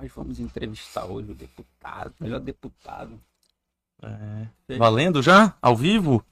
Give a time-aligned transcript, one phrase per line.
[0.00, 3.20] Nós vamos entrevistar hoje o deputado, melhor deputado.
[4.02, 4.78] É.
[4.78, 5.52] Valendo já?
[5.60, 6.24] Ao vivo?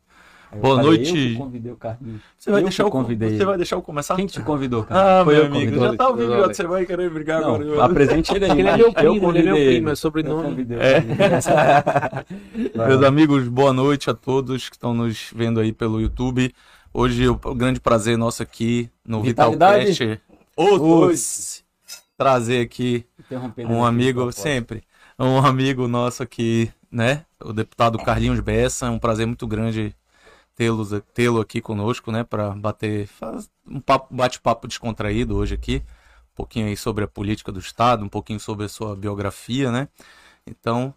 [0.51, 1.11] Eu Boa falei, noite.
[1.11, 2.23] Eu que convidei o Carlinhos.
[2.39, 4.17] Você vai, Eu deixar eu, convidei você vai deixar eu começar?
[4.17, 5.21] Quem que te convidou, cara?
[5.21, 5.81] Ah, Foi meu amigo, convidei.
[5.91, 6.55] já tá ao vivo, Olha.
[6.55, 7.85] você vai querer brigar Não, agora.
[7.85, 8.59] apresente ele aí.
[8.59, 10.49] Ele é meu eu primo, ele é convidei meu primo, é sobrenome.
[10.49, 11.05] convidei o É.
[12.89, 16.55] Meus amigos, boa noite a todos que estão nos vendo aí pelo YouTube.
[16.95, 19.93] Hoje o grande prazer nosso aqui no Vitalidade.
[19.93, 20.23] Vitalcast.
[20.57, 21.68] Os dois.
[22.19, 23.07] Trazer aqui
[23.65, 24.83] um amigo, sempre,
[25.19, 27.25] um amigo nosso aqui, né?
[27.41, 28.87] O deputado Carlinhos Bessa.
[28.87, 29.95] É um prazer muito grande
[31.15, 32.25] tê-lo aqui conosco, né?
[32.25, 35.83] Para bater, faz um papo- bate-papo descontraído hoje aqui.
[36.33, 39.89] Um pouquinho aí sobre a política do Estado, um pouquinho sobre a sua biografia, né?
[40.47, 40.93] Então,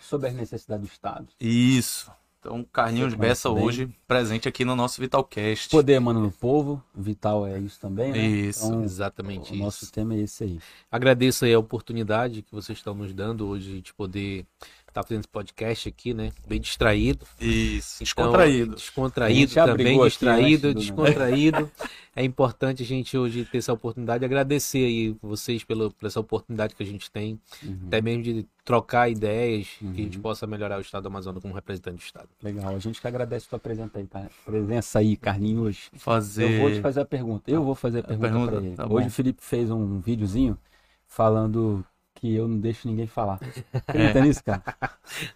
[0.00, 1.28] Sobre as necessidades do Estado.
[1.40, 2.10] isso.
[2.48, 3.62] Então, Carlinhos Bessa bem.
[3.62, 5.68] hoje presente aqui no nosso Vitalcast.
[5.68, 8.18] Poder emana no povo, Vital é isso também, né?
[8.26, 9.62] Isso, Então, Exatamente o isso.
[9.62, 10.58] nosso tema é esse aí.
[10.90, 14.46] Agradeço aí a oportunidade que vocês estão nos dando hoje de poder
[14.90, 16.32] estar fazendo esse podcast aqui, né?
[16.46, 17.24] Bem distraído.
[17.40, 18.74] Isso, Então, descontraído.
[18.76, 21.70] Descontraído também, aqui distraído, descontraído.
[22.16, 24.24] É importante a gente hoje ter essa oportunidade.
[24.24, 27.78] Agradecer aí vocês pela, por essa oportunidade que a gente tem, Uhum.
[27.86, 30.22] até mesmo de trocar ideias, que a gente Uhum.
[30.22, 32.28] possa melhorar o Estado do Amazonas como representante do Estado.
[32.42, 34.08] Legal, a gente que agradece a tua presença aí,
[34.44, 35.90] presença aí, Carlinhos.
[35.96, 36.50] Fazer.
[36.56, 37.48] Eu vou te fazer a pergunta.
[37.50, 38.74] Eu vou fazer a pergunta, pergunta, pra ele.
[38.76, 38.86] tá.
[38.88, 40.58] Hoje o Felipe fez um videozinho
[41.06, 41.84] falando
[42.20, 43.38] que eu não deixo ninguém falar.
[43.86, 44.62] Acredita nisso, cara?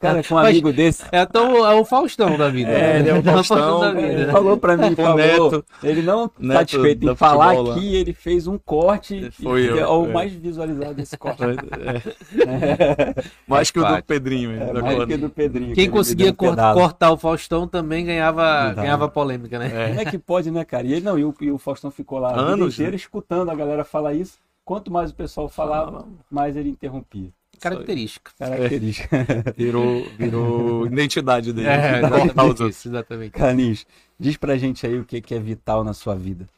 [0.01, 1.05] Cara, com um Mas- amigo desse.
[1.13, 2.71] É, então, é o Faustão da vida.
[2.71, 3.95] É, ele é o Faustão, da é.
[3.95, 4.23] vida.
[4.23, 5.65] Ele falou pra mim, O falou, Neto.
[5.83, 9.79] ele não Neto satisfeito em falar futebol aqui, ele fez um corte Foi e eu,
[9.79, 10.13] é o é.
[10.13, 11.43] mais visualizado desse corte.
[11.43, 13.15] É,
[13.47, 14.03] mais que o do.
[14.03, 14.51] Pedrinho.
[14.53, 15.69] É, mais que do Pedrinho.
[15.69, 19.71] que Quem conseguia um cor- cortar o Faustão também ganhava, ganhava polêmica, né?
[19.73, 19.89] É.
[19.89, 20.87] Como é que pode, né, cara?
[20.87, 23.51] E ele não, e o, e o Faustão ficou lá a vida Anos, inteira escutando
[23.51, 24.39] a galera falar isso.
[24.65, 27.33] Quanto mais o pessoal falava, mais ele interrompia.
[27.61, 28.33] Característica.
[28.39, 29.09] Característica.
[29.57, 31.69] Virou, virou identidade dele.
[31.69, 33.33] É, exatamente isso, exatamente.
[33.33, 33.87] Carlinhos,
[34.19, 36.49] diz pra gente aí o que, que é vital na sua vida.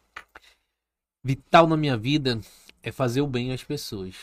[1.22, 2.40] Vital na minha vida
[2.82, 4.14] é fazer o bem às pessoas.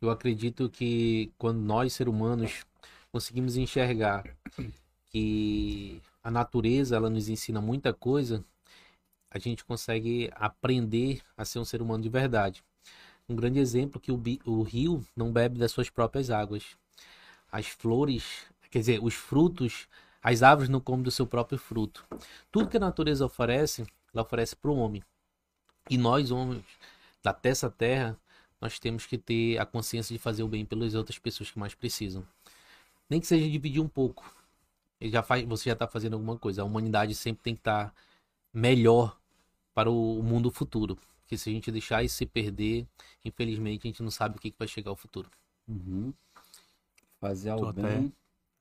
[0.00, 2.64] Eu acredito que quando nós, seres humanos,
[3.10, 4.24] conseguimos enxergar
[5.10, 8.44] que a natureza ela nos ensina muita coisa,
[9.30, 12.62] a gente consegue aprender a ser um ser humano de verdade.
[13.28, 16.76] Um grande exemplo que o, o rio não bebe das suas próprias águas.
[17.50, 19.88] As flores, quer dizer, os frutos,
[20.22, 22.04] as árvores não comem do seu próprio fruto.
[22.50, 25.02] Tudo que a natureza oferece, ela oferece para o homem.
[25.88, 26.64] E nós, homens,
[27.22, 28.18] da terra,
[28.60, 31.74] nós temos que ter a consciência de fazer o bem pelas outras pessoas que mais
[31.74, 32.26] precisam.
[33.08, 34.34] Nem que seja dividir um pouco.
[35.00, 36.62] Já faz, você já está fazendo alguma coisa.
[36.62, 37.94] A humanidade sempre tem que estar
[38.52, 39.18] melhor
[39.74, 40.98] para o mundo futuro.
[41.34, 42.86] Porque se a gente deixar isso se perder,
[43.24, 45.28] infelizmente a gente não sabe o que, que vai chegar ao futuro.
[45.66, 46.12] Uhum.
[47.20, 48.12] Fazer algo bem.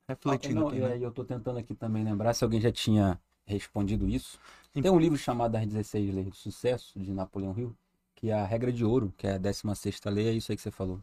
[0.07, 0.97] Refletindo Não, aqui, e né?
[0.99, 4.39] eu tô tentando aqui também lembrar se alguém já tinha respondido isso.
[4.73, 7.75] Tem um livro chamado As 16 Leis do Sucesso, de Napoleão Hill,
[8.15, 10.63] que é a regra de ouro, que é a 16ª lei, é isso aí que
[10.63, 10.99] você falou.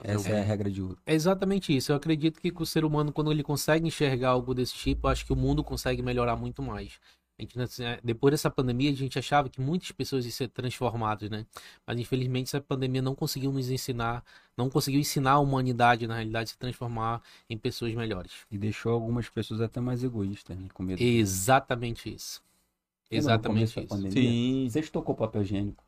[0.00, 0.98] Essa é a regra de ouro.
[1.04, 1.92] É exatamente isso.
[1.92, 5.26] Eu acredito que o ser humano, quando ele consegue enxergar algo desse tipo, eu acho
[5.26, 6.98] que o mundo consegue melhorar muito mais.
[8.04, 11.44] Depois dessa pandemia, a gente achava que muitas pessoas iam ser transformadas, né?
[11.86, 14.22] Mas infelizmente essa pandemia não conseguiu nos ensinar,
[14.56, 17.20] não conseguiu ensinar a humanidade, na realidade, a se transformar
[17.50, 18.32] em pessoas melhores.
[18.50, 20.68] E deixou algumas pessoas até mais egoístas, né?
[20.72, 20.98] Com medo.
[20.98, 22.42] de- Exatamente isso.
[23.10, 23.88] Exatamente isso.
[23.88, 24.12] pandemia?
[24.30, 24.68] Sim.
[24.70, 25.82] Vocês tocou papel higiênico?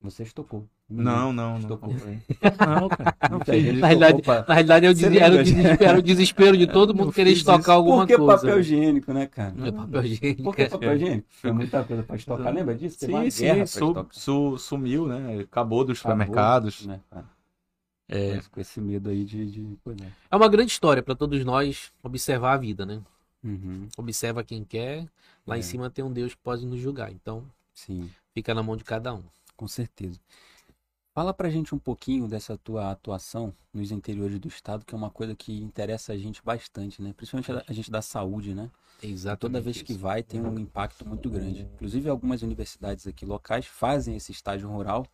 [0.00, 0.68] Vocês tocou.
[0.94, 1.58] Não, não, não.
[1.60, 1.94] Estocou.
[1.94, 3.16] Não, cara.
[3.30, 3.78] Não fiz.
[3.78, 6.66] Na realidade, Na realidade, era o, Você des- era o desespero, era o desespero de
[6.66, 8.36] todo mundo Não querer estocar alguma Por que coisa.
[8.42, 9.54] papel higiênico, né, cara?
[9.66, 10.42] É papel higiênico.
[10.42, 11.28] Por que papel higiênico?
[11.30, 12.98] Foi muita coisa pra estocar, lembra disso?
[13.00, 15.40] Sim, sim, su- su- sumiu, né?
[15.40, 16.86] Acabou dos Acabou, supermercados.
[16.86, 17.24] né, cara?
[18.08, 19.50] É, Com esse medo aí de...
[19.50, 19.78] de...
[20.02, 20.06] É.
[20.32, 23.00] É uma grande história para todos nós observar a vida, né?
[23.42, 25.06] Uhum, Observa quem quer.
[25.46, 25.58] Lá É.
[25.58, 27.10] em cima tem um Deus que pode nos julgar.
[27.10, 27.42] Então,
[27.72, 28.10] sim.
[28.34, 29.22] fica na mão de cada um.
[29.56, 30.18] Com certeza.
[31.14, 35.10] Fala pra gente um pouquinho dessa tua atuação nos interiores do estado, que é uma
[35.10, 37.12] coisa que interessa a gente bastante, né?
[37.14, 38.70] Principalmente a- a gente da saúde, né?
[39.02, 39.40] Exatamente.
[39.40, 40.00] Toda vez que isso.
[40.00, 41.62] vai tem um impacto muito grande.
[41.74, 45.06] Inclusive algumas universidades aqui locais fazem esse estágio rural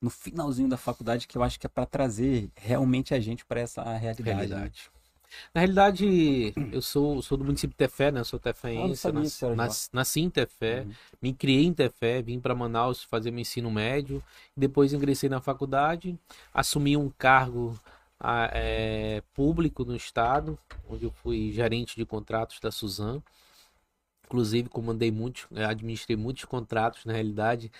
[0.00, 3.60] no finalzinho da faculdade, que eu acho que é para trazer realmente a gente para
[3.60, 4.54] essa realidade.
[4.54, 4.70] né?
[5.54, 8.20] Na realidade, eu sou, sou do município de Tefé, né?
[8.20, 10.94] Eu sou Ah, teféense, sabia que nas- nasci em Tefé, Uhum.
[11.20, 14.22] me criei em Tefé, vim para Manaus fazer meu ensino médio,
[14.56, 16.18] depois ingressei na faculdade,
[16.52, 17.78] assumi um cargo
[18.24, 20.58] ah, é, público no estado,
[20.88, 23.20] onde eu fui gerente de contratos da Suzan.
[24.26, 27.70] Inclusive, comandei muitos, administrei muitos contratos, na realidade,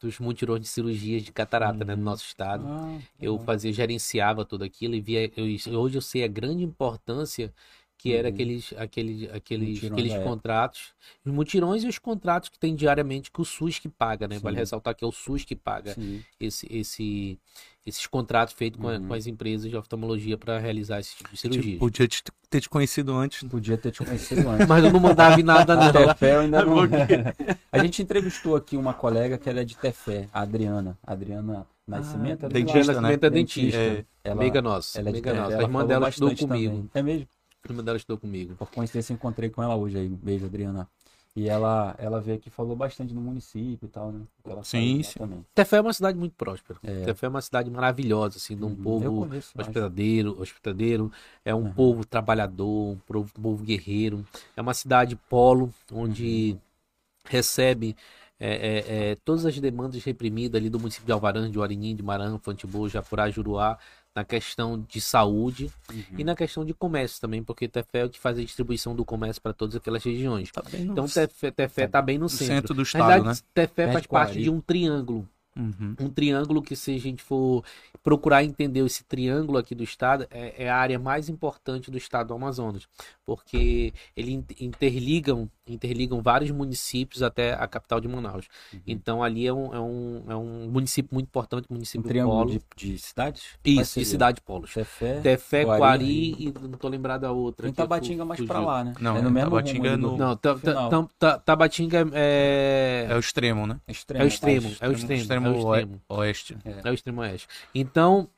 [0.00, 2.64] dos mutirões de cirurgias de catarata, né, no nosso estado.
[2.66, 5.30] Ah, Eu fazia, gerenciava tudo aquilo e via.
[5.36, 7.52] eu- hoje eu sei a grande importância
[7.96, 8.34] que era Uhum.
[8.34, 10.20] aqueles, aqueles, aqueles, aqueles época.
[10.20, 14.38] contratos, os mutirões e os contratos que tem diariamente que o SUS que paga, né?
[14.38, 14.60] Vale Sim.
[14.60, 16.24] ressaltar que é o SUS que paga Sim.
[16.38, 17.38] esse, esse,
[17.88, 19.08] esses contratos feitos com, a- Uhum.
[19.08, 21.78] com as empresas de oftalmologia para realizar esse tipo de cirurgia.
[21.78, 23.42] Podia te- ter te conhecido antes.
[23.48, 24.66] Podia ter te conhecido antes.
[24.68, 25.92] Mas eu não mandava em nada, não.
[25.92, 26.76] Tefé eu ainda não.
[27.72, 30.98] A gente entrevistou aqui uma colega que ela é de Tefé, a Adriana.
[31.06, 32.42] A Adriana Nascimento.
[32.44, 32.52] é lá.
[32.52, 33.00] dentista, Adriana né?
[33.00, 33.78] Nascimento é dentista.
[33.78, 35.52] É, Ela, Amiga nossa, ela é amiga Tefé, nossa.
[35.52, 36.72] A ela irmã falou dela estudou comigo.
[36.74, 36.90] também.
[36.94, 37.26] É mesmo?
[37.64, 38.54] A irmã dela estudou comigo.
[38.54, 40.06] Por coincidência, encontrei com ela hoje aí.
[40.08, 40.88] Um beijo, Adriana.
[41.38, 44.22] E ela, ela veio aqui e falou bastante do município e tal, né?
[44.44, 45.20] Ela Sim, sim.
[45.20, 45.46] Também.
[45.54, 46.80] Tefé é uma cidade muito próspera.
[46.82, 47.04] É.
[47.04, 48.82] Tefé é uma cidade maravilhosa, assim, de um Uhum.
[48.82, 49.68] Povo conheço mais.
[49.68, 51.12] hospedadeiro, hospedadeiro.
[51.44, 51.72] É um Uhum.
[51.72, 54.26] povo trabalhador, um povo, um povo guerreiro.
[54.56, 56.58] É uma cidade polo, onde Uhum.
[57.24, 57.96] recebe
[58.40, 62.02] é, é, é, todas as demandas reprimidas ali do município de Alvarã, de Uarinim, de
[62.04, 63.78] Maranhão, Fantibu, Japurá, Juruá,
[64.18, 66.02] na questão de saúde Uhum.
[66.18, 69.04] e na questão de comércio também, porque Tefé é o que faz a distribuição do
[69.04, 70.50] comércio para todas aquelas regiões.
[70.50, 72.46] tá no Então Tefé, Tefé tá bem no no centro.
[72.54, 73.48] centro do Na estado, verdade, né?
[73.54, 75.96] Tefé Perto faz parte de um triângulo Uhum.
[75.98, 77.64] um triângulo que se a gente for
[78.02, 82.28] procurar entender esse triângulo aqui do estado é, é a área mais importante do estado
[82.28, 82.86] do Amazonas
[83.26, 88.46] porque ele in- interligam interligam vários municípios até a capital de Manaus
[88.86, 92.50] então ali é um, é um, é um município muito importante Um município triângulo polo
[92.76, 93.42] de, de cidades?
[93.62, 95.20] Quais isso de cidade polos Tefé.
[95.20, 98.84] Tefé, Coari, Coari e não tô lembrado da outra eu Tabatinga fu- mais pra lá,
[98.84, 98.94] né?
[99.00, 103.14] Não, é no mesmo Tabatinga rumo é no- não ta, ta, ta- Tabatinga é, É
[103.14, 103.80] o extremo, né?
[103.88, 104.22] extremo.
[104.22, 106.00] é o extremo é o extremo, é o extremo.
[106.08, 106.56] oeste.
[106.84, 107.48] É o extremo oeste.
[107.74, 108.28] Então,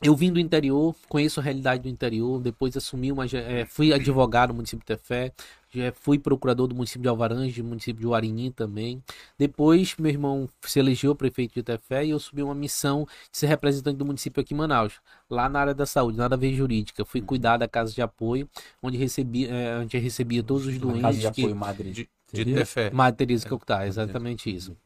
[0.00, 3.26] eu vim do interior, conheço a realidade do interior, depois assumi uma.
[3.26, 5.32] eh, fui advogado no município de Tefé,
[5.70, 9.02] já fui procurador do município de Alvarães, do município de Uarinim também.
[9.36, 13.46] Depois, meu irmão se elegeu prefeito de Tefé e eu assumi uma missão de ser
[13.48, 17.04] representante do município aqui em Manaus, lá na área da saúde, nada a ver jurídica.
[17.04, 18.48] Fui cuidar da casa de apoio,
[18.80, 22.06] onde recebia, eh, onde recebia todos os Na casa doentes de que, apoio Madrid.
[22.32, 22.54] De, de?
[22.54, 22.90] Tefé.
[22.90, 24.76] Madre Teresa Calcutá, exatamente isso.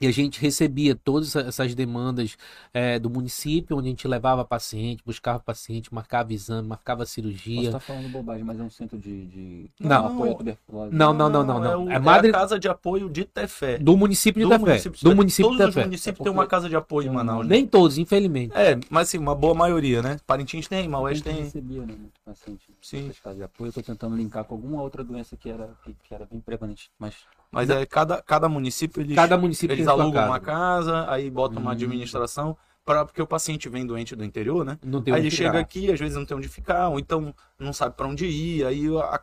[0.00, 2.36] E a gente recebia todas essas demandas
[2.72, 7.66] eh, do município, onde a gente levava paciente, buscava paciente, marcava exame, marcava cirurgia.
[7.66, 9.70] estar falando bobagem, mas é um centro de, de...
[9.78, 10.06] Não.
[10.06, 10.94] apoio à tuberculose.
[10.96, 11.84] Não, não, não, não, É, não.
[11.84, 13.76] o- É é Madre- a casa de apoio de Tefé.
[13.76, 14.64] Do município de Do Tefé.
[14.70, 15.86] município de Do município de Todos os Tefé.
[15.86, 17.46] municípios É têm uma porque casa de apoio em Manaus.
[17.46, 17.56] né?
[17.56, 18.56] Nem todos, infelizmente.
[18.56, 20.18] É, mas assim, uma boa maioria, né?
[20.26, 21.42] Parintins tem, A Maués gente tem.
[21.42, 23.10] recebia, né, muito paciente Sim.
[23.22, 23.68] casas de apoio.
[23.68, 26.90] Eu tô tentando linkar com alguma outra doença que era, que, que era bem prevalente,
[26.98, 27.14] mas...
[27.52, 30.26] Mas é cada, cada município eles, Cada município eles alugam casa.
[30.28, 31.74] uma casa, aí botam uma Hum.
[31.74, 34.78] administração, pra, porque o paciente vem doente do interior, né?
[35.06, 35.58] Aí ele chega ficar.
[35.58, 38.86] aqui, às vezes não tem onde ficar, ou então não sabe pra onde ir, aí
[38.96, 39.20] a, a,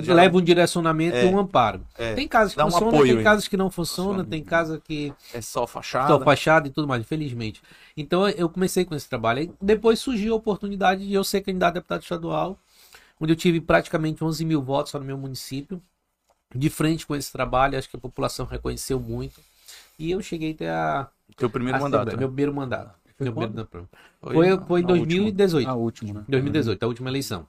[0.00, 1.30] Então, Leva um direcionamento É.
[1.30, 1.86] e um amparo.
[1.96, 4.30] é, Tem casas que Dá um funcionam, apoio tem casas que não funcionam, Funciona.
[4.30, 6.08] tem casa que é só fachada.
[6.08, 7.62] Só fachada e tudo mais, infelizmente.
[7.96, 9.38] Então eu comecei com esse trabalho.
[9.40, 12.58] Aí depois surgiu a oportunidade de eu ser candidato a deputado estadual,
[13.20, 15.80] onde eu tive praticamente 11 mil votos só no meu município.
[16.54, 19.40] De frente com esse trabalho, acho que a população reconheceu muito.
[19.98, 21.08] E eu cheguei até a.
[21.36, 22.16] Teu primeiro a mandato, né?
[22.18, 22.90] Meu primeiro mandato.
[23.16, 23.88] Foi Meu primeiro-
[24.20, 24.34] Foi,
[24.66, 25.68] foi em na 2018.
[25.68, 26.24] A última, né?
[26.28, 27.46] 2018, a última eleição.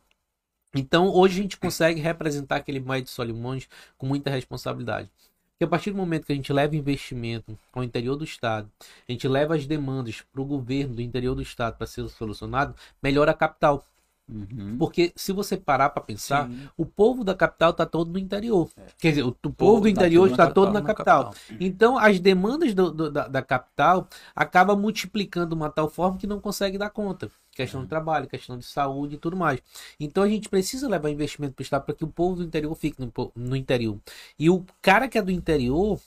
[0.76, 3.68] Então, hoje a gente consegue representar aquele Maio de Solimões
[3.98, 5.10] com muita responsabilidade.
[5.52, 8.70] Porque a partir do momento que a gente leva investimento ao interior do Estado,
[9.08, 12.74] a gente leva as demandas para o governo do interior do Estado para ser solucionado,
[13.02, 13.86] melhora a capital.
[14.32, 14.78] Uhum.
[14.78, 16.70] Porque se você parar para pensar, Sim.
[16.78, 18.70] o povo da capital está todo no interior.
[18.98, 21.34] Quer dizer, o, o povo do tá interior está todo capital, na na capital.
[21.60, 26.26] Então, as demandas do- do- da, da capital acabam multiplicando de uma tal forma que
[26.26, 27.30] não consegue dar conta.
[27.52, 29.60] Questão de trabalho, questão de saúde e tudo mais.
[30.00, 32.74] Então, a gente precisa levar investimento para o Estado para que o povo do interior
[32.76, 34.00] fique no, no interior.
[34.40, 36.00] E o cara que é do interior,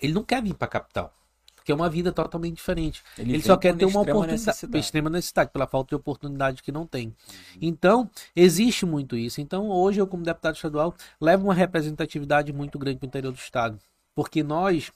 [0.00, 1.12] ele não quer vir para a capital.
[1.62, 3.04] Porque é uma vida totalmente diferente.
[3.16, 6.84] Ele, vem só quer ter uma oportunidade, extrema necessidade, pela falta de oportunidade que não
[6.84, 7.14] tem.
[7.60, 9.40] Então, existe muito isso.
[9.40, 13.38] Então, hoje eu, como deputado estadual, levo uma representatividade muito grande para o interior do
[13.38, 13.78] Estado.
[14.12, 14.90] Porque nós,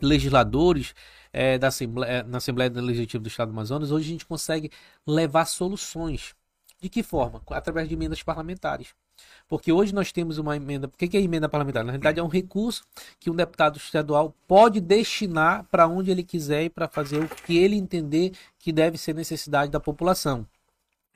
[0.00, 0.94] legisladores
[1.34, 4.70] eh, da Assembleia, na Assembleia Legislativa do Estado do Amazonas, hoje a gente consegue
[5.06, 6.34] levar soluções.
[6.80, 7.42] De que forma?
[7.50, 8.94] Através de emendas parlamentares.
[9.48, 10.86] Porque hoje nós temos uma emenda.
[10.86, 11.84] O que é emenda parlamentar?
[11.84, 12.84] Na realidade, é um recurso
[13.18, 17.58] que um deputado estadual pode destinar para onde ele quiser e para fazer o que
[17.58, 20.46] ele entender que deve ser necessidade da população.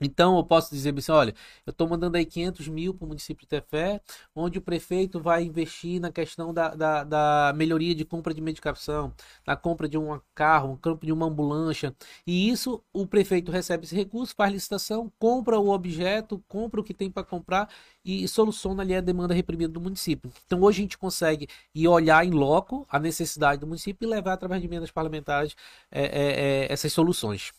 [0.00, 1.34] Então, eu posso dizer assim, olha,
[1.64, 4.00] eu estou mandando aí 500 mil para o município de Tefé,
[4.34, 9.12] onde o prefeito vai investir na questão da, da, da, melhoria de compra de medicação,
[9.46, 11.94] na compra de um carro, na compra de uma ambulância.
[12.26, 16.92] E isso, o prefeito recebe esse recurso, faz licitação, compra o objeto, compra o que
[16.92, 17.68] tem para comprar
[18.04, 20.30] e soluciona ali a demanda reprimida do município.
[20.46, 24.32] Então, hoje a gente consegue ir olhar em loco a necessidade do município e levar
[24.34, 25.54] através de emendas parlamentares
[25.90, 27.52] é, é, é, essas soluções.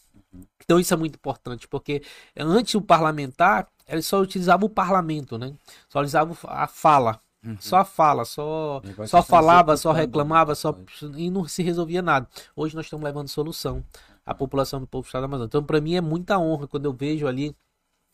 [0.64, 2.02] Então isso é muito importante, porque
[2.38, 5.54] antes o parlamentar, ele só utilizava o parlamento, né?
[5.88, 7.20] Só utilizava a fala.
[7.46, 7.58] Uhum.
[7.60, 10.76] Só a fala, só, só falava, só reclamava, só
[11.16, 12.28] e não se resolvia nada.
[12.56, 13.84] Hoje nós estamos levando solução
[14.26, 15.48] à população do povo do estado da Amazônia.
[15.48, 17.56] Então, para mim é muita honra quando eu vejo ali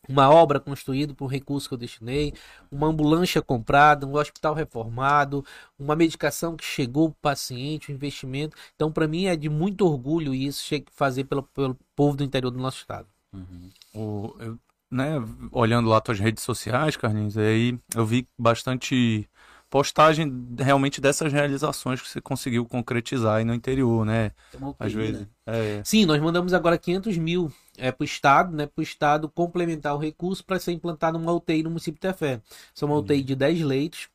[0.08, 2.34] uma obra construída por recurso que eu destinei,
[2.70, 5.44] uma ambulância comprada, um hospital reformado,
[5.78, 8.56] uma medicação que chegou para o paciente, um investimento.
[8.74, 12.58] Então, para mim, é de muito orgulho isso fazer pelo, pelo povo do interior do
[12.58, 13.06] nosso estado.
[13.32, 13.70] Uhum.
[13.94, 14.58] O, eu,
[14.90, 15.14] né,
[15.50, 19.28] olhando lá suas redes sociais, Carlinhos, aí eu vi bastante
[19.72, 24.32] postagem realmente dessas realizações que você conseguiu concretizar aí no interior, né?
[24.78, 25.22] Às vezes.
[25.22, 25.26] Né?
[25.46, 25.82] É.
[25.82, 28.66] Sim, nós mandamos agora 500 mil é, para o Estado, né?
[28.66, 32.42] Para o Estado complementar o recurso para ser implantado uma UTI no município de Tefé.
[32.74, 34.10] São uma UTI de 10 leitos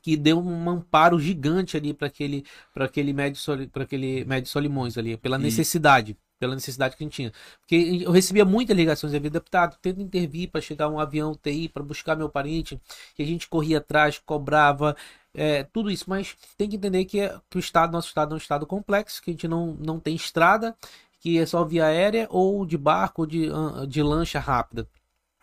[0.00, 4.96] que deu um amparo gigante ali para aquele para aquele médio para aquele médio Solimões
[4.96, 7.32] ali pela necessidade pela necessidade que a gente tinha.
[7.60, 11.82] Porque eu recebia muitas ligações de deputado, tento intervir para chegar um avião TI para
[11.82, 12.80] buscar meu parente,
[13.14, 14.96] que a gente corria atrás, cobrava,
[15.34, 16.04] é, tudo isso.
[16.08, 19.22] Mas tem que entender que, é, que o estado, nosso estado é um estado complexo,
[19.22, 20.76] que a gente não, não tem estrada,
[21.20, 23.48] que é só via aérea ou de barco ou de,
[23.88, 24.88] de lancha rápida.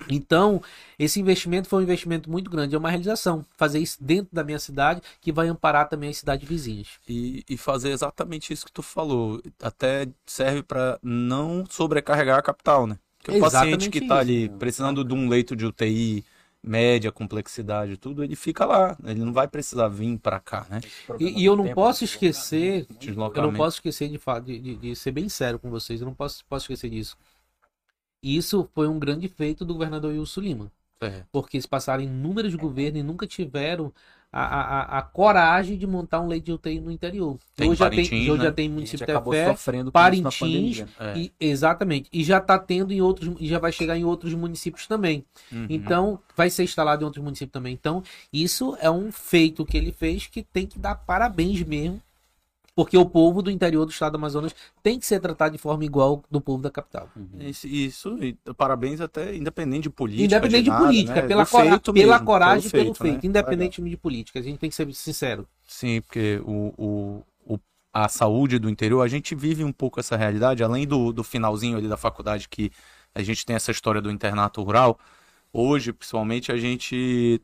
[0.10, 0.62] Então,
[1.00, 3.46] esse investimento foi um investimento muito grande, é uma realização.
[3.58, 6.88] Fazer isso dentro da minha cidade, que vai amparar também as cidades vizinhas.
[7.08, 9.42] E, e fazer exatamente isso que tu falou.
[9.62, 12.98] Até serve para não sobrecarregar a capital, né?
[13.20, 16.24] Porque o paciente que está ali precisando de um leito de UTI,
[16.62, 18.98] média, complexidade, tudo, ele fica lá.
[19.04, 20.82] Ele não vai precisar vir para cá, né?
[21.20, 25.12] E, e eu não posso esquecer, eu não posso esquecer de, de, de, de, ser
[25.12, 27.18] bem sério com vocês, eu não posso, posso esquecer disso.
[28.22, 30.72] Isso foi um grande feito do governador Wilson Lima.
[31.02, 31.24] É.
[31.32, 33.94] Porque eles passaram inúmeros governos e nunca tiveram
[34.32, 37.38] a, a, a, coragem de montar um leite de UTI no interior.
[37.56, 38.44] Tem hoje, já tem, hoje né?
[38.44, 39.56] já tem município de Tefé,
[39.94, 41.18] Parintins, é.
[41.18, 42.10] e, exatamente.
[42.12, 45.24] E já está tendo em outros, e já vai chegar em outros municípios também.
[45.50, 45.68] Uhum.
[45.70, 47.74] Então, vai ser instalado em outros municípios também.
[47.74, 52.02] Então, isso é um feito que ele fez que tem que dar parabéns mesmo
[52.76, 54.54] porque o povo do interior do estado do Amazonas
[54.84, 57.10] tem que ser tratado de forma igual do povo da capital.
[57.16, 57.40] Uhum.
[57.40, 60.26] Isso, isso e parabéns até independente de política.
[60.26, 61.28] Independente de, de política, né?
[61.28, 63.30] pela, cora mesmo, pela coragem e pelo feito, feito né?
[63.30, 64.40] independente de política.
[64.40, 65.48] A gente tem que ser sincero.
[65.66, 67.24] Sim, porque o, o,
[67.96, 71.78] a saúde do interior, a gente vive um pouco essa realidade, além do, do finalzinho
[71.78, 72.70] ali da faculdade que
[73.16, 75.00] a gente tem essa história do internato rural.
[75.54, 77.42] Hoje, principalmente, a gente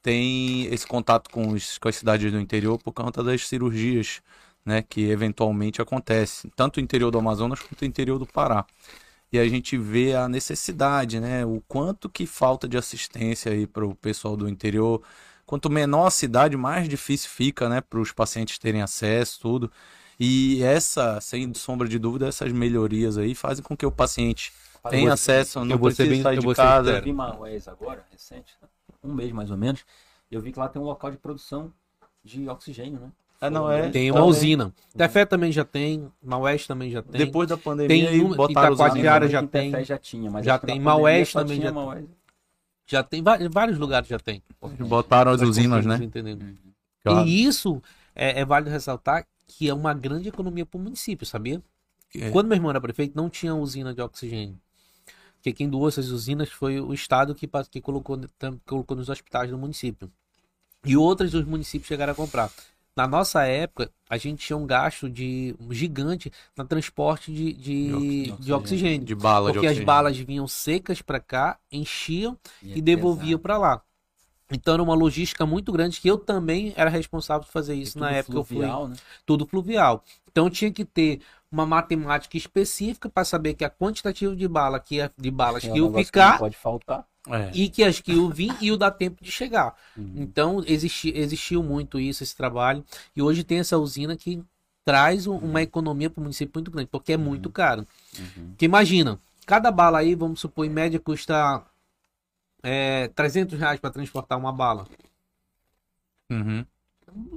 [0.00, 4.22] tem esse contato com, os, com as cidades do interior por conta das cirurgias
[4.64, 8.64] né, que eventualmente acontece, tanto no interior do Amazonas quanto no interior do Pará.
[9.32, 13.86] E a gente vê a necessidade, né, o quanto que falta de assistência aí para
[13.86, 15.02] o pessoal do interior.
[15.46, 19.70] Quanto menor a cidade, mais difícil fica, né, para os pacientes terem acesso, tudo.
[20.18, 24.52] E essa, sem sombra de dúvida, essas melhorias aí fazem com que o paciente
[24.90, 26.98] tenha acesso, não precise bem, sair de casa.
[26.98, 28.54] Eu vi uma UES agora, recente,
[29.02, 29.84] um mês mais ou menos,
[30.30, 31.72] eu vi que lá tem um local de produção
[32.22, 33.10] de oxigênio, né?
[33.40, 33.88] É, não é.
[33.88, 34.30] Tem uma também.
[34.30, 34.74] usina.
[34.94, 37.18] Tefé também já tem, Maués também já tem.
[37.24, 39.70] Depois da pandemia, tem um, botaram Itacoatiara já tem.
[39.70, 40.78] Tefé já tinha, mas já tem.
[40.78, 42.08] Maués também já tem.
[42.86, 44.42] Já tem, vários lugares já tem.
[44.80, 45.96] Botaram as usinas, né?
[45.96, 46.56] Uhum.
[47.02, 47.26] Claro.
[47.26, 47.80] E isso
[48.14, 51.62] é, é, válido ressaltar que é uma grande economia para o município, sabia?
[52.14, 52.30] É.
[52.30, 54.58] Quando meu irmão era prefeito, não tinha usina de oxigênio.
[55.36, 58.20] Porque quem doou essas usinas foi o Estado que, que colocou,
[58.66, 60.10] colocou nos hospitais do município.
[60.84, 62.50] E outros dos municípios chegaram a comprar.
[63.00, 67.92] Na nossa época, a gente tinha um gasto de um gigante no transporte de, de,
[67.92, 69.06] de, de oxigênio.
[69.06, 73.80] De bala porque as balas vinham secas para cá, enchiam e, e devolviam para lá.
[74.50, 78.10] Então era uma logística muito grande que eu também era responsável por fazer isso na
[78.10, 78.94] época fluvial, eu fui.
[78.94, 79.00] Né?
[79.24, 80.04] Tudo fluvial.
[80.30, 84.98] Então tinha que ter uma matemática específica para saber que a quantitativa de bala que
[85.16, 87.50] de balas é que ia ficar pode faltar é.
[87.52, 89.74] E que as que o vim e o dá tempo de chegar.
[89.96, 90.14] Uhum.
[90.16, 92.84] Então existi, existiu muito isso, esse trabalho.
[93.14, 94.42] E hoje tem essa usina que
[94.84, 97.24] traz um, uma economia para o município muito grande, porque é uhum.
[97.24, 97.86] muito caro.
[98.18, 98.48] Uhum.
[98.50, 101.62] Porque imagina, cada bala aí, vamos supor, em média custa
[102.62, 104.86] é, 300 reais para transportar uma bala.
[106.30, 106.64] Uhum.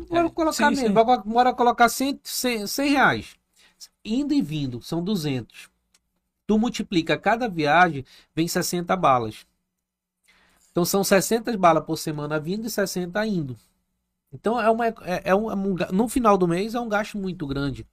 [0.07, 1.31] Bora colocar sim, mesmo, sim.
[1.31, 3.35] bora colocar 100, 100, 100 reais.
[4.05, 5.69] Indo e vindo, são 200.
[6.45, 9.45] Tu multiplica cada viagem, vem 60 balas.
[10.73, 13.55] Então são 60 balas por semana vindo e 60 indo.
[14.33, 17.15] Então é uma é, é um, é um, no final do mês é um gasto
[17.15, 17.85] muito grande.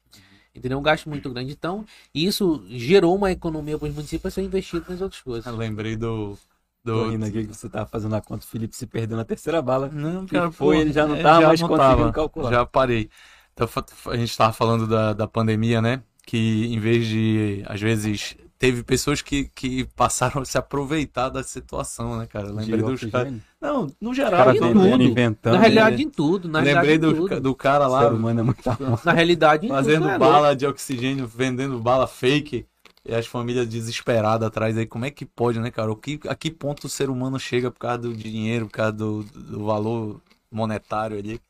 [0.55, 0.79] Entendeu?
[0.79, 1.53] Um gasto muito grande.
[1.53, 5.47] Então, isso gerou uma economia para os municípios ser investido nas outras coisas.
[5.47, 6.37] Eu lembrei do.
[6.85, 7.11] Tô do...
[7.11, 9.89] rindo aqui que você tava fazendo a conta, o Felipe se perdeu na terceira bala.
[9.89, 12.13] Não, Que cara, foi, pô, ele já não é, tava já mais não conseguindo tava,
[12.13, 12.51] calcular.
[12.51, 13.11] Já parei.
[13.53, 13.69] Então,
[14.07, 16.03] a gente tava falando da, da pandemia, né?
[16.27, 21.43] Que em vez de, às vezes, teve pessoas que, que passaram a se aproveitar da
[21.43, 22.49] situação, né, cara?
[22.49, 23.33] Eu lembrei dos caras.
[23.59, 25.03] Não, no geral, caras em todo tudo.
[25.03, 25.55] inventando.
[25.55, 26.47] Na realidade, em tudo.
[26.49, 27.41] Na Lembrei realidade, em do, tudo.
[27.41, 28.55] do cara o lá ser humano é.
[29.03, 32.67] Na realidade, em tudo, fazendo é bala de oxigênio, vendendo bala fake.
[33.03, 34.85] E as famílias desesperadas atrás aí.
[34.85, 35.91] Como é que pode, né, cara?
[35.91, 38.93] O que, a que ponto o ser humano chega por causa do dinheiro, por causa
[38.93, 40.21] do, do valor
[40.53, 41.41] monetário ali?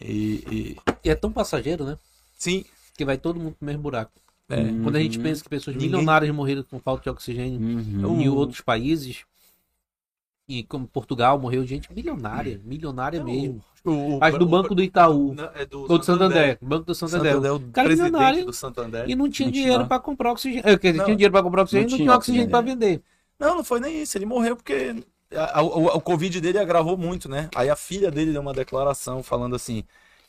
[0.00, 1.98] E, e- E é tão passageiro, né?
[2.38, 2.64] sim,
[2.96, 4.12] Que vai todo mundo pro mesmo buraco.
[4.48, 4.82] É, Uhum.
[4.84, 8.20] Quando a gente pensa que pessoas Ninguém- milionárias morreram com falta de oxigênio Uhum.
[8.20, 9.24] em outros países,
[10.48, 13.60] e como Portugal morreu gente milionária, milionária mesmo.
[13.84, 17.32] o, As do Banco do Itaú, Não, é do, ou do Santander, Banco do Santander.
[17.34, 18.44] Santander, o Cara presidente milionário.
[18.46, 19.08] do Santander.
[19.10, 20.68] E não tinha Não dinheiro para comprar oxigênio.
[20.68, 23.02] É, quer dizer, Não, tinha dinheiro para comprar oxigênio, não não tinha oxigênio para vender.
[23.38, 24.16] Não, não foi nem isso.
[24.18, 24.94] Ele morreu porque
[25.34, 27.48] a- a- o, o Covid dele agravou muito, né?
[27.54, 29.82] Aí a filha dele deu uma declaração falando assim: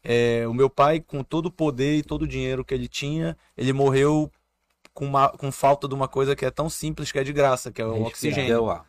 [0.10, 3.36] é, o meu pai, com todo o poder e todo o dinheiro que ele tinha,
[3.58, 4.32] ele morreu
[4.94, 7.74] com, uma, com falta de uma coisa que é tão simples que é de graça,
[7.74, 8.08] que é o Respirar.
[8.08, 8.54] oxigênio.
[8.54, 8.86] É o ar.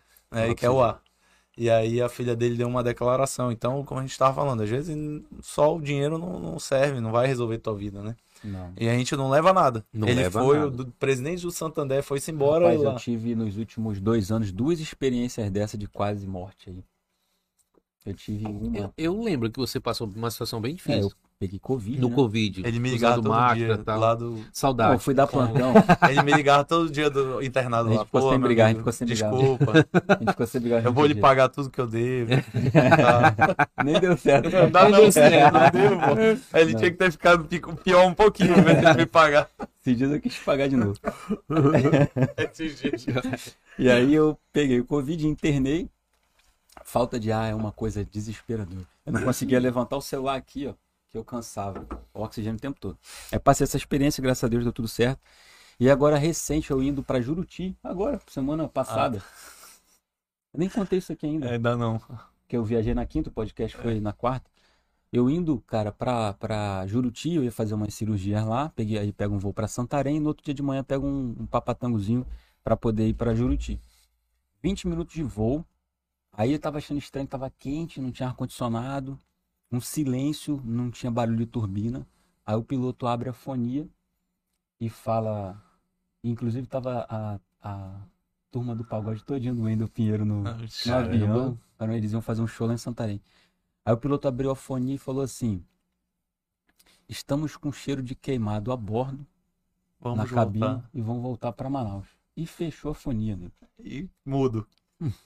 [0.48, 1.02] E que é o ar.
[1.56, 3.50] E aí a filha dele deu uma declaração.
[3.50, 4.96] Então, como a gente estava falando, às vezes
[5.42, 8.14] só o dinheiro não, não serve, não vai resolver tua vida, né?
[8.44, 8.72] Não.
[8.78, 9.84] E a gente não leva nada.
[9.92, 10.82] Não ele leva foi, nada.
[10.84, 12.92] o presidente do Santander foi-se embora Rapaz, lá.
[12.92, 16.84] eu tive nos últimos dois anos duas experiências dessa de quase morte aí.
[18.06, 18.76] Eu tive uma.
[18.78, 21.02] Eu, eu lembro que você passou por uma situação bem É, difícil.
[21.02, 22.00] eu peguei Covid.
[22.00, 22.14] no né?
[22.14, 22.62] Covid.
[22.66, 24.00] Ele me ligava todo máscara dia e tal.
[24.00, 24.30] lá do...
[24.32, 24.92] Pô, Saudade.
[24.94, 25.74] eu fui dar plantão.
[26.08, 28.04] Ele me ligava todo dia do internado A gente lá.
[28.06, 29.30] ficou Pô, sem brigar, a gente ficou sem brigar.
[29.30, 29.72] Desculpa,
[30.08, 32.30] A gente ficou sem brigar eu vou lhe junto pagar tudo que eu devo.
[32.72, 33.68] Tá.
[33.84, 34.48] Nem deu certo.
[34.50, 36.04] Não dá não, certo, não deu, pô.
[36.56, 36.78] Aí Ele Não.
[36.78, 39.48] tinha que ter ficado pi- pior um pouquinho, ao invés de me pagar.
[39.80, 40.94] Esses dias eu quis pagar de novo.
[42.36, 43.56] Esses dias.
[43.78, 45.88] E aí eu peguei o Covid, internei.
[46.88, 48.86] Falta de ar é uma coisa desesperadora.
[49.04, 50.74] Eu não conseguia levantar o celular aqui, ó,
[51.10, 51.86] que eu cansava.
[52.14, 52.98] O oxigênio o tempo todo.
[53.30, 55.20] Aí passei essa experiência, graças a Deus deu tudo certo.
[55.78, 59.22] E agora recente eu indo pra Juruti, agora, semana passada.
[60.54, 61.50] Eu nem contei isso aqui ainda.
[61.50, 62.00] Ainda não.
[62.48, 64.50] que eu viajei na quinta, o podcast foi na quarta.
[65.12, 69.34] Eu indo, cara, pra, pra Juruti, eu ia fazer umas cirurgias lá, peguei aí pego
[69.34, 72.26] um voo pra Santarém, e no outro dia de manhã pego um, um papatangozinho
[72.64, 73.78] pra poder ir pra Juruti.
[74.62, 75.66] 20 minutos de voo.
[76.38, 79.18] Aí eu tava achando estranho, tava quente, não tinha ar condicionado,
[79.72, 82.06] um silêncio, não tinha barulho de turbina.
[82.46, 83.88] Aí o piloto abre a fonia
[84.80, 85.60] e fala,
[86.22, 88.00] inclusive tava a, a
[88.52, 91.12] turma do pagode todinho do Wendel Pinheiro no, no Caramba.
[91.14, 93.20] avião, para eles iam fazer um show lá em Santarém.
[93.84, 95.64] Aí o piloto abriu a fonia e falou assim:
[97.08, 99.26] Estamos com cheiro de queimado a bordo
[100.00, 100.90] Vamos na cabine voltar.
[100.94, 102.06] e vão voltar para Manaus.
[102.36, 103.50] E fechou a fonia, né?
[103.80, 104.64] E mudo.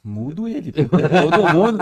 [0.04, 0.70] Mudo ele.
[0.72, 1.78] Todo mundo.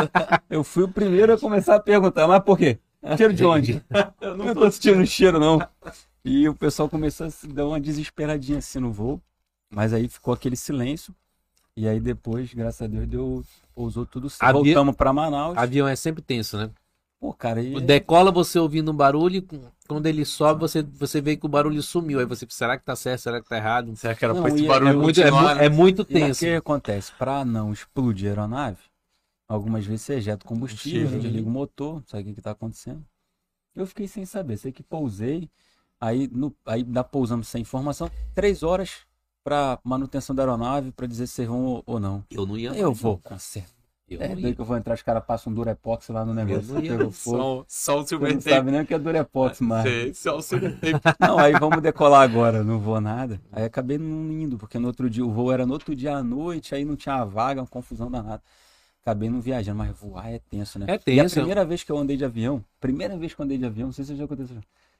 [0.49, 2.79] Eu fui o primeiro a começar a perguntar, mas por quê?
[3.17, 3.83] Cheiro de onde?
[4.21, 5.59] Eu não tô sentindo cheiro, não.
[6.25, 9.21] E o pessoal começou a se dar uma desesperadinha assim no voo.
[9.71, 11.15] Mas aí ficou aquele silêncio.
[11.77, 14.43] E aí depois, graças a Deus, deu, pousou tudo certo.
[14.45, 15.57] Avi- Voltamos pra Manaus.
[15.57, 16.71] Avião é sempre tenso, né?
[17.21, 17.79] Pô, cara, e...
[17.83, 19.47] Decola você ouvindo um barulho,
[19.87, 22.19] quando ele sobe, você, você vê que o barulho sumiu.
[22.19, 23.95] Aí você, será que tá certo, será que tá errado?
[23.95, 25.67] Será que era Não, pra esse e é- barulho É muito, é, né?
[25.67, 26.41] é muito E o tenso.
[26.41, 27.13] que acontece?
[27.19, 28.79] Para não explodir a aeronave,
[29.47, 31.31] algumas vezes você ejeta combustível, Combustível.
[31.31, 33.05] desliga o motor, não sabe o que está acontecendo.
[33.75, 35.49] Eu fiquei sem saber, sei que pousei,
[36.01, 39.01] aí, no, aí dá pousamos sem informação, três horas
[39.45, 42.25] para manutenção da aeronave, para dizer se vão ou, não.
[42.31, 42.73] Eu não ia.
[42.73, 43.31] Eu vou, não.
[43.31, 43.80] conserto.
[44.11, 46.35] Eu É não daí que eu vou entrar, os caras passam um Durepox lá no
[46.35, 46.75] negócio.
[46.81, 47.37] pegou fogo.
[47.39, 49.83] Só, só o Silver não sabe nem o que é Durepox, mas...
[49.85, 51.01] Sei, só o Silver Tape.
[51.21, 53.41] Não, aí vamos decolar agora, não vou nada.
[53.53, 56.23] Aí acabei não indo, porque no outro dia, o voo era no outro dia à
[56.25, 58.43] noite, aí não tinha vaga, uma confusão danada.
[59.03, 60.87] Acabei não viajando, mas voar é tenso, né?
[60.89, 61.37] É E a tenso.
[61.37, 63.93] primeira vez que eu andei de avião, primeira vez que eu andei de avião, não
[63.93, 64.59] sei se já aconteceu.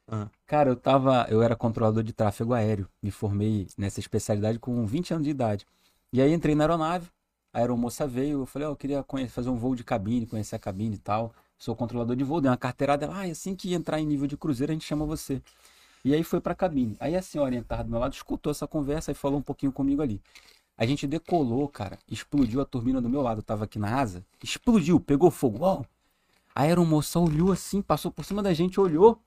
[0.09, 0.27] Ah.
[0.47, 5.13] Cara, eu tava, eu era controlador de tráfego aéreo, me formei nessa especialidade com 20
[5.15, 5.67] anos de idade.
[6.13, 7.09] E aí entrei na aeronave,
[7.53, 10.57] a aeromoça veio, eu falei, ó, eu queria conhecer, fazer um voo de cabine, conhecer
[10.57, 11.33] a cabine e tal.
[11.59, 14.27] Sou controlador de voo, dei uma carteirada, ela, ah, e assim que entrar em nível
[14.27, 15.43] de cruzeiro, a gente chama você.
[16.05, 16.97] E aí foi pra cabine.
[16.99, 20.01] Aí a senhora entrada do meu lado escutou essa conversa e falou um pouquinho comigo
[20.01, 20.21] ali.
[20.79, 24.25] A gente decolou, cara, explodiu a turbina do meu lado, eu tava aqui na asa,
[24.43, 25.63] explodiu, pegou fogo.
[25.63, 25.85] Uau!
[26.55, 29.21] A aeromoça olhou assim, passou por cima da gente, olhou,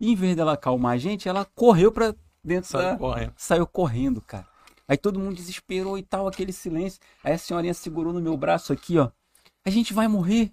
[0.00, 2.96] e em vez dela acalmar a gente, ela correu pra dentro Sai da...
[2.96, 3.32] correndo.
[3.36, 4.46] Saiu correndo, cara.
[4.88, 7.00] Aí todo mundo desesperou e tal, aquele silêncio.
[7.24, 9.08] Aí a senhorinha segurou no meu braço aqui, ó.
[9.64, 10.50] A gente vai morrer.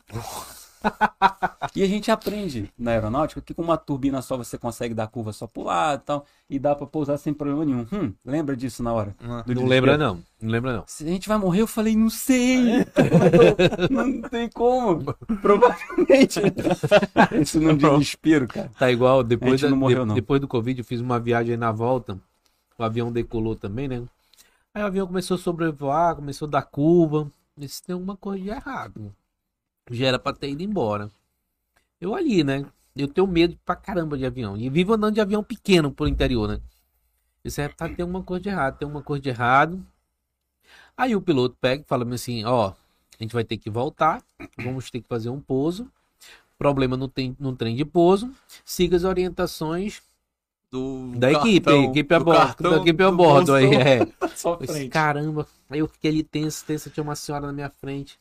[1.75, 5.31] e a gente aprende na aeronáutica que com uma turbina só você consegue dar curva
[5.31, 7.87] só pro lado e tal, e dá pra pousar sem problema nenhum.
[7.93, 9.15] Hum, lembra disso na hora?
[9.21, 10.21] Não, não lembra não.
[10.41, 10.83] Não lembra não.
[10.87, 12.79] Se a gente vai morrer, eu falei, não sei.
[13.89, 15.13] não, não tem como.
[15.41, 16.41] Provavelmente.
[17.41, 18.69] Isso num desespero, cara.
[18.77, 20.15] Tá igual, A depois, gente da- não morreu, de- não.
[20.15, 22.19] depois do Covid, eu fiz uma viagem aí na volta.
[22.77, 24.03] O avião decolou também, né?
[24.75, 27.31] Aí o avião começou a sobrevoar, começou a dar curva.
[27.55, 29.15] Disse, tem alguma coisa de errado.
[29.91, 31.11] Já era pra ter ido embora.
[32.01, 32.65] Eu ali, né?
[32.95, 34.57] Eu tenho medo pra caramba de avião.
[34.57, 36.59] E vivo andando de avião pequeno pro interior, né?
[37.43, 39.85] Isso é tá, tem uma coisa de errado, tem uma coisa de errado.
[40.97, 44.23] Aí o piloto pega e fala assim, ó, a gente vai ter que voltar,
[44.57, 45.91] vamos ter que fazer um pouso.
[46.57, 48.31] Problema no, tem, no trem de pouso.
[48.65, 50.01] Siga as orientações
[50.73, 53.75] Do da equipe, cartão- equipe a do bordo, cartão da equipe a do bordo aí,
[53.75, 53.99] é.
[54.43, 54.89] Eu frente.
[54.89, 58.17] caramba, aí eu fiquei ali tenso, tenso, tinha uma senhora na minha frente.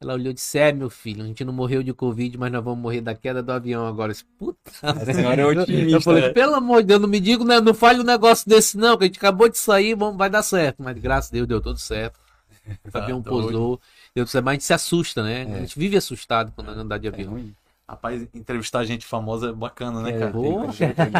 [0.00, 2.62] Ela olhou e disse, é meu filho, a gente não morreu de Covid, mas nós
[2.62, 4.10] vamos morrer da queda do avião agora.
[4.10, 6.00] Eu disse, Puta, A senhora é eu otimista.
[6.02, 6.28] falei, né?
[6.32, 9.02] pelo amor de Deus, não me diga, né, não fale um negócio desse não, que
[9.02, 10.80] a gente acabou de sair, vamos, vai dar certo.
[10.84, 12.16] Mas graças a Deus deu tudo certo.
[12.86, 13.42] O Tá avião doido.
[13.42, 13.80] pousou,
[14.14, 15.46] deu tudo certo, mas a gente se assusta, né?
[15.52, 15.60] A É.
[15.62, 17.32] gente vive assustado quando andar de É avião.
[17.32, 17.52] ruim.
[17.88, 20.32] Rapaz, entrevistar gente famosa é bacana, né, É, cara?
[20.32, 20.66] Pô.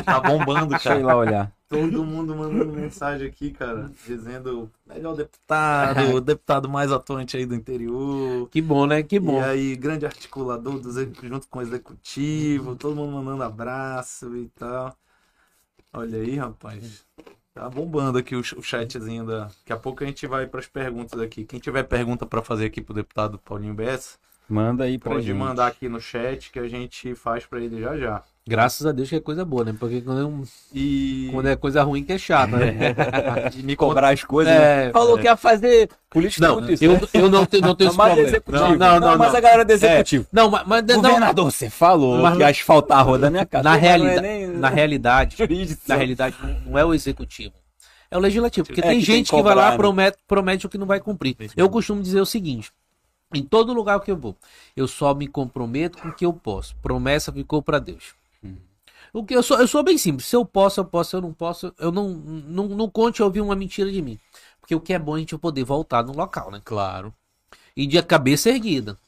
[0.05, 1.07] Tá bombando, Deixa eu ir cara.
[1.07, 1.53] lá olhar.
[1.67, 7.55] Todo mundo mandando mensagem aqui, cara, dizendo melhor deputado, o deputado mais atuante aí do
[7.55, 8.49] interior.
[8.51, 9.03] Que bom, né?
[9.03, 9.41] Que bom.
[9.41, 14.49] E aí, grande articulador do, exec- junto com o executivo, todo mundo mandando abraço e
[14.51, 14.95] tal.
[15.93, 17.05] Olha aí, rapaz.
[17.55, 19.45] Tá bombando aqui o, o chatzinho da.
[19.47, 21.45] Daqui a pouco a gente vai para as perguntas aqui.
[21.45, 24.19] Quem tiver pergunta para fazer aqui pro deputado Paulinho Bessa,
[24.49, 25.37] Manda aí pra pode gente.
[25.37, 28.23] mandar aqui no chat que a gente faz para ele já já.
[28.47, 29.75] Graças a Deus que é coisa boa, né?
[29.79, 30.43] Porque quando é, um-
[30.75, 32.75] E, quando é coisa ruim que é chato, né?
[33.55, 33.77] e me.
[33.77, 34.51] Cobrar as coisas.
[34.51, 34.91] É, né?
[34.93, 35.21] Falou é.
[35.21, 36.83] que ia fazer político Não, tudo isso.
[36.83, 38.23] eu, eu não, tenho- não tenho esse problema.
[38.23, 38.65] executivo.
[38.65, 39.19] Não, não, não.
[39.19, 39.37] Mas não.
[39.37, 40.27] a galera do executivo.
[40.33, 43.29] Não, mas, mas não, Governador, você falou Mas que não- ia asfaltar a rua da
[43.31, 43.63] minha casa.
[43.65, 45.37] na, não é realidade, nem na realidade,
[45.87, 47.53] na realidade, não é o executivo.
[48.11, 48.67] É o legislativo.
[48.67, 49.77] Porque É, tem que tem gente que que, vai lá cobrar, né?
[49.77, 51.37] promete, promete o que não vai cumprir.
[51.55, 52.73] Eu costumo dizer o seguinte:
[53.35, 54.37] em todo lugar que eu vou,
[54.77, 56.75] eu só me comprometo com o que eu posso.
[56.77, 58.15] Promessa ficou para Deus.
[58.43, 58.57] Uhum.
[59.13, 60.27] O que eu sou, eu sou bem simples.
[60.27, 61.11] Se eu posso, eu posso.
[61.11, 64.19] Se eu não posso, eu não, não, não conte ouvir uma mentira de mim.
[64.61, 66.61] Porque o que é bom é a gente poder voltar no local, né?
[66.65, 67.13] Claro.
[67.77, 68.99] e de cabeça erguida.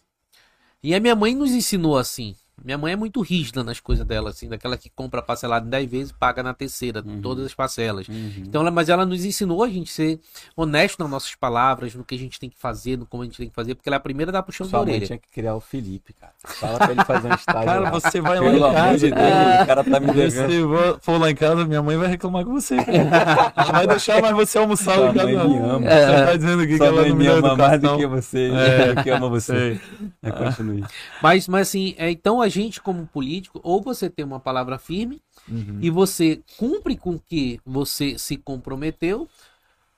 [0.83, 2.37] E a minha mãe nos ensinou assim.
[2.65, 5.91] Minha mãe é muito rígida nas coisas dela, assim, daquela que compra parcelado em 10
[5.91, 7.21] vezes e paga na terceira, Uhum.
[7.21, 8.07] todas as parcelas.
[8.09, 8.33] Uhum.
[8.39, 10.21] Então, ela, mas ela nos ensinou a gente ser
[10.57, 13.37] honesto nas nossas palavras, no que a gente tem que fazer, no como a gente
[13.39, 15.07] tem que fazer, porque ela é a primeira a dar puxão da Sua mãe orelha.
[15.07, 16.33] tinha que criar o Felipe, cara.
[16.45, 17.65] Fala pra ele fazer um estágio.
[17.67, 17.91] Cara, lá.
[17.91, 18.99] você vai lá Pelo em amor casa.
[18.99, 20.51] de Deus, o cara tá me devendo.
[20.51, 22.77] Se for lá em casa, minha mãe vai reclamar com você.
[22.77, 23.53] cara.
[23.57, 25.27] Não vai deixar mais você almoçar Sua lá em casa.
[25.27, 25.79] mãe me ama.
[25.81, 28.51] Você tá dizendo aqui que Sua ela mãe não me ama mais do que você.
[28.53, 29.03] É.
[29.03, 29.81] que ama você.
[30.23, 30.85] É, continue.
[31.23, 35.21] Mas, mas assim, é, então a gente, como político, ou você tem uma palavra firme
[35.49, 35.79] Uhum.
[35.81, 39.27] e você cumpre com o que você se comprometeu,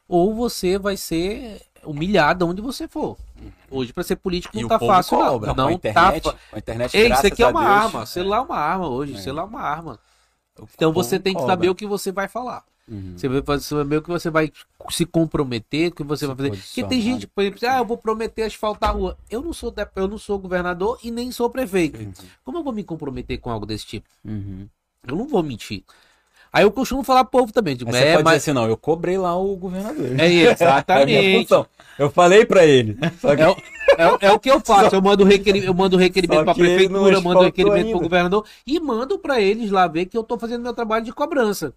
[0.08, 3.16] ou você vai ser humilhado onde você for.
[3.70, 5.48] Hoje, para ser político, E não o tá fácil, cobra.
[5.48, 5.54] não.
[5.54, 6.36] com a Não internet, tá.
[6.52, 8.06] a internet, Ei, isso aqui é uma Deus, arma.
[8.06, 9.14] Celular é uma arma hoje.
[9.14, 9.18] É.
[9.18, 9.98] Celular é uma arma.
[10.58, 11.52] O Então você tem que cobra.
[11.54, 12.62] saber o que você vai falar.
[12.88, 13.14] Uhum.
[13.16, 14.52] Você vai fazer- saber o que você vai
[14.90, 16.50] se comprometer, que você vai fazer.
[16.50, 19.16] Porque tem gente, por exemplo, ah, eu vou prometer asfaltar a rua.
[19.30, 21.98] Eu não sou, de- eu não sou governador e nem sou prefeito.
[22.44, 24.08] Como eu vou me comprometer com algo desse tipo?
[24.24, 24.66] Uhum.
[25.06, 25.84] Eu não vou mentir.
[26.52, 28.60] Aí eu costumo falar pro povo também, tipo, Aí você é, pode mas dizer assim,
[28.60, 30.20] não, eu cobrei lá o governador.
[30.20, 31.48] é É exatamente.
[31.98, 32.98] Eu falei pra ele.
[33.20, 33.56] Só que É, o-
[33.96, 34.94] é é o que eu faço.
[34.96, 38.44] Eu mando requerimento, eu mando Só requerimento que não prefeitura, eu mando requerimento pro governador
[38.66, 41.72] e mando pra eles lá ver que eu tô fazendo meu trabalho de cobrança.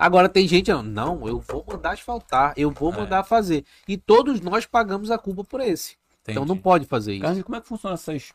[0.00, 2.96] Agora tem gente, não, não, eu vou mandar asfaltar, eu vou É.
[2.96, 3.64] mandar fazer.
[3.86, 5.96] E todos nós pagamos a culpa por esse.
[6.22, 6.60] Então não Entendi.
[6.62, 7.22] pode fazer isso.
[7.22, 8.32] Carlos, como é que funcionam essas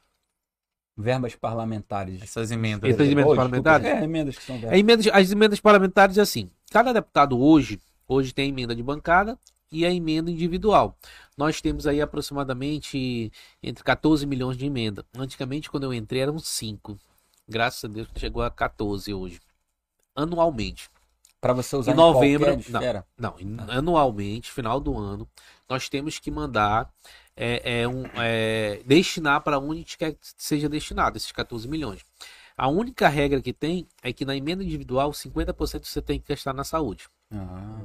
[0.95, 2.21] verbas parlamentares?
[2.21, 2.89] Essas emendas.
[2.89, 3.85] Essas emendas Hoje, parlamentares?
[3.87, 4.77] É, emendas que são verbas.
[4.79, 6.49] emendas- as emendas parlamentares é assim.
[6.69, 9.37] Cada deputado hoje, hoje tem a emenda de bancada
[9.71, 10.95] e a emenda individual.
[11.35, 13.31] Nós temos aí aproximadamente
[13.63, 15.03] entre 14 milhões de emenda.
[15.17, 16.97] Antigamente, quando eu entrei, eram 5.
[17.49, 19.39] Graças a Deus chegou a 14 hoje.
[20.15, 20.89] Anualmente.
[21.45, 23.05] Pra você usar Em em, novembro, esfera.
[23.15, 25.29] Não, em- anualmente, final do ano,
[25.69, 26.91] nós temos que mandar
[27.37, 31.67] é, é, um, é, destinar para onde a gente quer que seja destinado esses 14
[31.67, 32.01] milhões.
[32.57, 36.51] A única regra que tem é que na emenda individual, 50% você tem que gastar
[36.51, 37.07] na saúde.
[37.31, 37.79] Ah,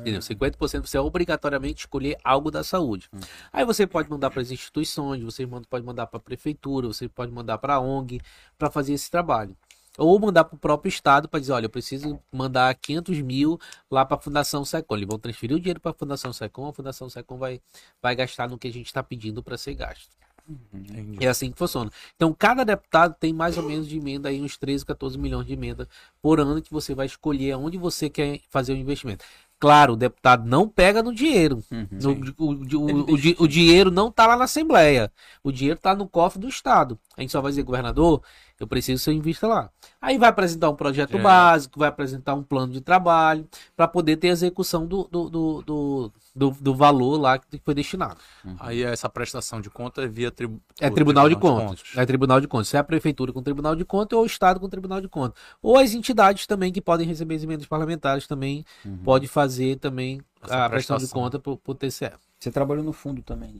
[0.00, 0.22] Entendeu?
[0.22, 3.10] 50% você obrigatoriamente escolher algo da saúde.
[3.12, 3.20] Hum.
[3.52, 7.30] Aí você pode mandar para as instituições, você pode mandar para a prefeitura, você pode
[7.30, 8.18] mandar para a ONG
[8.56, 9.54] para fazer esse trabalho.
[9.96, 13.58] Ou mandar para o próprio estado para dizer, olha, eu preciso mandar 500 mil
[13.90, 14.96] lá para a Fundação Secom.
[14.96, 17.60] Eles vão transferir o dinheiro para a Fundação Secom, a Fundação Secom vai,
[18.02, 20.10] vai gastar no que a gente está pedindo para ser gasto.
[20.46, 21.16] Uhum.
[21.20, 21.90] É assim que funciona.
[22.14, 25.54] Então, cada deputado tem mais ou menos de emenda aí, uns 13, 14 milhões de
[25.54, 25.88] emenda
[26.20, 29.24] por ano que você vai escolher onde você quer fazer o investimento.
[29.58, 31.62] Claro, o deputado não pega no dinheiro.
[31.70, 35.10] Uhum, no, o, o, o, o, dinheiro não está lá na Assembleia.
[35.42, 36.98] O dinheiro está no cofre do Estado.
[37.16, 38.22] A gente só vai dizer, governador,
[38.64, 39.70] eu preciso que você invista lá.
[40.00, 41.20] Aí vai apresentar um projeto é.
[41.20, 43.46] básico, vai apresentar um plano de trabalho
[43.76, 48.16] para poder ter execução do, do, do, do, do, do valor lá que foi destinado.
[48.44, 48.56] Uhum.
[48.58, 50.46] Aí essa prestação de conta é via tri...
[50.80, 51.78] é tribunal, tribunal de, contas.
[51.78, 52.02] de, contas.
[52.02, 52.68] É tribunal de contas.
[52.68, 55.38] Se é a prefeitura com tribunal de contas ou o estado com tribunal de contas.
[55.62, 58.98] Ou as entidades também que podem receber as emendas parlamentares também uhum.
[58.98, 62.12] pode fazer também essa a prestação de conta para o TCE.
[62.44, 63.58] Você trabalhou no fundo também?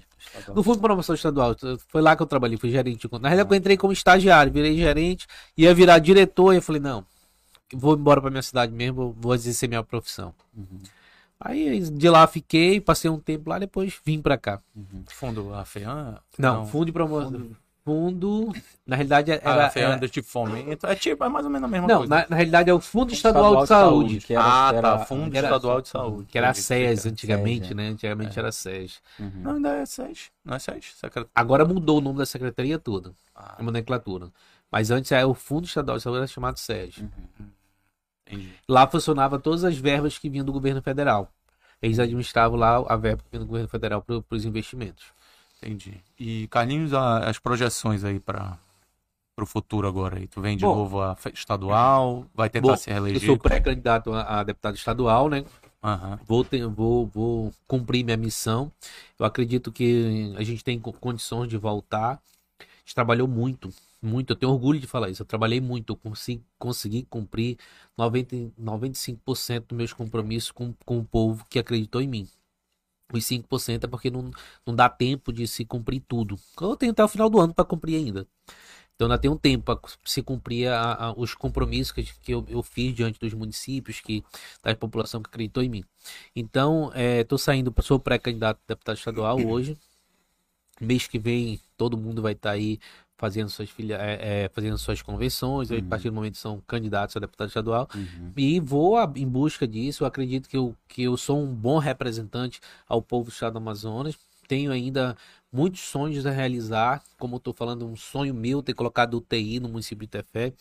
[0.54, 1.56] No fundo de promoção estadual.
[1.88, 3.22] Foi lá que eu trabalhei, fui gerente de conta.
[3.22, 7.02] Na realidade, eu entrei como estagiário, virei gerente, ia virar diretor e eu falei, não,
[7.72, 10.34] vou embora para minha cidade mesmo, vou exercer minha profissão.
[10.54, 10.80] Uhum.
[11.40, 14.60] Aí de lá fiquei, passei um tempo lá, depois vim para cá.
[14.76, 15.02] Uhum.
[15.08, 16.18] Fundo a FEAM?
[16.38, 17.56] Não, não, fundo de promoção fundo.
[18.86, 19.66] Na realidade, é, era.
[19.66, 20.08] Ah, era...
[20.08, 20.86] tipo fomento.
[20.86, 22.14] É tipo, é mais ou menos a mesma não, coisa.
[22.14, 24.18] Na, na realidade, é o Fundo Estadual, Estadual de, Saúde.
[24.18, 25.04] De saúde ah, era, tá.
[25.04, 26.26] Fundo era, Estadual de Saúde.
[26.30, 27.88] Que era a SES antigamente, SES, né?
[27.88, 28.40] Antigamente é.
[28.40, 29.02] era SES.
[29.18, 29.32] Uhum.
[29.36, 30.30] Não, ainda é SES.
[30.42, 30.94] Não é SES?
[30.96, 31.26] Secret...
[31.34, 33.12] Agora mudou o nome da secretaria toda.
[33.34, 33.56] Ah.
[33.58, 34.28] A nomenclatura.
[34.72, 36.98] Mas antes é o Fundo Estadual de Saúde era chamado SES.
[36.98, 38.48] Uhum.
[38.66, 41.30] Lá funcionava todas as verbas que vinham do governo federal.
[41.82, 45.04] Eles administravam lá a verba que vinha do governo federal para os investimentos.
[45.64, 45.94] Entendi.
[46.18, 48.58] E Carlinhos, as projeções aí para
[49.38, 50.26] o futuro agora aí?
[50.26, 53.22] Tu vem de Bom, novo a estadual, vai tentar Bom, se reeleger?
[53.22, 55.44] Eu sou pré-candidato a, a, deputado estadual, né?
[55.82, 56.18] Uhum.
[56.26, 58.70] Vou, ter, vou, vou cumprir minha missão.
[59.18, 62.20] Eu acredito que a gente tem condições de voltar.
[62.60, 63.70] A gente trabalhou muito,
[64.02, 64.32] muito.
[64.32, 65.22] Eu tenho orgulho de falar isso.
[65.22, 65.92] Eu trabalhei muito.
[65.92, 67.56] Eu consegui, consegui cumprir
[67.96, 72.28] 90, 95% dos meus compromissos com, com o povo que acreditou em mim.
[73.12, 74.30] Os 5% é porque não,
[74.66, 76.38] não dá tempo de se cumprir tudo.
[76.60, 78.26] Eu tenho até o final do ano para cumprir ainda.
[78.94, 82.44] Então ainda tem um tempo para se cumprir a, a, os compromissos que, que eu,
[82.48, 84.22] eu, fiz diante dos municípios, que
[84.62, 85.84] da população que acreditou em mim.
[86.34, 89.76] Então, estou é, saindo, sou pré-candidato a deputado estadual hoje.
[90.80, 92.78] Mês que vem todo mundo vai estar tá aí
[93.24, 95.78] fazendo suas filha, é, é, fazendo suas convenções, uhum.
[95.78, 98.30] a partir do momento são candidatos a deputado estadual uhum.
[98.36, 100.04] e vou a, em busca disso.
[100.04, 103.56] Eu acredito que eu, que eu sou um bom representante ao povo do estado do
[103.56, 104.14] Amazonas.
[104.46, 105.16] Tenho ainda
[105.50, 110.06] muitos sonhos a realizar, como estou falando, um sonho meu ter colocado UTI no município
[110.06, 110.52] de Tefé.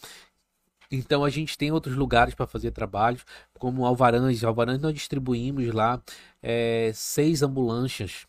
[0.90, 3.26] Então a gente tem outros lugares para fazer trabalhos,
[3.60, 4.42] como Alvarães.
[4.42, 6.02] Alvarães nós distribuímos lá
[6.42, 8.26] é, seis ambulâncias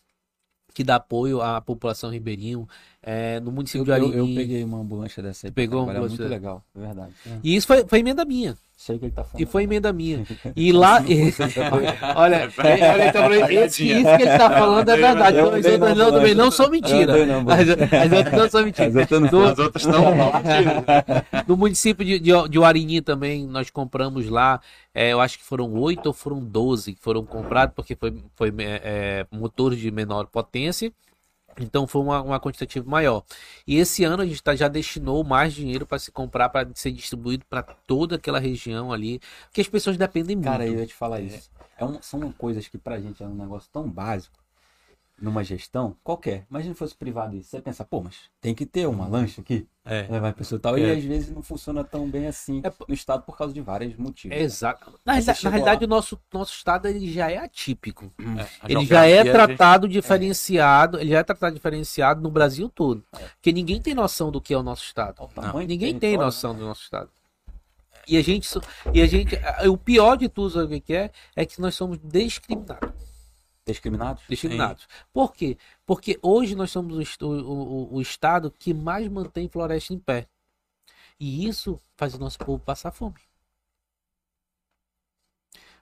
[0.75, 2.67] que dá apoio à população ribeirinho.
[3.07, 4.11] É, no município eu, de Arim.
[4.11, 5.51] Eu, eu, peguei uma ambulância dessa aí.
[5.51, 6.17] Pegou uma ambulância?
[6.17, 7.13] muito legal, é verdade.
[7.27, 7.37] É.
[7.43, 8.57] E isso foi, foi emenda minha.
[8.75, 9.41] Sei que ele tá falando.
[9.41, 10.25] E foi emenda minha.
[10.55, 10.97] E lá.
[12.15, 15.37] olha, olha então, isso, que ele tá falando é verdade.
[15.37, 17.13] As outras não, também não são mentira.
[17.13, 18.87] As outras não são mentira.
[18.87, 20.03] As outras estão
[21.47, 24.59] No município de, de, de Uarini também, nós compramos lá.
[24.95, 28.51] É, eu acho que foram oito ou foram doze que foram comprados, porque foi, foi
[28.57, 30.91] é, motores de menor potência.
[31.59, 33.23] Então foi uma, uma quantitativa maior.
[33.65, 36.91] E esse ano a gente tá, já destinou mais dinheiro para se comprar, para ser
[36.91, 39.19] distribuído para toda aquela região ali,
[39.51, 40.45] que as pessoas dependem muito.
[40.45, 41.49] Cara, eu ia te falar isso.
[41.77, 44.44] É um, são coisas que pra gente é um negócio tão básico
[45.19, 46.45] numa gestão qualquer.
[46.49, 47.49] Imagina se fosse privado isso.
[47.49, 49.67] Você pensa, pô, mas tem que ter uma lancha aqui.
[49.83, 50.03] É.
[50.19, 50.77] Vai pessoa tal.
[50.77, 50.81] É.
[50.81, 52.73] E às vezes não funciona tão bem assim é.
[52.87, 54.37] no estado por causa de vários motivos.
[54.37, 54.99] Exato.
[55.05, 58.11] Na, realidade, na realidade o nosso, nosso estado ele já é atípico.
[58.19, 58.71] É.
[58.71, 59.93] Ele já é tratado gente...
[59.93, 60.99] diferenciado.
[60.99, 63.03] Ele já é tratado diferenciado no Brasil todo.
[63.13, 63.19] É.
[63.35, 65.29] Porque ninguém tem noção do que é o nosso estado.
[65.67, 67.09] Ninguém tem noção do nosso estado.
[68.07, 68.47] E a gente,
[68.93, 69.35] e a gente,
[69.67, 71.09] o pior de tudo, sabe o que é?
[71.35, 73.14] É que nós somos discriminados.
[73.65, 74.23] Discriminados?
[74.29, 74.83] Discriminados.
[74.83, 75.05] Sim.
[75.11, 75.57] Por quê?
[75.85, 80.27] Porque hoje nós somos o, o, o, estado que mais mantém floresta em pé.
[81.19, 83.15] E isso faz o nosso povo passar fome.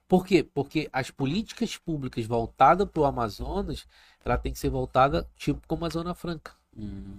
[0.07, 0.43] Por quê?
[0.43, 3.85] Porque as políticas públicas voltadas para o Amazonas,
[4.23, 6.53] ela tem que ser voltada tipo como a Zona Franca.
[6.77, 7.17] Hum,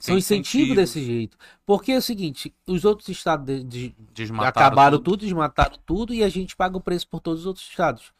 [0.00, 1.38] São incentivos desse jeito.
[1.64, 5.12] Porque é o seguinte, os outros estados de, de, acabaram tudo.
[5.12, 8.12] tudo, desmataram tudo e a gente paga o preço por todos os outros estados.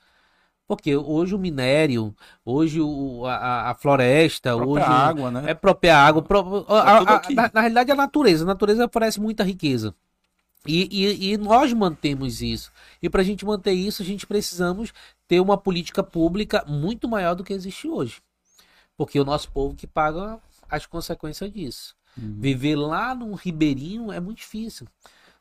[0.74, 4.82] Porque hoje o minério, hoje o, a, a floresta, hoje.
[4.82, 5.50] água, né?
[5.50, 6.22] É própria água.
[6.22, 8.44] Pro, a, a, na, na, realidade, é a natureza.
[8.44, 9.94] A natureza oferece muita riqueza.
[10.66, 12.72] E, e, e nós mantemos isso.
[13.02, 14.94] E para a gente manter isso, a gente precisamos
[15.28, 18.22] ter uma política pública muito maior do que existe hoje.
[18.96, 20.38] Porque o nosso povo que paga
[20.70, 21.94] as consequências disso.
[22.16, 22.38] Uhum.
[22.40, 24.88] Viver lá num ribeirinho é muito difícil.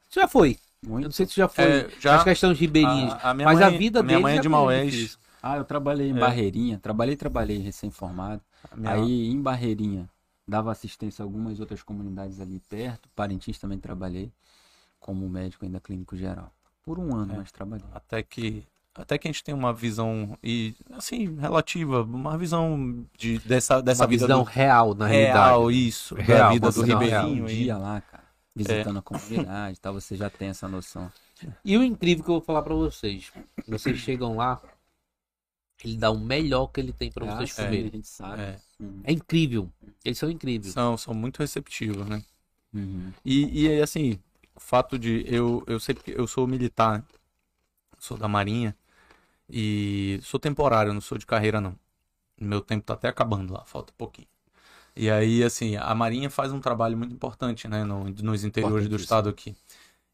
[0.10, 0.58] Já foi.
[0.84, 1.06] Eu Muito.
[1.06, 1.63] não sei se você já foi.
[1.63, 3.13] É, já- As questões ribeirinhas.
[3.24, 5.20] A, a minha mas mãe, a vida minha deles mãe é já de Maués.
[5.44, 6.20] Ah, eu trabalhei em É.
[6.20, 6.80] Barreirinha.
[6.80, 8.41] Trabalhei, trabalhei, recém-formado.
[8.72, 10.10] a minha- Aí em Barreirinha
[10.48, 13.08] dava assistência a algumas outras comunidades ali perto.
[13.15, 14.32] Parintins também trabalhei
[15.00, 16.52] como médico ainda clínico geral.
[16.84, 17.38] Por um ano, É.
[17.38, 17.86] mas trabalhei.
[17.94, 18.63] até que
[18.94, 24.04] até que a gente tem uma visão e assim relativa, uma visão de dessa dessa
[24.04, 25.88] Uma vida visão do real, na real, realidade.
[25.88, 28.20] isso, da Real, vida uma do ribeirinho um dia lá, cara,
[28.55, 31.11] visitando a comunidade, e tal, você já tem essa noção.
[31.63, 33.31] E o incrível que eu vou falar pra vocês.
[33.67, 34.61] Vocês chegam lá,
[35.83, 37.87] ele dá o melhor que ele tem pra Ah, vocês comerem.
[37.87, 38.41] a gente sabe.
[38.41, 38.59] É.
[39.05, 39.71] É incrível.
[40.05, 40.73] Eles são incríveis.
[40.73, 42.23] são são muito receptivos, né?
[42.73, 43.11] Uhum.
[43.25, 44.19] E, e assim,
[44.55, 47.03] o fato de eu eu sei porque eu sou militar,
[47.97, 48.75] sou da Marinha
[49.49, 51.75] e sou temporário, não sou de carreira não.
[52.39, 54.27] Meu tempo tá até acabando lá, falta um pouquinho.
[54.95, 58.95] E aí, assim, a Marinha faz um trabalho muito importante, né, no- nos interiores do
[58.95, 59.56] estado aqui.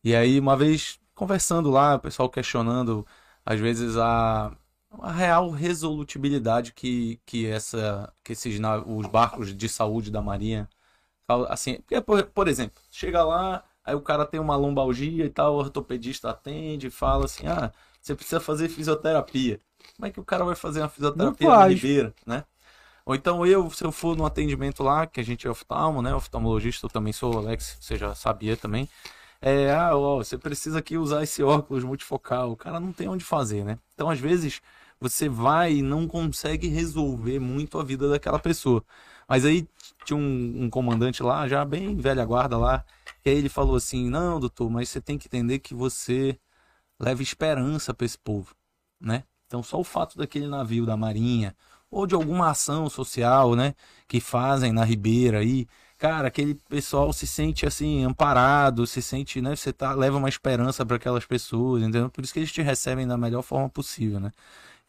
[0.04, 3.06] E aí, uma vez conversando lá, o pessoal questionando,
[3.46, 4.56] às vezes, a,
[5.02, 10.70] a real resolutibilidade que, que, essa, que esses os barcos de saúde da Marinha
[11.50, 15.56] Assim, porque, por, por exemplo, chega lá, aí o cara tem uma lombalgia e tal,
[15.56, 19.60] o ortopedista atende e fala assim: ah, você precisa fazer fisioterapia.
[19.96, 22.46] Como é que o cara vai fazer uma fisioterapia na ribeira, né?
[23.08, 26.14] Ou então eu, se eu for num atendimento lá, que a gente é oftalmo, né?
[26.14, 28.90] Oftalmologista, eu também sou, Alex, você já sabia também.
[29.42, 32.52] É, ah, ó, você precisa aqui usar esse óculos multifocal.
[32.52, 33.80] O cara não tem onde fazer, né?
[33.94, 34.62] Então, às vezes,
[35.00, 38.84] você vai e não consegue resolver muito a vida daquela pessoa.
[39.26, 39.66] Mas aí
[40.04, 42.84] tinha um, um comandante lá, já bem velha guarda lá,
[43.24, 46.38] e aí ele falou assim: Não, doutor, mas você tem que entender que você
[47.00, 48.54] leva esperança para esse povo,
[49.00, 49.24] né?
[49.46, 51.56] Então, só o fato daquele navio da Marinha,
[51.92, 53.74] ou de alguma ação social, né,
[54.08, 59.56] que fazem na Ribeira aí, cara, aquele pessoal se sente assim amparado, se sente, né,
[59.56, 62.10] você tá leva uma esperança para aquelas pessoas, entendeu?
[62.10, 64.32] Por isso que eles te recebem da melhor forma possível, né?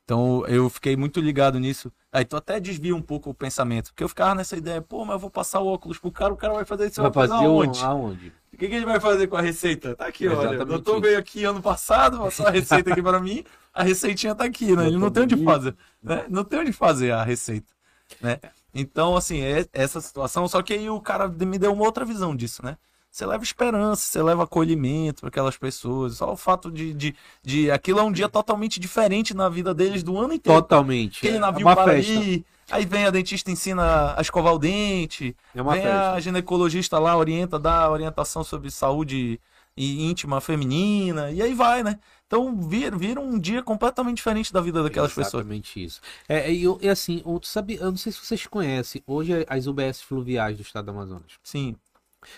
[0.09, 1.92] Então eu fiquei muito ligado nisso.
[2.11, 5.12] Aí tu até desvia um pouco o pensamento, porque eu ficava nessa ideia, pô, mas
[5.12, 7.79] eu vou passar o óculos pro cara, o cara vai fazer isso Vai fazer aonde?
[7.79, 8.33] um, aonde?
[8.51, 9.94] O que, que ele vai fazer com a receita?
[9.94, 10.38] Tá aqui, olha.
[10.38, 13.44] O Exatamente doutor veio aqui ano passado, passou a receita aqui para mim,
[13.75, 14.87] a receitinha tá aqui, né?
[14.87, 16.25] Ele não tem onde fazer, né?
[16.31, 17.71] Não tem onde fazer a receita,
[18.18, 18.38] né?
[18.73, 22.35] Então, assim, é essa situação, só que aí o cara me deu uma outra visão
[22.35, 22.79] disso, né?
[23.18, 26.18] Você leva esperança, você leva acolhimento para aquelas pessoas.
[26.18, 30.04] Só o fato de, de, de aquilo é um dia totalmente diferente na vida deles
[30.04, 30.62] do ano inteiro.
[30.62, 31.18] Totalmente.
[31.18, 32.12] Aquele É navio uma para festa.
[32.12, 36.12] ali, aí vem a dentista ensina a escovar o dente, É uma vem festa.
[36.12, 39.40] a ginecologista lá, orienta, dá orientação sobre saúde
[39.76, 41.98] í- íntima feminina, e aí vai, né?
[42.24, 45.42] Então vira, vira um dia completamente diferente da vida daquelas pessoas.
[45.42, 46.00] Exatamente isso.
[46.28, 49.66] É, e, eu- e assim, tu sabe, eu não sei se vocês conhecem, hoje as
[49.66, 51.33] UBS fluviais do estado do Amazonas.
[51.42, 51.74] Sim,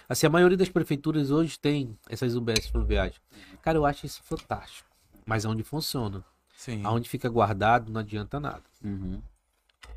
[0.08, 3.14] Assim, a maioria das prefeituras hoje tem essas UBS fluviais.
[3.62, 4.88] Cara, eu acho isso fantástico.
[5.24, 6.24] Mas onde funciona,
[6.56, 6.80] sim.
[6.84, 8.62] aonde fica guardado, não adianta nada.
[8.84, 9.20] Uhum.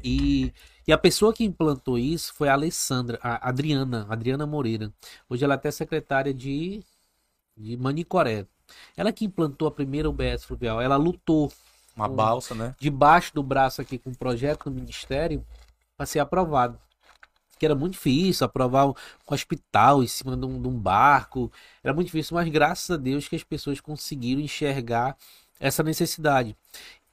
[0.03, 0.53] E,
[0.87, 4.91] e a pessoa que implantou isso foi a Alessandra, a Adriana, Adriana Moreira.
[5.29, 6.83] Hoje ela é até secretária de,
[7.57, 8.45] de Manicoré.
[8.95, 11.51] Ela que implantou a primeira UBS fluvial, ela lutou
[11.95, 12.75] Uma balsa, né?
[12.79, 15.45] debaixo do braço aqui com um projeto no ministério
[15.95, 16.77] para ser aprovado.
[17.63, 18.93] Que era muito difícil aprovar um,
[19.25, 21.49] hospital em cima de um, de um barco.
[21.81, 25.15] Era muito difícil, mas graças a Deus que as pessoas conseguiram enxergar
[25.61, 26.57] essa necessidade.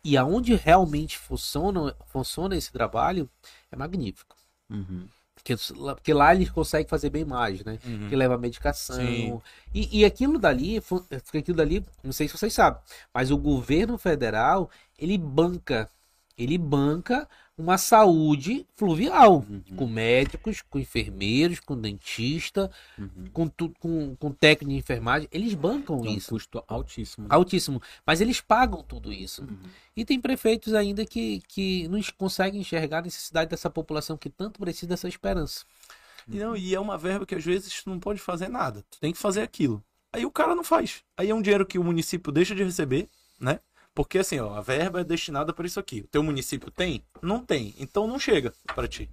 [0.03, 3.31] E aonde realmente funciona, funciona esse trabalho
[3.71, 4.35] é magnífico.
[4.69, 5.07] Uhum.
[5.37, 5.55] Porque,
[5.95, 7.79] porque lá eles conseguem fazer bem mais, né?
[7.87, 8.09] Uhum.
[8.09, 9.41] que leva medicação.
[9.73, 12.81] E, e aquilo dali, fu- aquilo dali, não sei se vocês sabem,
[13.15, 15.89] mas o governo federal, ele banca,
[16.37, 17.29] ele banca
[17.61, 19.63] uma saúde fluvial, Uhum.
[19.77, 23.27] com médicos, com enfermeiros, com dentista, Uhum.
[23.33, 26.31] com, tu, com, com técnico de enfermagem, eles bancam É um isso.
[26.31, 27.29] custo altíssimo.
[27.29, 27.35] né?
[27.35, 27.81] Altíssimo.
[28.07, 29.43] Mas eles pagam tudo isso.
[29.43, 29.59] Uhum.
[29.97, 34.59] E tem prefeitos ainda que, que não conseguem enxergar a necessidade dessa população que tanto
[34.61, 35.65] precisa dessa esperança.
[36.29, 38.85] E, não, e é uma verba que às vezes tu não pode fazer nada.
[38.91, 39.83] Tu tem que fazer aquilo.
[40.13, 41.03] Aí o cara não faz.
[41.17, 43.09] Aí é um dinheiro que o município deixa de receber,
[43.41, 43.61] né?
[44.03, 46.01] Porque assim, ó, a verba é destinada para isso aqui.
[46.01, 47.03] O teu município tem?
[47.21, 47.75] Não tem.
[47.79, 49.11] Então não chega para ti.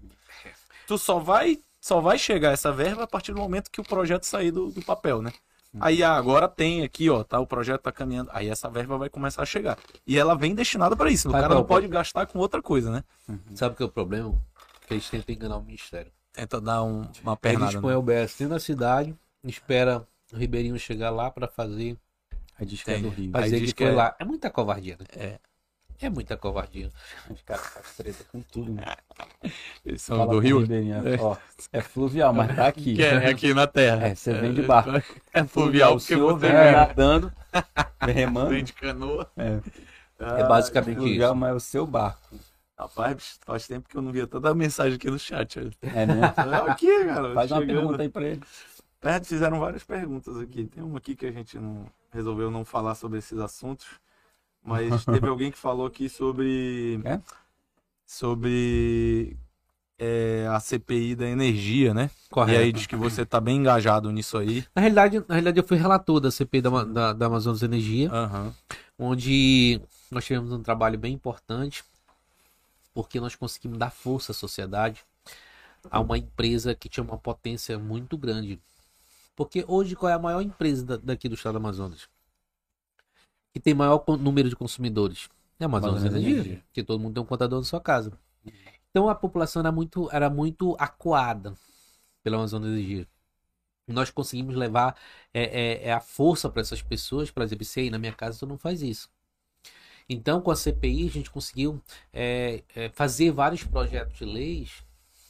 [0.88, 4.23] Tu só vai, só vai chegar essa verba a partir do momento que o projeto
[4.23, 5.34] sair do, do papel, né?
[5.82, 8.30] Aí ah, agora tem aqui, ó, tá, o projeto tá caminhando.
[8.34, 9.78] Aí essa verba vai começar a chegar.
[10.08, 11.28] E ela vem destinada para isso.
[11.28, 13.04] O cara não pode gastar com outra coisa, né?
[13.54, 14.34] Sabe o que é o problema?
[14.88, 16.12] Que eles tentam enganar o ministério.
[16.32, 17.82] Tenta dar um- uma Eles pernada.
[17.82, 17.95] põem né?
[17.95, 21.98] a UBS dentro da cidade, espera o Ribeirinho chegar lá pra fazer,
[22.60, 23.32] Aí diz que é do Rio.
[23.32, 24.16] diz que que foi é- lá.
[24.20, 25.06] É muita covardia, né?
[25.16, 25.40] É.
[26.00, 26.92] É muita covardia.
[27.30, 28.84] Os caras fazem treta com tudo, né?
[29.86, 30.60] Eles são Fala do Rio?
[30.60, 31.02] Ribeirinha.
[31.20, 31.36] Ó,
[31.74, 32.96] é fluvial, mas tá aqui.
[32.96, 34.08] Que é aqui na terra.
[34.08, 34.92] É, você vem de barco.
[35.34, 37.34] É fluvial o porque senhor vem vem, nadando,
[38.06, 38.50] vem remando.
[38.52, 39.28] vem de canoa.
[39.36, 39.60] É,
[40.20, 41.36] É basicamente fluvial, isso.
[41.40, 42.36] mas é o seu barco.
[42.78, 45.58] Rapaz, faz tempo que eu não via tanta mensagem aqui no chat.
[45.82, 46.22] É, né?
[46.70, 47.34] Aqui, cara.
[47.34, 47.76] Faz uma chegando.
[47.80, 48.42] pergunta aí pra ele.
[49.02, 50.66] É, fizeram várias perguntas aqui.
[50.66, 53.88] Tem uma aqui que a gente não resolveu não falar sobre esses assuntos,
[54.64, 57.20] mas teve alguém que falou aqui sobre É?
[58.06, 59.38] sobre
[60.00, 62.10] é, a CPI da energia, né?
[62.30, 62.60] Correto.
[62.60, 64.66] E aí diz que você tá bem engajado nisso aí.
[64.76, 68.54] Na realidade, na realidade, eu fui relator da CPI da, da, da Amazonas Energia, Aham.
[68.98, 69.82] onde
[70.12, 71.84] nós tivemos um trabalho bem importante,
[72.94, 75.04] porque nós conseguimos dar força à sociedade
[75.90, 78.60] a uma empresa que tinha uma potência muito grande.
[79.38, 82.10] Porque hoje, qual é a maior empresa da- daqui do estado do Amazonas?
[83.54, 85.29] Que tem maior número de consumidores?
[85.60, 86.63] É a Amazonas Amazonas Energia, Energia.
[86.73, 88.12] que todo mundo tem um contador na sua casa.
[88.90, 91.56] Então a população era muito, era muito acuada
[92.23, 93.08] pela Amazonas Energia.
[93.88, 94.98] Nós conseguimos levar
[95.31, 98.40] é, é- é a força para essas pessoas para dizer, "Você aí na minha casa
[98.40, 99.08] tu não faz isso.
[100.10, 101.79] Então, com a CPI, a gente conseguiu
[102.12, 104.83] é, é, fazer vários projetos de leis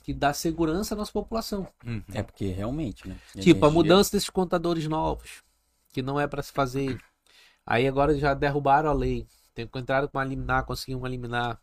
[0.08, 1.68] que dá segurança à nossa população.
[1.86, 2.02] Uhum.
[2.14, 3.20] É porque realmente, né?
[3.34, 5.44] Tipo, a Energia- mudança desses contadores novos,
[5.92, 6.98] que não é para se fazer.
[7.66, 9.28] Aí agora já derrubaram a lei.
[9.54, 11.62] Tem que entrar com uma liminar, conseguiram uma liminar.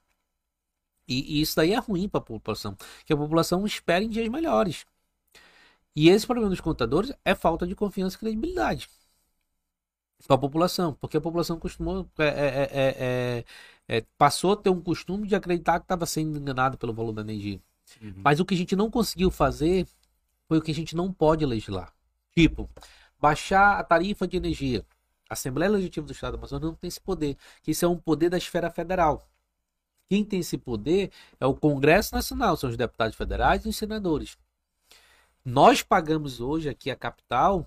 [1.09, 2.77] E, e isso daí é ruim para a população,
[3.07, 4.85] que a população espera em dias melhores.
[5.97, 8.91] E esse problema dos contadores é falta de confiança e credibilidade
[10.27, 13.45] para a população, porque a população costumou é, é, é,
[13.89, 17.13] é, é, passou a ter um costume de acreditar que estava sendo enganado pelo valor
[17.13, 17.59] da energia.
[18.01, 18.15] Uhum.
[18.17, 19.87] Mas o que a gente não conseguiu fazer
[20.47, 21.93] foi o que a gente não pode legislar.
[22.37, 22.69] Tipo,
[23.21, 24.85] baixar a tarifa de energia.
[25.29, 27.97] A Assembleia Legislativa do Estado do Amazonas não tem esse poder, que isso é um
[27.97, 29.27] poder da esfera federal.
[30.09, 34.37] Quem tem esse poder é o Congresso Nacional, são os deputados federais e os senadores.
[35.45, 37.67] Nós pagamos hoje aqui a capital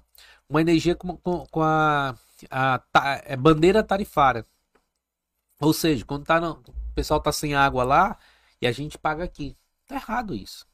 [0.49, 2.15] uma energia com, com- com a,
[2.49, 4.45] a ta- é bandeira tarifária.
[5.59, 8.17] Ou seja, quando tá no- o pessoal tá sem água lá
[8.61, 9.55] e a gente paga aqui.
[9.87, 10.67] Tá errado isso.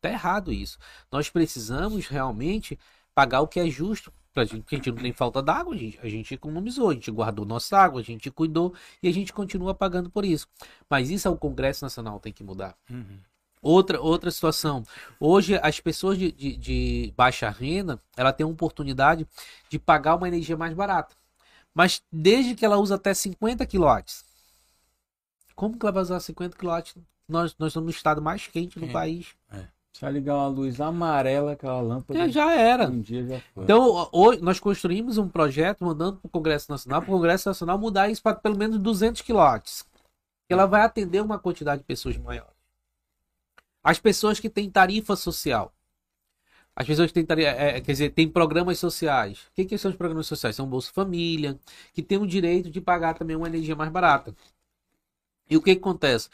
[0.00, 0.78] Tá errado isso.
[1.10, 2.78] Nós precisamos realmente
[3.14, 5.78] pagar o que é justo pra gente, porque a gente não tem falta d'água, a
[5.78, 8.72] gente, a gente economizou, a gente guardou nossa água, a gente cuidou
[9.02, 10.46] e a gente continua pagando por isso.
[10.88, 12.76] Mas isso é o Congresso Nacional tem que mudar.
[12.88, 13.18] Uhum.
[13.60, 14.84] Outra, outra situação.
[15.18, 19.26] Hoje, as pessoas de, de, de baixa renda, ela tem a oportunidade
[19.68, 21.16] de pagar uma energia mais barata.
[21.74, 24.04] Mas desde que ela usa até 50 kW.
[25.56, 27.02] Como que ela vai usar 50 kW?
[27.28, 28.92] Nós, nós estamos no estado mais quente do É.
[28.92, 29.34] país.
[29.92, 32.20] Só ligar uma luz amarela, aquela lâmpada.
[32.20, 32.88] É, já era.
[32.88, 33.64] Um dia já foi.
[33.64, 37.76] Então, hoje nós construímos um projeto mandando para o Congresso Nacional, para o Congresso Nacional
[37.78, 39.60] mudar isso para pelo menos 200 kW.
[40.48, 42.48] Ela vai atender uma quantidade de pessoas maior.
[43.82, 45.72] As pessoas que têm tarifa social.
[46.76, 49.40] As pessoas que têm, tari- é, quer dizer, têm programas sociais.
[49.50, 50.54] O que, que são os programas sociais?
[50.54, 51.58] São Bolsa Família,
[51.92, 54.32] que tem o direito de pagar também uma energia mais barata.
[55.50, 56.28] E o que, que acontece?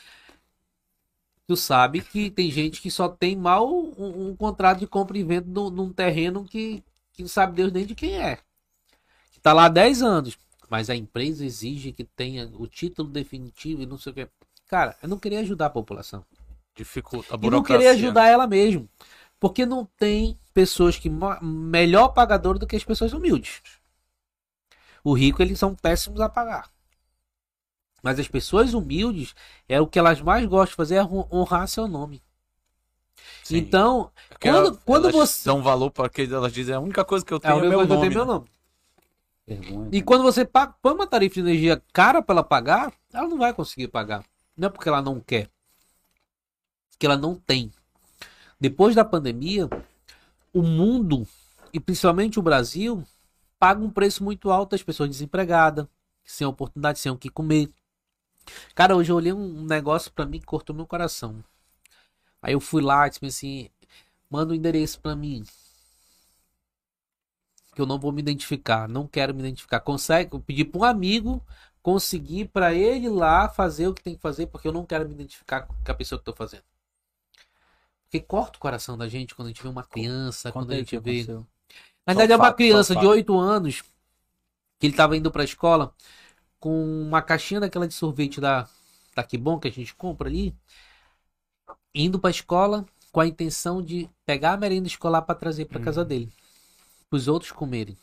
[1.47, 5.23] Tu sabe que tem gente que só tem mal um, um contrato de compra e
[5.23, 6.83] venda num, num terreno que,
[7.13, 8.39] que não sabe Deus nem de quem é.
[9.33, 10.39] Que tá lá há 10 anos.
[10.71, 14.29] Mas a empresa exige que tenha o título definitivo e não sei o que.
[14.67, 16.25] Cara, eu não queria ajudar a população.
[16.75, 17.77] Dificulta a E não burocracia.
[17.79, 18.89] queria ajudar ela mesmo.
[19.39, 21.11] Porque não tem pessoas que
[21.43, 23.61] melhor pagador do que as pessoas humildes.
[25.05, 26.69] O rico, eles são péssimos a pagar.
[28.05, 29.35] Mas as pessoas humildes,
[29.67, 32.23] é o que elas mais gostam de fazer é hon- honrar seu nome.
[33.43, 33.57] Sim.
[33.57, 37.25] Então, Porque quando- elas quando você- dão valor para que elas dizem a única coisa
[37.25, 38.01] que eu é tenho o é, meu, meu eu nome.
[38.03, 38.47] tenho meu nome.
[39.47, 39.89] Vergonha.
[39.91, 43.39] E quando você paga, põe uma tarifa de energia cara para ela pagar, ela não
[43.39, 44.23] vai conseguir pagar.
[44.55, 45.49] Não é porque ela não quer.
[46.99, 47.73] Que ela não tem.
[48.61, 49.69] Depois da pandemia,
[50.53, 51.27] o mundo,
[51.73, 53.03] e principalmente o Brasil,
[53.59, 55.87] paga um preço muito alto às pessoas desempregadas,
[56.23, 57.71] sem oportunidade, sem o que comer.
[58.75, 61.43] Cara, hoje eu olhei um negócio pra mim que cortou meu coração.
[62.43, 63.71] Aí eu fui lá e disse assim:
[64.31, 65.45] manda o endereço pra mim
[67.75, 69.81] que eu não vou me identificar, não quero me identificar.
[69.81, 71.45] Consegue, eu pedi para um amigo
[71.83, 75.15] conseguir para ele lá fazer o que tem que fazer, porque eu não quero me
[75.15, 76.63] identificar com a pessoa que estou fazendo.
[78.05, 80.79] Porque corta o coração da gente quando a gente vê uma criança, quando Conta a
[80.79, 80.97] gente vê.
[80.97, 81.47] aconteceu.
[82.07, 83.11] Na verdade, é uma criança de fato.
[83.11, 83.83] 8 anos
[84.79, 85.93] que ele estava indo para a escola
[86.65, 88.67] com uma caixinha daquela de sorvete da,
[89.15, 90.57] da Que Bom que a gente compra ali,
[91.95, 95.79] indo para a escola com a intenção de pegar a merenda escolar para trazer para
[95.79, 96.33] casa dele,
[97.11, 97.99] para os outros comerem.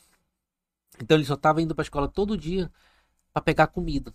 [1.00, 2.70] Então ele só estava indo para a escola todo dia
[3.32, 4.14] para pegar comida,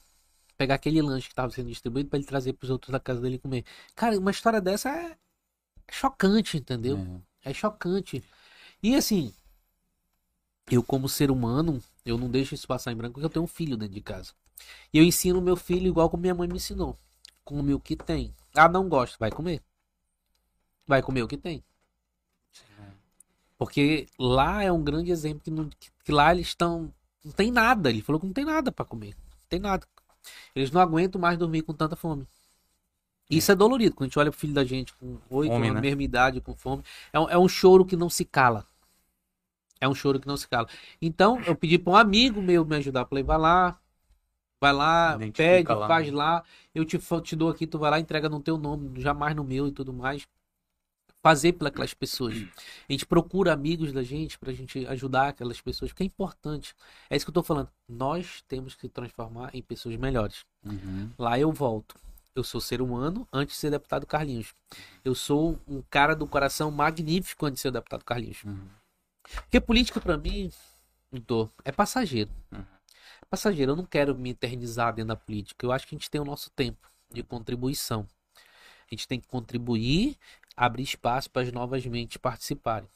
[0.57, 3.19] pegar aquele lanche que estava sendo distribuído para ele trazer para os outros da casa
[3.19, 3.65] dele comer.
[3.95, 5.17] Cara, uma história dessa é
[5.91, 7.21] chocante, entendeu?
[7.43, 7.51] É.
[7.51, 8.23] é chocante.
[8.81, 9.33] E assim,
[10.71, 13.47] eu como ser humano, eu não deixo isso passar em branco porque eu tenho um
[13.47, 14.31] filho dentro de casa.
[14.93, 16.97] E eu ensino meu filho igual como minha mãe me ensinou.
[17.43, 18.33] Come o que tem.
[18.55, 19.61] Ah, não gosto, vai comer.
[20.87, 21.63] Vai comer o que tem.
[23.57, 25.69] Porque lá é um grande exemplo que, não,
[26.03, 26.93] que lá eles estão.
[27.23, 27.89] Não tem nada.
[27.89, 29.15] Ele falou que não tem nada para comer.
[29.15, 29.85] Não tem nada.
[30.55, 32.27] Eles não aguentam mais dormir com tanta fome.
[33.29, 33.95] Isso é dolorido.
[33.95, 35.81] Quando a gente olha pro filho da gente com oito, na né?
[35.81, 36.83] mesma idade, com fome.
[37.11, 38.65] É um, é um choro que não se cala.
[39.79, 40.67] É um choro que não se cala.
[41.01, 43.05] Então, eu pedi para um amigo meu me ajudar.
[43.05, 43.79] Falei, vai lá,
[44.59, 46.13] vai lá, pede, lá, faz né?
[46.15, 46.43] lá.
[46.73, 49.67] Eu te, te dou aqui, tu vai lá, entrega no teu nome, jamais no meu
[49.67, 50.27] e tudo mais.
[51.23, 52.35] Fazer pelas pessoas.
[52.87, 56.73] A gente procura amigos da gente pra gente ajudar aquelas pessoas, porque é importante.
[57.09, 57.69] É isso que eu tô falando.
[57.87, 60.45] Nós temos que transformar em pessoas melhores.
[60.63, 61.09] Uhum.
[61.17, 61.95] Lá eu volto.
[62.33, 64.53] Eu sou ser humano antes de ser deputado Carlinhos.
[65.03, 68.43] Eu sou um cara do coração magnífico antes de ser deputado Carlinhos.
[68.43, 68.67] Uhum.
[69.35, 70.51] Porque política, para mim,
[71.11, 72.29] Heitor, é passageiro.
[72.51, 72.59] Uhum.
[72.59, 73.71] É passageiro.
[73.73, 75.65] Eu não quero me eternizar dentro da política.
[75.65, 78.07] Eu acho que a gente tem o nosso tempo de contribuição.
[78.35, 80.17] A gente tem que contribuir,
[80.55, 82.89] abrir espaço para as novas mentes participarem.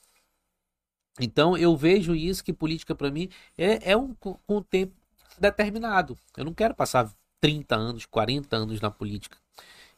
[1.19, 4.15] Então, eu vejo isso que política, para mim, é, é um,
[4.47, 4.93] um tempo
[5.37, 6.17] determinado.
[6.37, 7.11] Eu não quero passar
[7.41, 9.37] 30 anos, 40 anos na política.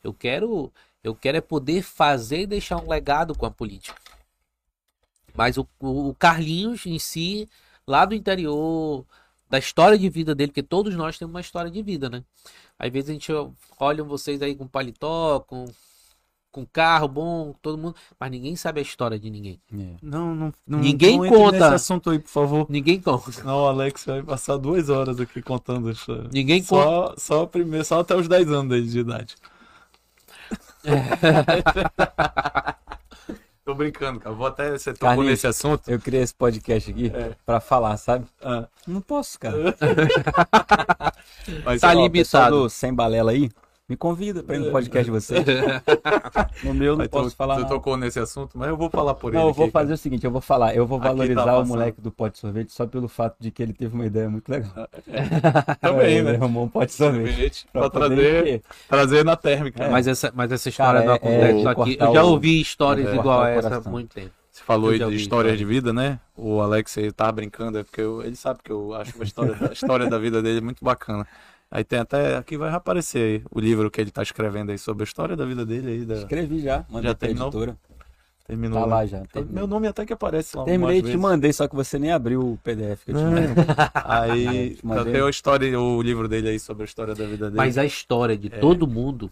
[0.03, 0.73] Eu quero,
[1.03, 4.01] eu quero é poder fazer e deixar um legado com a política.
[5.35, 7.49] Mas o, o Carlinhos em si,
[7.87, 9.05] lá do interior,
[9.49, 12.23] da história de vida dele, porque todos nós temos uma história de vida, né?
[12.77, 13.31] Às vezes a gente
[13.79, 15.65] olha vocês aí com paletó, com,
[16.51, 19.59] com carro bom, todo mundo, mas ninguém sabe a história de ninguém.
[19.71, 19.95] É.
[20.01, 21.59] Não, não, não, ninguém não conta.
[21.59, 22.65] Nesse assunto aí, por favor.
[22.69, 23.43] Ninguém conta.
[23.43, 26.29] Não, o Alex vai passar duas horas aqui contando a história.
[26.31, 27.19] Ninguém só, conta.
[27.19, 29.35] Só primeiro, só até os 10 anos de idade.
[30.83, 30.93] É.
[33.65, 34.35] Tô brincando, cara.
[34.35, 34.71] Vou até.
[34.71, 35.89] Você tocou Carlinhos, nesse assunto.
[35.89, 37.31] Eu criei esse podcast aqui é.
[37.45, 38.25] pra falar, sabe?
[38.41, 38.67] Ah.
[38.85, 39.55] Não posso, cara.
[41.63, 42.69] Mas, tá ó, limitado.
[42.69, 43.49] Sem balela aí,
[43.87, 45.45] me convida para ir no podcast de vocês.
[46.63, 47.59] no meu não posso falar.
[47.59, 49.43] Você tocou nesse assunto, mas eu vou falar por não, ele.
[49.43, 49.95] Não, eu vou aqui, fazer cara.
[49.95, 52.39] o seguinte: eu vou falar, eu vou tá valorizar tá o moleque do pote de
[52.39, 54.71] sorvete só pelo fato de que ele teve uma ideia muito legal.
[55.81, 56.29] Também, é, né?
[56.31, 57.67] Ele arrumou um pote de sorvete.
[57.73, 59.83] Pra, trazer, trazer na térmica.
[59.83, 59.89] É.
[59.89, 63.15] Mas, essa, mas essa história cara, do é, é aqui, eu já ouvi histórias é,
[63.15, 64.31] igual a essa há muito tempo.
[64.49, 66.19] Você falou aí de histórias de vida, né?
[66.37, 69.57] O Alex ele tá brincando, é porque eu, ele sabe que eu acho a história,
[69.67, 71.27] a história da vida dele muito bacana.
[71.75, 72.37] Aí tem até.
[72.37, 75.43] Aqui vai aparecer aí o livro que ele está escrevendo aí sobre a história da
[75.43, 76.05] vida dele aí.
[76.05, 76.13] Da...
[76.13, 77.47] Escrevi já, mandei já terminou?
[77.47, 77.77] editora.
[78.45, 78.79] Terminou.
[78.79, 79.21] Tá lá já.
[79.21, 79.55] Terminou.
[79.55, 80.65] Meu nome até que aparece lá.
[80.65, 83.65] Terminei e te mandei, só que você nem abriu o PDF que eu te mandei.
[83.95, 84.77] aí
[85.11, 87.57] tem a história, o livro dele aí sobre a história da vida dele.
[87.57, 88.59] Mas a história de é.
[88.59, 89.31] todo mundo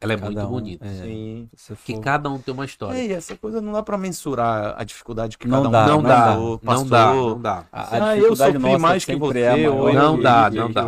[0.00, 0.86] ela é cada muito um, bonita.
[0.86, 1.48] É, Sim.
[1.84, 2.00] Que for...
[2.02, 3.02] cada um tem uma história.
[3.02, 6.02] E essa coisa não dá para mensurar a dificuldade que não cada um dá, não,
[6.02, 7.66] dá, passou, não dá, não dá.
[7.72, 9.40] A, a ah, eu sofri mais que você.
[9.40, 10.84] É ou não dá, não dá.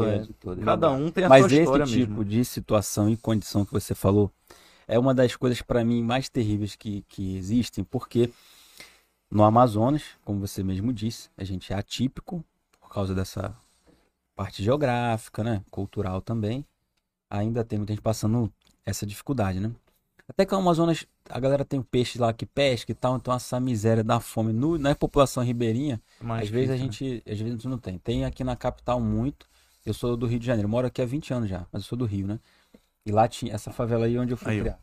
[0.65, 2.25] Cada um tem a Mas sua história Mas esse tipo mesmo.
[2.25, 4.31] de situação e condição que você falou
[4.87, 8.31] é uma das coisas para mim mais terríveis que, que existem, porque
[9.31, 12.43] no Amazonas, como você mesmo disse, a gente é atípico
[12.81, 13.55] por causa dessa
[14.35, 16.65] parte geográfica, né, cultural também.
[17.29, 18.51] Ainda tem muita gente passando
[18.89, 19.70] essa dificuldade, né?
[20.28, 23.32] Até que o Amazonas, a galera tem um peixe lá que pesca e tal, então
[23.32, 26.78] essa miséria da fome no, na população ribeirinha, Mais às vezes a né?
[26.78, 27.99] gente, às vezes não tem.
[27.99, 29.47] Tem aqui na capital muito.
[29.86, 31.97] Eu sou do Rio de Janeiro, moro aqui há 20 anos já, mas eu sou
[31.97, 32.39] do Rio, né?
[33.07, 34.78] E lá tinha essa favela aí onde eu fui aí, criar.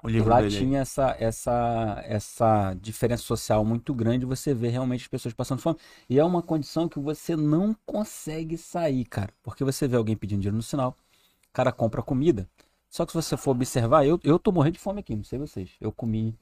[0.00, 5.08] O livro lá tinha essa, essa, essa diferença social muito grande, você vê realmente as
[5.08, 5.76] pessoas passando fome.
[6.08, 9.32] E é uma condição que você não consegue sair, cara.
[9.42, 10.96] Porque você vê alguém pedindo dinheiro no sinal,
[11.48, 12.48] o cara compra comida.
[12.90, 15.38] Só que se você for observar, eu, eu tô morrendo de fome aqui, não sei
[15.38, 15.70] vocês.
[15.80, 16.38] Eu comi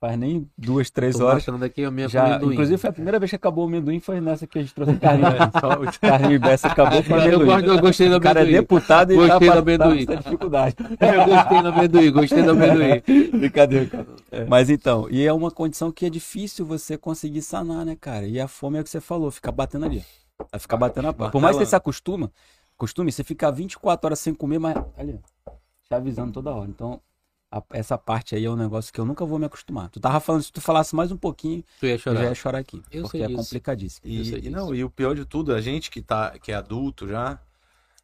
[0.00, 1.44] faz nem duas, três tô horas.
[1.60, 4.46] daqui a minha já, inclusive foi a primeira vez que acabou o amendoim, foi nessa
[4.46, 5.22] que a gente trouxe carne.
[5.24, 7.66] É, carne Bessa acabou com amendoim.
[7.66, 8.30] Eu, eu gostei do amendoim.
[8.30, 10.06] O cara é deputado e gostei tá, do amendoim.
[10.06, 10.76] Tá, dificuldade.
[10.98, 13.02] eu gostei do amendoim, gostei do amendoim.
[13.38, 14.06] Brincadeira, cara.
[14.32, 14.44] É.
[14.46, 18.26] Mas então, e é uma condição que é difícil você conseguir sanar, né, cara?
[18.26, 20.02] E a fome é o que você falou, ficar batendo ali.
[20.50, 21.32] Vai ficar batendo a porta.
[21.32, 22.32] Por mais que você se acostuma,
[22.74, 25.20] costume, você ficar 24 horas sem comer, mas ali,
[25.90, 26.70] te avisando toda hora.
[26.70, 27.00] Então,
[27.50, 29.90] a, essa parte aí é um negócio que eu nunca vou me acostumar.
[29.90, 32.16] Tu tava falando, se tu falasse mais um pouquinho, tu ia chorar.
[32.16, 32.80] eu já ia chorar aqui.
[32.92, 33.36] Eu porque é disso.
[33.36, 34.06] complicadíssimo.
[34.06, 37.08] E, e não, e o pior de tudo, a gente que, tá, que é adulto
[37.08, 37.40] já,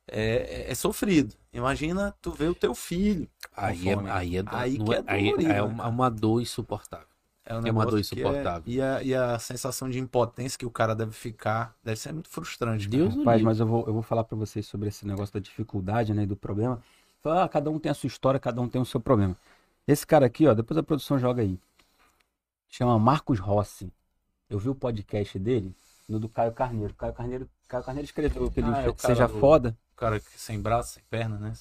[0.09, 1.35] é, é, sofrido.
[1.53, 3.29] Imagina tu ver o teu filho.
[3.57, 7.07] Aí é, aí é, aí, é, é, aí é uma, uma dor insuportável.
[7.45, 8.63] É, um É uma dor é- insuportável.
[8.67, 12.29] e, a, e a sensação de impotência que o cara deve ficar, deve ser muito
[12.29, 12.89] frustrante.
[12.89, 16.13] Deus Rapaz, mas eu vou, eu vou falar pra vocês sobre esse negócio da dificuldade,
[16.13, 16.83] né, e do problema.
[17.29, 19.37] Ah, cada um tem a sua história, cada um tem o seu problema.
[19.87, 21.59] Esse cara aqui, ó, depois a produção joga aí.
[22.69, 23.93] Chama Marcos Rossi.
[24.49, 25.75] Eu vi o podcast dele,
[26.09, 26.95] no do Caio Carneiro.
[26.95, 29.77] Caio Carneiro, Caio Carneiro escreveu aquele Ah, é seja do- foda.
[29.93, 31.53] O cara que sem braço, sem perna, né?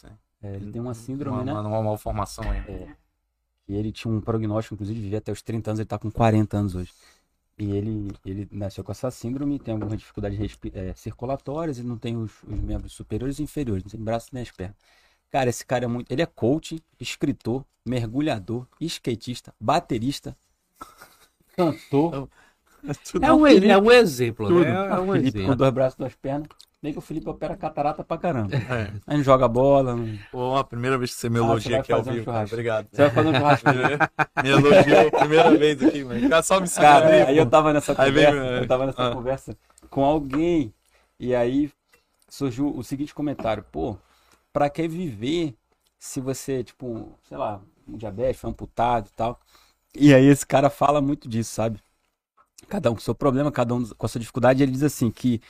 [0.43, 1.53] É, ele tem uma síndrome, uma, né?
[1.53, 2.59] Uma, uma malformação aí.
[2.59, 2.95] É.
[3.67, 6.57] E ele tinha um prognóstico, inclusive, vivia até os 30 anos, ele tá com 40
[6.57, 6.91] anos hoje.
[7.57, 10.37] E ele, ele nasceu com essa síndrome, tem algumas dificuldades
[10.73, 14.43] eh, circulatórias, ele não tem os, os membros superiores e inferiores, não tem braço nem
[14.43, 14.75] as pernas.
[15.35, 16.09] Cara, esse cara é muito.
[16.09, 20.33] Ele é coach, escritor, mergulhador, skatista, baterista,
[21.57, 22.29] cantor.
[23.21, 24.61] É um, Felipe- é um exemplo, tudo.
[24.61, 24.69] né?
[24.69, 25.55] É um Felipe com exemplo.
[25.57, 26.47] dois braços e duas pernas.
[26.81, 28.55] Nem que o Felipe opera catarata pra caramba.
[28.55, 28.93] É.
[29.07, 29.93] Aí não joga bola.
[29.93, 30.17] Não...
[30.31, 32.23] Pô, a primeira vez que você me Ah, você elogia vai aqui ao um vivo.
[32.23, 32.55] churrasco.
[32.55, 32.87] Obrigado.
[32.91, 33.67] Você vai fazer um churrasco.
[34.43, 36.43] me elogiou a primeira vez aqui, mano.
[36.43, 38.59] Só me Cara, aí, aí eu tava nessa Aí conversa, é.
[38.61, 39.11] eu tava nessa Ah.
[39.13, 39.57] conversa
[39.89, 40.73] com alguém
[41.19, 41.69] e aí
[42.29, 43.97] surgiu o seguinte comentário, pô,
[44.55, 45.53] pra que viver
[45.99, 49.37] se você, tipo, sei lá, um diabetes, foi amputado e tal.
[49.93, 51.77] E aí esse cara fala muito disso, sabe?
[52.69, 55.41] Cada um com seu problema, cada um com a sua dificuldade, ele diz assim que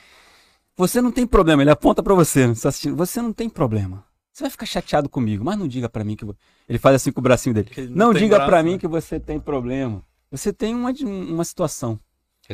[0.75, 4.03] você não tem problema, ele aponta pra você, você tá assistindo, você não tem problema.
[4.33, 6.25] Você vai ficar chateado comigo, mas não diga pra mim que
[6.67, 7.71] ele faz assim com o bracinho dele.
[7.77, 8.71] Ele Não, tem diga braço, pra né?
[8.71, 10.03] mim que você tem problema.
[10.31, 11.99] Você tem uma, uma situação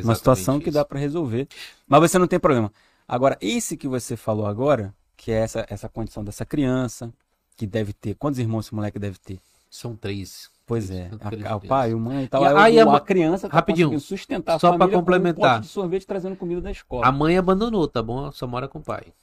[0.04, 0.72] uma Exatamente situação que isso.
[0.72, 1.48] dá pra resolver,
[1.88, 2.72] mas você não tem problema.
[3.08, 4.94] Agora, esse que você falou agora,
[5.24, 7.14] que é essa, essa condição dessa criança,
[7.56, 9.40] que deve ter, quantos irmãos esse moleque deve ter?
[9.70, 10.50] São três.
[10.66, 12.42] Pois é, a- a- o pai, o mãe e tal.
[12.44, 15.58] E aí a a criança tá Rapidinho, sustentar a só pra família com complementar.
[15.60, 17.06] um de sorvete trazendo comida da escola.
[17.06, 18.32] A mãe abandonou, tá bom?
[18.32, 19.14] Só mora com o pai.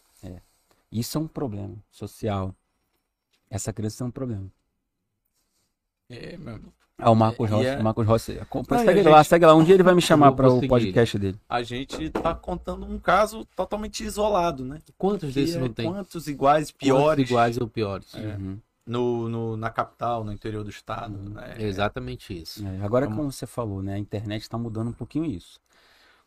[0.93, 2.55] Isso é um problema social.
[3.51, 4.47] Essa criança é um problema.
[6.09, 6.73] É, meu irmão.
[7.01, 7.67] Ah, o Marcos Rossi.
[7.67, 8.39] é- O Marcos Rossi.
[8.41, 9.55] acompanha- segue e a lá, gente- segue lá.
[9.55, 11.39] Um dia ele vai me chamar para o podcast dele.
[11.49, 14.81] A gente tá contando um caso totalmente isolado, né?
[14.99, 15.87] Quantos Que desses é não tem?
[15.91, 18.15] Quantos iguais, Quantos piores iguais ou piores?
[18.15, 18.19] É.
[18.37, 18.59] Uhum.
[18.87, 21.35] no, no- na capital, no interior do estado, Uhum.
[21.35, 21.57] né?
[21.59, 22.67] É exatamente isso.
[22.67, 23.93] É, agora, Vamos- como você falou, né?
[23.95, 25.61] A internet está mudando um pouquinho isso.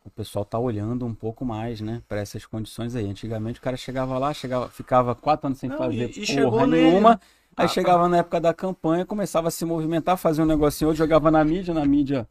[0.05, 2.03] O pessoal tá olhando um pouco mais, né?
[2.07, 3.09] Para essas condições aí.
[3.09, 6.67] Antigamente o cara chegava lá, chegava, ficava quatro anos sem Não, fazer e- e porra
[6.67, 7.09] nele, nenhuma.
[7.11, 7.19] né?
[7.55, 10.97] Aí Ah, chegava na época da campanha, começava a se movimentar, fazia um negocinho outro,
[11.03, 12.27] jogava na mídia, na mídia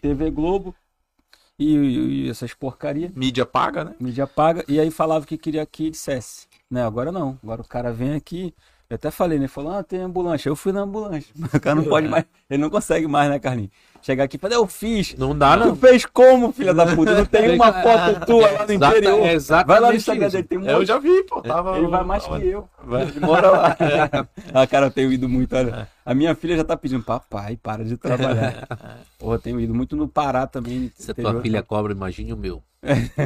[0.00, 0.74] TV Globo
[1.58, 3.94] e, e- e essas porcaria, Mídia paga, né?
[4.00, 6.46] mídia paga, e aí falava que queria que dissesse.
[6.70, 6.82] Né?
[6.82, 7.38] Agora não.
[7.42, 8.54] Agora o cara vem aqui.
[8.90, 9.46] Eu até falei, né?
[9.46, 10.48] Falou, ah, tem ambulância.
[10.48, 11.32] Eu fui na ambulância.
[11.54, 12.24] O cara não pode mais.
[12.50, 13.70] Ele não consegue mais, né, Carlinhos?
[14.02, 15.14] Chegar aqui e falar, eu fiz.
[15.16, 15.76] Não dá, Tu não.
[15.76, 17.14] fez como, filha da puta?
[17.14, 19.26] Não tem uma foto tua lá no Exata- interior.
[19.26, 20.88] é exatamente Vai lá no Instagram dele, tem um Eu monte.
[20.88, 21.40] já vi, pô.
[21.42, 22.68] Tava, Ele vai mais tava- que eu.
[22.84, 23.02] Vai.
[23.02, 23.76] Ele mora lá.
[24.54, 25.54] ah, cara, eu tenho ido muito.
[25.54, 25.86] Olha.
[26.04, 28.66] A minha filha já tá pedindo, papai, para de trabalhar.
[29.18, 30.90] Porra, eu tenho ido muito no Pará também.
[30.96, 32.60] Se a tua filha cobra, imagine o meu.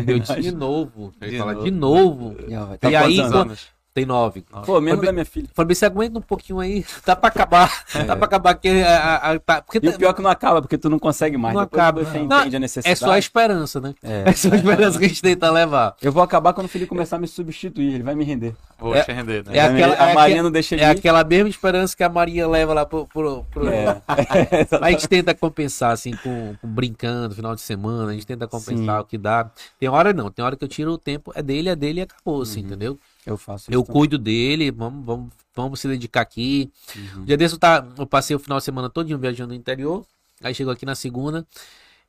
[0.04, 1.14] Meu de novo.
[1.22, 1.64] Ele De fala, novo.
[1.64, 2.36] de novo.
[2.48, 3.68] E Tá aí, anos?
[3.94, 4.44] Tem nove.
[4.66, 5.48] Pô, mesmo Foi da minha filha.
[5.54, 6.84] Falei, você aguenta um pouquinho aí.
[7.06, 7.84] Dá pra acabar.
[8.04, 8.54] Dá pra acabar.
[8.56, 9.88] Que, a, a- a- tá- porque É.
[9.88, 11.54] E o pior é que não acaba, porque tu não consegue mais.
[11.54, 12.04] Não Depois acaba.
[12.04, 12.92] você Não, entende a necessidade.
[12.92, 13.94] é só a esperança, né?
[14.02, 14.24] É.
[14.28, 15.94] É só a esperança que a gente tenta levar.
[16.02, 18.56] Eu vou acabar quando o filho começar a me substituir, ele vai me render.
[18.80, 19.56] Vou É- te render, né?
[19.56, 20.90] é aquela- a é Maria não deixa ele É ir.
[20.98, 23.06] aquela mesma esperança que a Maria leva lá pro.
[23.06, 24.02] pro, pro- É.
[24.82, 28.96] A gente tenta compensar, assim, com, com brincando, final de semana, a gente tenta compensar
[28.96, 29.02] Sim.
[29.02, 29.48] o que dá.
[29.78, 32.02] Tem hora não, tem hora que eu tiro o tempo, é dele, é dele e
[32.02, 32.66] acabou, assim, Uhum.
[32.66, 32.98] entendeu?
[33.26, 33.72] Eu faço isso.
[33.72, 34.00] Eu também.
[34.00, 36.70] cuido dele, vamos, vamos, vamos se dedicar aqui.
[36.94, 37.22] Uhum.
[37.22, 40.04] Um dia desse eu, tá, eu passei o final de semana todinho viajando no interior,
[40.42, 41.46] aí chegou aqui na segunda,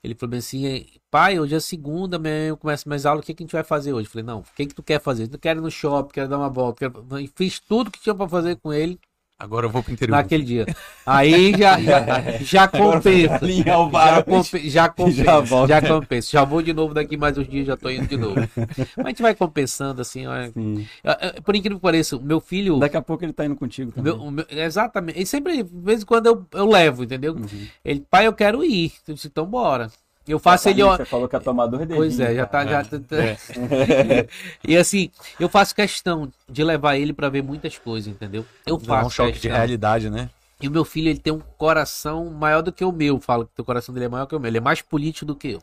[0.03, 3.43] ele falou assim, pai, hoje é segunda, amanhã eu começo mais aula, o que, que
[3.43, 4.07] a gente vai fazer hoje?
[4.07, 5.29] Eu falei, não, o que, que tu quer fazer?
[5.31, 7.19] Eu quero ir no shopping, quero dar uma volta, quero...
[7.19, 8.99] E fiz tudo que tinha pra fazer com ele
[9.37, 10.15] Agora eu vou pro interior.
[10.15, 10.65] naquele dia.
[11.05, 13.39] Aí já, já, já compensa.
[13.51, 14.31] Já, barco.
[14.31, 15.81] compe- já compensa, Já já, volta.
[15.87, 16.29] compensa.
[16.31, 18.35] Já vou de novo daqui mais uns dias, já tô indo de novo.
[18.95, 20.33] Mas a gente vai compensando, assim, ó.
[20.53, 20.87] Sim.
[21.03, 22.79] É, é, Por incrível que pareça, o meu filho.
[22.79, 24.13] Daqui a pouco ele tá indo contigo também.
[24.17, 25.21] meu- meu- exatamente.
[25.21, 27.33] E sempre, de vez em quando, eu, eu levo, entendeu?
[27.35, 27.67] Uhum.
[27.83, 28.93] Ele, pai, eu quero ir.
[29.05, 29.91] Eu disse, então bora.
[30.27, 30.81] Eu faço ele.
[30.81, 31.95] Ó- Você falou que é tomador dele.
[31.95, 32.65] Pois é, já tá.
[32.65, 32.97] Já tá-
[34.67, 38.45] e assim, eu faço questão de levar ele pra ver muitas coisas, entendeu?
[38.65, 39.57] Eu faço um choque de questão.
[39.57, 40.29] realidade, né?
[40.61, 43.19] E o meu filho, ele tem um coração maior do que o meu.
[43.19, 44.47] Falo que o coração dele é maior que o meu.
[44.49, 45.61] Ele é mais político do que eu.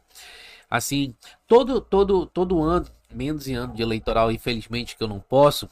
[0.70, 1.14] Assim,
[1.46, 5.68] todo, todo, todo ano, menos em ano de eleitoral, infelizmente que eu não posso,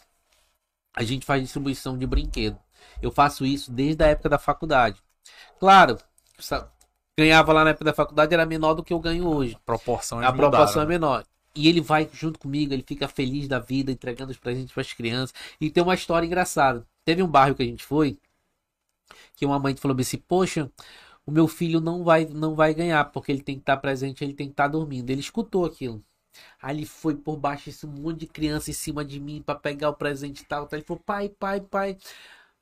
[0.94, 2.58] a gente faz distribuição de brinquedo.
[3.00, 5.00] Eu faço isso desde a época da faculdade.
[5.58, 5.96] Claro,
[7.18, 9.56] ganhava lá na época da faculdade era menor do que eu ganho hoje.
[9.64, 11.24] Proporção A proporção é menor.
[11.54, 14.92] E ele vai junto comigo, ele fica feliz da vida, entregando os presentes para as
[14.92, 15.34] crianças.
[15.60, 16.86] E tem uma história engraçada.
[17.04, 18.18] Teve um bairro que a gente foi,
[19.36, 20.70] que uma mãe falou assim: Poxa,
[21.26, 24.34] o meu filho não vai, não vai ganhar, porque ele tem que estar presente, ele
[24.34, 25.10] tem que estar dormindo.
[25.10, 26.02] Ele escutou aquilo.
[26.62, 29.90] Aí ele foi por baixo, esse monte de criança em cima de mim para pegar
[29.90, 30.68] o presente e tal.
[30.72, 31.98] Ele falou, pai, pai, pai.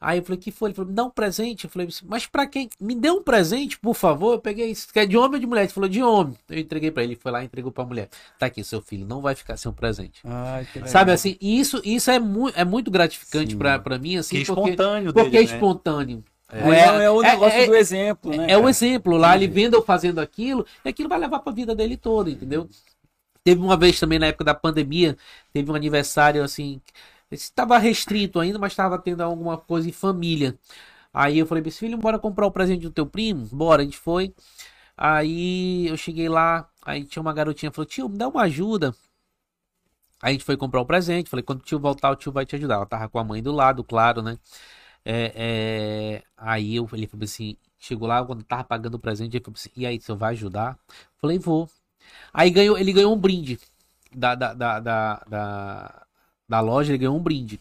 [0.00, 0.68] Aí eu falei, que foi?
[0.70, 1.64] Ele falou, me dá um presente.
[1.64, 2.70] Eu falei, mas para quem?
[2.80, 4.34] Me dê um presente, por favor.
[4.34, 4.92] Eu peguei isso.
[4.92, 5.62] Quer de homem ou de mulher?
[5.62, 6.36] Ele falou, de homem.
[6.48, 7.14] Eu entreguei para ele.
[7.14, 8.08] Ele foi lá e entregou pra mulher.
[8.38, 10.20] Tá aqui, seu filho, não vai ficar sem um presente.
[10.24, 10.92] Ai, que legal.
[10.92, 14.46] Sabe assim, e isso, isso é, mu é muito gratificante pra mim, assim, Que é
[14.46, 15.54] porque, espontâneo porque dele, é né?
[15.54, 16.24] espontâneo.
[16.50, 18.46] É, é o é- negócio é- do exemplo, né?
[18.48, 21.74] É o exemplo lá, ele vendo eu fazendo aquilo, e aquilo vai levar pra vida
[21.74, 22.68] dele toda, entendeu?
[23.44, 25.16] Teve uma vez também na época da pandemia,
[25.52, 26.80] teve um aniversário assim,
[27.30, 30.58] estava restrito ainda, mas estava tendo alguma coisa em família.
[31.12, 33.46] Aí eu falei pra esse filho, bora comprar o presente do teu primo?
[33.52, 34.34] Bora, a gente foi.
[34.96, 38.94] Aí eu cheguei lá, aí tinha uma garotinha, falou, tio, me dá uma ajuda.
[40.20, 42.44] Aí a gente foi comprar o presente, falei, quando o tio voltar, o tio vai
[42.44, 42.74] te ajudar.
[42.76, 44.38] Ela tava com a mãe do lado, claro, né?
[45.04, 45.32] É,
[46.20, 49.56] é, Aí eu, ele falou assim, chegou lá, quando tava pagando o presente, ele falou
[49.56, 50.78] assim, e aí, você vai ajudar?
[51.20, 51.70] Falei, vou.
[52.32, 53.60] Aí ganhou, ele ganhou um brinde
[54.14, 56.06] da, da, da, da, da,
[56.48, 57.60] da loja, ele ganhou um brinde.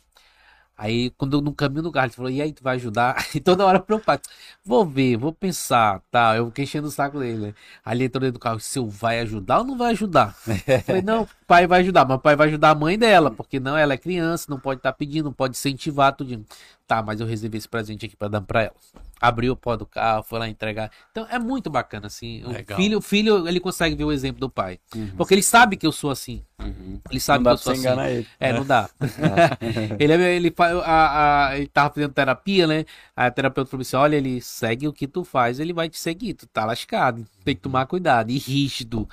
[0.78, 3.16] Aí, quando eu no caminho do carro, ele falou, e aí, tu vai ajudar?
[3.36, 4.22] E toda hora preocupado.
[4.64, 6.36] Vou ver, vou pensar, tá?
[6.38, 7.54] Eu fiquei enchendo o saco dele, né?
[7.84, 10.36] Aí ele entrou dentro do carro, se eu vai ajudar ou não vai ajudar?
[10.68, 13.60] Eu falei, não, pai vai ajudar, mas o pai vai ajudar a mãe dela, porque
[13.60, 16.46] não, ela é criança, não pode estar pedindo, não pode incentivar tudo.
[16.86, 18.76] Tá, mas eu reservei esse presente aqui pra dar pra ela.
[19.20, 20.92] Abriu o pó do carro, foi lá entregar.
[21.12, 22.44] Então é muito bacana, assim.
[22.44, 22.78] O Legal.
[22.78, 24.80] filho, o filho, ele consegue ver o exemplo do pai.
[24.96, 25.12] Uhum.
[25.18, 26.44] Porque ele sabe que eu sou assim.
[26.62, 27.00] Uhum.
[27.10, 27.88] Ele sabe que eu sou assim.
[27.88, 28.28] ele.
[28.40, 28.90] É, não dá.
[30.00, 30.54] ele, é- ele,
[30.86, 32.86] a, a, ele tava fazendo terapia, né?
[33.16, 36.36] A terapeuta falou assim: olha, ele segue o que tu faz, ele vai te seguir.
[36.36, 37.26] Tu tá lascado.
[37.44, 38.30] Tem que tomar cuidado.
[38.30, 39.10] E rígido.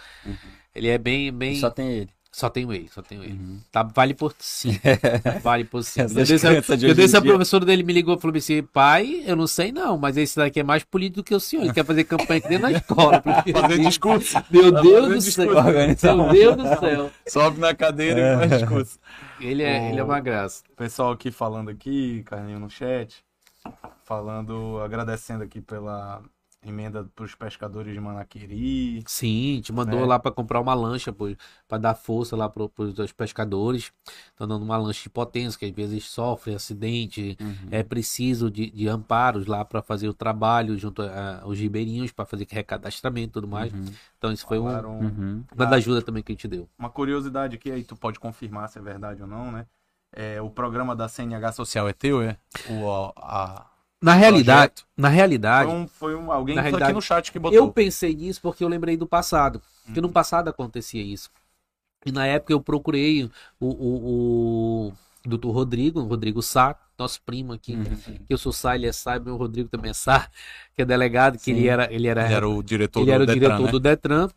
[0.75, 1.57] Ele é bem, bem.
[1.57, 2.11] Só tem ele.
[2.35, 3.39] Só tenho ele, só tenho ele.
[3.71, 4.77] Tá, vale por sim.
[5.41, 6.01] vale por sim.
[6.01, 9.23] Eu de eu hoje disse em a professora dele me ligou e falou assim: pai,
[9.25, 11.63] eu não sei não, mas esse daqui é mais político do que o senhor.
[11.63, 13.23] Ele quer fazer campanha aqui dentro da escola.
[13.55, 14.43] Fazer discurso.
[14.51, 15.47] Meu Tá Deus do céu.
[15.47, 17.11] Meu Deus do céu.
[17.29, 18.99] Sobe na cadeira e faz discurso.
[19.41, 20.65] Ele é, ele é uma graça.
[20.77, 23.25] Pessoal aqui falando aqui, Carlinho no chat,
[24.05, 26.21] falando, agradecendo aqui pela
[26.65, 29.03] emenda para os pescadores de Manaquiri.
[29.07, 30.07] Sim, te mandou É.
[30.07, 31.27] lá pra comprar uma lancha pô,
[31.69, 33.93] pra dar força lá pro, pros dois pescadores.
[34.31, 37.69] Estão dando uma lancha de potência, que às vezes sofre acidente, Uhum.
[37.71, 42.25] é preciso de, de amparos lá pra fazer o trabalho junto a- aos ribeirinhos, pra
[42.25, 43.73] fazer recadastramento e tudo mais.
[43.73, 43.85] Uhum.
[44.19, 45.45] Então isso foi um, Uhum.
[45.55, 46.69] uma da ajuda também que a gente deu.
[46.79, 49.67] uma curiosidade aqui, aí tu pode confirmar se é verdade ou não, né?
[50.17, 52.37] É, o programa da CNH Social é teu, é?
[52.71, 53.67] O, a-
[54.05, 54.87] Na realidade, projeto?
[54.95, 57.57] na realidade, Foi, um, foi um, alguém aqui no chat que botou.
[57.57, 59.63] Eu pensei nisso porque eu lembrei do passado.
[59.87, 61.31] Porque no passado acontecia isso.
[62.05, 63.25] E na época eu procurei
[63.59, 64.93] o, o, o
[65.25, 67.75] doutor Rodrigo, o Rodrigo Sá, nosso primo aqui.
[67.75, 68.19] Uhum.
[68.27, 70.29] Que eu sou Sá, ele é Sá, meu Rodrigo também é Sá,
[70.75, 71.53] que é delegado, que Sim.
[71.53, 73.71] ele era, ele era, Ele era o diretor ele do era o Detran, diretor né?
[73.71, 74.29] do Detran.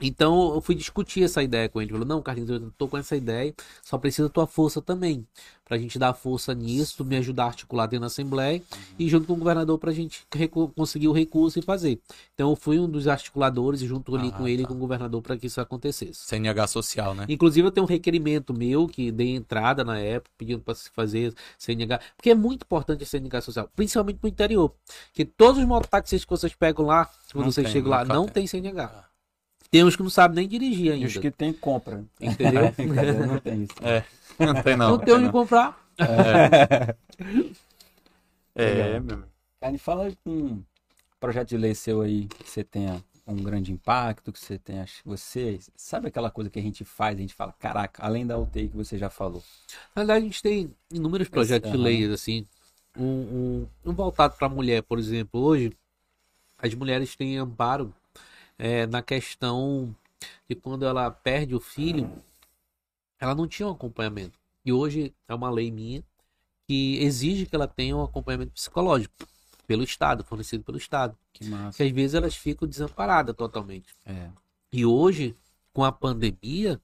[0.00, 1.90] Então eu fui discutir essa ideia com ele.
[1.90, 5.26] Ele falou: Não, Carlinhos, eu tô com essa ideia, só precisa da tua força também.
[5.64, 8.62] Pra gente dar força nisso, me ajudar a articular dentro da Assembleia
[8.98, 10.26] e junto com o governador pra gente
[10.74, 12.00] conseguir o recurso e fazer.
[12.32, 14.68] Então eu fui um dos articuladores junto ali Ah, com ele e tá.
[14.68, 16.20] com o governador para que isso acontecesse.
[16.26, 17.26] CNH Social, né?
[17.28, 21.34] Inclusive eu tenho um requerimento meu que dei entrada na época pedindo para se fazer
[21.58, 24.72] CNH, porque é muito importante a CNH social, principalmente no interior,
[25.12, 28.24] que todos os mototáxis que vocês pegam lá, quando Não vocês tem, chegam lá, não
[28.24, 28.46] tem.
[28.46, 29.07] tem CNH.
[29.70, 31.06] Tem uns que não sabem nem dirigir E ainda.
[31.06, 32.04] os que tem, compra.
[32.20, 32.62] Entendeu?
[33.26, 33.74] Não tem isso.
[33.82, 34.04] É.
[34.38, 34.90] Não tem não.
[34.90, 35.78] Não, tem onde comprar.
[38.54, 39.24] É, meu amigo.
[39.60, 40.64] Cara, fala com um
[41.20, 44.86] projeto de lei seu aí que você tenha um grande impacto, que você tenha.
[45.04, 48.68] Você sabe aquela coisa que a gente faz, a gente fala, caraca, além da UTI
[48.68, 49.42] que você já falou.
[49.94, 51.84] Na verdade, a gente tem inúmeros projetos de aham.
[51.84, 52.46] leis, assim.
[52.96, 55.40] Um, um, um voltado para a mulher, por exemplo.
[55.40, 55.72] Hoje,
[56.56, 57.92] as mulheres têm amparo
[58.58, 59.94] é, na questão
[60.48, 62.10] de quando ela perde o filho,
[63.20, 64.38] ela não tinha um acompanhamento.
[64.64, 66.02] E hoje é uma lei minha
[66.66, 69.14] que exige que ela tenha um acompanhamento psicológico
[69.66, 71.16] pelo Estado, fornecido pelo Estado.
[71.32, 71.76] Que massa.
[71.76, 73.94] Que às vezes elas ficam desamparadas totalmente.
[74.04, 74.30] É.
[74.72, 75.36] E hoje,
[75.72, 76.80] com a pandemia,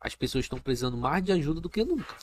[0.00, 2.14] as pessoas estão precisando mais de ajuda do que nunca.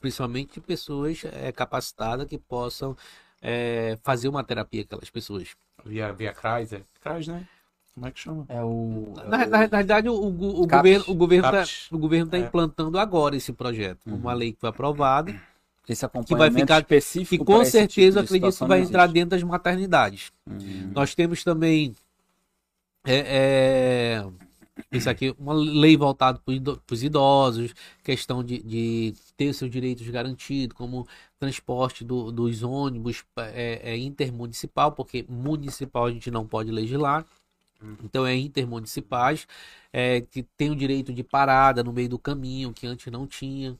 [0.00, 2.96] Principalmente pessoas é, capacitadas que possam
[3.40, 5.48] é, fazer uma terapia aquelas pessoas.
[5.84, 6.84] Via, via Chrysler.
[7.00, 7.48] Chrysler, né?
[7.94, 8.46] Como é que chama?
[8.48, 9.12] É o.
[9.28, 12.40] Na, na- na realidade, o, o- o governo o governo está o governo tá É.
[12.40, 14.00] implantando agora esse projeto.
[14.06, 15.38] Uma lei que foi aprovada
[15.86, 17.42] Esse acompanhamento ficar- específico.
[17.42, 20.32] e com esse certeza tipo acredito que vai entrar dentro das maternidades.
[20.48, 20.90] Hum.
[20.94, 21.94] Nós temos também
[23.04, 24.26] é, é,
[24.90, 26.54] Isso aqui, uma lei voltada para
[26.94, 31.06] os idosos, questão de, de ter seus direitos garantidos, como
[31.38, 37.26] transporte do, dos ônibus é, é intermunicipal, porque municipal a gente não pode legislar.
[38.02, 39.46] Então é intermunicipais,
[39.92, 43.78] é, que tem o direito de parada no meio do caminho, que antes não tinha.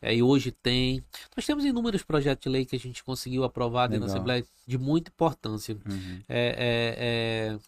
[0.00, 1.02] É, e hoje tem.
[1.34, 4.78] Nós temos inúmeros projetos de lei que a gente conseguiu aprovar dentro da Assembleia de
[4.78, 5.74] muita importância.
[5.74, 6.22] Uhum.
[6.28, 7.58] É, é, é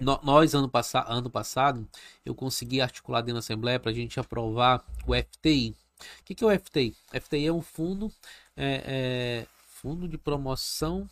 [0.00, 1.88] nós, ano, pass ano passado,
[2.24, 5.74] eu consegui articular dentro da Assembleia para a gente aprovar o FTI.
[6.20, 6.96] O que, que é o FTI?
[7.20, 8.12] FTI é um fundo,
[8.56, 11.08] é, é, fundo de promoção.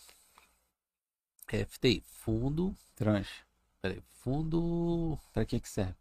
[1.47, 2.75] FTI, fundo.
[2.97, 3.43] Tranche.
[3.83, 5.19] Peraí, fundo.
[5.35, 5.95] Para que, que serve?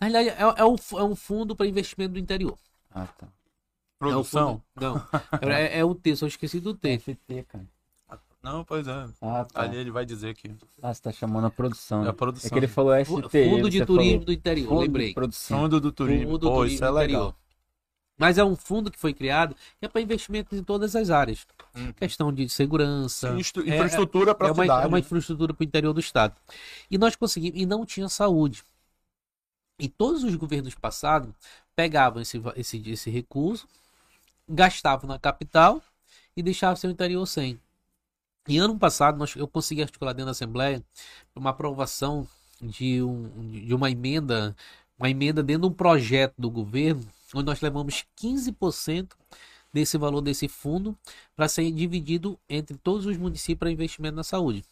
[0.00, 2.56] Na realidade, é, é, um, é um fundo para investimento do interior.
[2.90, 3.26] Ah, tá.
[3.98, 4.62] Produção?
[4.76, 5.06] É fundo,
[5.42, 5.50] não.
[5.50, 6.98] é, é o T, só esqueci do T.
[6.98, 7.66] FT, cara.
[8.44, 9.08] Não, pois é.
[9.22, 9.62] Ah, tá.
[9.62, 10.54] Ali ele vai dizer que.
[10.82, 12.04] Ah, você tá chamando a produção.
[12.04, 12.46] É a produção.
[12.46, 13.06] É que ele falou ST.
[13.06, 14.24] Fundo de Turismo falou.
[14.26, 15.14] do Interior, fundo lembrei.
[15.14, 15.60] Produção.
[15.60, 16.26] Fundo do Turismo.
[16.26, 17.34] Fundo do Pô, turismo isso é legal.
[18.16, 21.46] Mas é um fundo que foi criado que é para investimentos em todas as áreas.
[21.74, 21.92] Hum.
[21.92, 23.28] Questão de segurança.
[23.28, 24.84] É, infraestrutura é, para a é cidade.
[24.84, 26.36] É uma infraestrutura para o interior do estado.
[26.90, 27.60] E nós conseguimos.
[27.60, 28.62] E não tinha saúde.
[29.78, 31.34] E todos os governos passados
[31.74, 33.66] pegavam esse, esse, esse recurso,
[34.48, 35.82] gastavam na capital
[36.36, 37.60] e deixavam seu interior sem.
[38.46, 40.84] E ano passado nós, eu consegui articular dentro da Assembleia
[41.34, 42.28] uma aprovação
[42.60, 44.54] de, um, de uma emenda,
[44.98, 49.12] uma emenda dentro de um projeto do governo, onde nós levamos 15%
[49.72, 50.96] desse valor desse fundo
[51.34, 54.64] para ser dividido entre todos os municípios para investimento na saúde.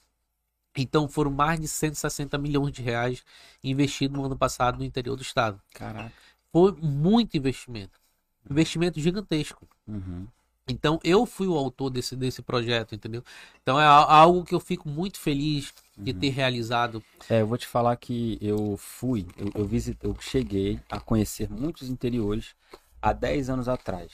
[0.77, 3.25] Então foram mais de 160 milhões de reais
[3.63, 5.61] investidos no ano passado no interior do estado.
[5.75, 6.13] Caraca.
[6.51, 8.01] Foi muito investimento.
[8.49, 9.67] Investimento gigantesco.
[9.87, 10.27] Uhum.
[10.69, 13.23] Então eu fui o autor desse, desse projeto, entendeu?
[13.63, 16.19] Então é algo que eu fico muito feliz de uhum.
[16.19, 17.03] ter realizado.
[17.29, 21.51] É, eu vou te falar que eu fui, eu, eu, visitei, eu cheguei a conhecer
[21.51, 22.55] muitos interiores
[23.01, 24.13] há 10 anos atrás.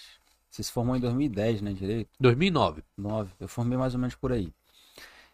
[0.51, 2.09] Você se formou em 2010, né, direito?
[2.19, 2.83] 2009.
[2.97, 3.31] 9.
[3.39, 4.53] Eu formei mais ou menos por aí.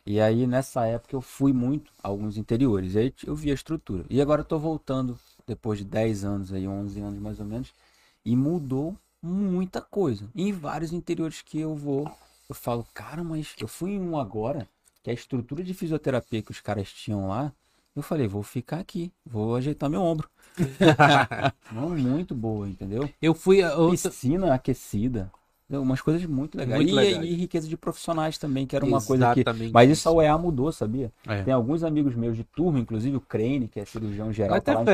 [0.07, 2.95] E aí, nessa época, eu fui muito a alguns interiores.
[2.95, 4.05] E aí eu vi a estrutura.
[4.11, 7.73] E agora eu tô voltando, depois de 10 anos aí, 11 anos mais ou menos.
[8.25, 8.95] E mudou
[9.25, 10.29] muita coisa.
[10.35, 12.11] E em vários interiores que eu vou,
[12.49, 14.69] eu falo, cara, mas eu fui em um agora,
[15.03, 17.53] que a estrutura de fisioterapia que os caras tinham lá,
[17.97, 20.29] eu falei, vou ficar aqui, vou ajeitar meu ombro.
[21.73, 23.09] Não, muito boa, entendeu?
[23.23, 24.11] Eu fui a outra...
[24.11, 25.33] piscina aquecida.
[25.71, 26.77] Umas coisas muito legais.
[26.77, 27.25] Muito e, legais.
[27.25, 29.73] e, riqueza de profissionais também, que era uma Exatamente coisa que.
[29.73, 31.11] Mas isso a UEA mudou, sabia?
[31.27, 31.43] É.
[31.43, 34.85] Tem alguns amigos meus de turma, inclusive o Crane, que é cirurgião geral, tá lá.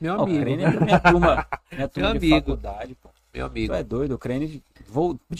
[0.00, 0.38] Meu amigo.
[0.38, 2.46] o Crane é minha turma, minha turma Meu de amigo.
[2.46, 3.10] faculdade, pô.
[3.34, 3.72] Meu amigo.
[3.72, 4.62] Tu é doido, o Crane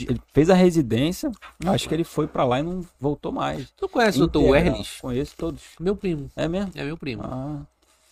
[0.08, 1.30] ele fez a residência,
[1.66, 3.70] acho que ele foi para lá e não voltou mais.
[3.76, 4.56] Tu conhece o Dr.
[4.56, 5.00] Erlis?
[5.00, 5.62] Conheço todos.
[5.78, 6.28] Meu primo.
[6.34, 6.72] É mesmo?
[6.74, 7.22] É meu primo.
[7.24, 7.62] Ah,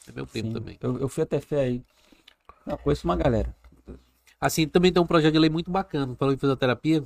[0.09, 0.55] é meu primo sim.
[0.55, 0.79] também.
[0.81, 1.83] Eu, eu fui até fé aí.
[2.65, 3.53] Não, conheço uma galera.
[4.41, 7.03] Assim, também tem um projeto de lei muito bacana, falando em fisioterapia,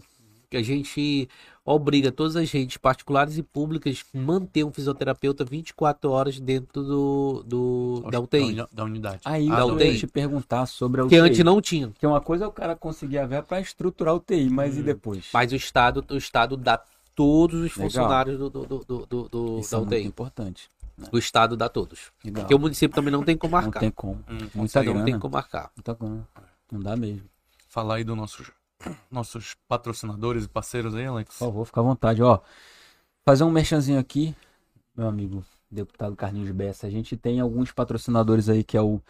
[0.52, 1.28] a gente
[1.64, 8.10] obriga todas as redes particulares e públicas manter um fisioterapeuta 24 horas dentro do, do
[8.10, 8.56] da UTI.
[8.72, 9.20] Da, unidade.
[9.24, 9.92] Aí da eu UTI.
[9.92, 11.16] ia te perguntar sobre a UTI.
[11.16, 11.92] Que antes não tinha.
[11.98, 14.80] Que uma coisa é o cara conseguir a ver para estruturar a UTI, mas hum.
[14.80, 15.28] e depois?
[15.32, 16.80] Mas o Estado, o Estado dá
[17.14, 17.90] todos os Legal.
[17.90, 19.94] funcionários do, do, do, do, do Isso da é UTI.
[19.96, 20.70] Muito importante.
[20.96, 21.08] Né?
[21.12, 22.12] O Estado dá todos.
[22.24, 22.42] Legal.
[22.42, 23.80] Porque o município também não tem como marcar.
[23.80, 24.24] Não tem como.
[24.28, 25.70] Hum, Muita não tem como marcar.
[25.76, 26.28] Muita grana.
[26.70, 27.22] Não dá mesmo.
[27.68, 28.44] Falar aí do nosso
[29.10, 31.38] nossos patrocinadores e parceiros aí, Alex?
[31.38, 32.22] Por favor, fica à vontade.
[32.22, 32.40] Ó,
[33.24, 34.34] fazer um merchanzinho aqui,
[34.96, 36.86] meu amigo deputado Carlinhos Bessa.
[36.86, 39.00] A gente tem alguns patrocinadores aí que é o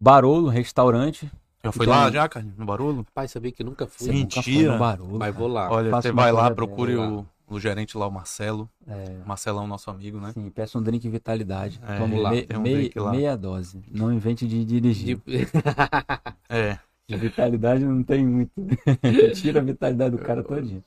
[0.00, 1.30] Barolo Restaurante.
[1.62, 3.06] Já foi lá já, Carlinhos, no Barolo?
[3.14, 4.06] Pai, sabia que nunca fui.
[4.06, 4.72] Você Mentira.
[4.72, 5.70] Nunca Barolo, Mas vou lá.
[5.70, 8.68] Olha, você vai lá, procure o, o gerente lá, o Marcelo.
[8.86, 9.22] É.
[9.24, 10.32] Marcelão, nosso amigo, né?
[10.32, 11.80] Sim, peça um drink vitalidade.
[11.86, 12.30] É, Vamos lá.
[12.30, 13.82] Me, um meia, meia dose.
[13.90, 15.18] Não invente de dirigir.
[15.24, 15.48] De...
[16.50, 16.78] é.
[17.08, 18.52] De vitalidade não tem muito.
[19.34, 20.82] Tira a vitalidade do cara todinho.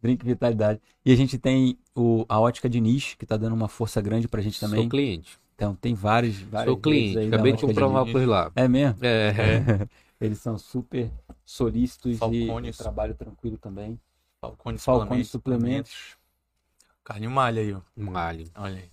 [0.00, 0.80] Drink vitalidade.
[1.04, 4.26] E a gente tem o, a ótica de niche, que tá dando uma força grande
[4.26, 4.80] pra gente também.
[4.80, 5.38] Sou cliente.
[5.54, 6.38] Então, tem vários.
[6.40, 7.28] vários Sou cliente.
[7.28, 8.50] Acabei de comprar uma por lá.
[8.56, 8.98] É mesmo?
[9.04, 9.28] É.
[9.28, 9.88] é.
[10.24, 11.10] Eles são super
[11.44, 13.98] solícitos e trabalho tranquilo também.
[14.40, 15.30] Falcone, Falcone suplementos.
[15.30, 16.22] suplementos.
[17.04, 17.80] Carne malha aí, ó.
[17.96, 18.46] Malho.
[18.56, 18.90] Olha aí.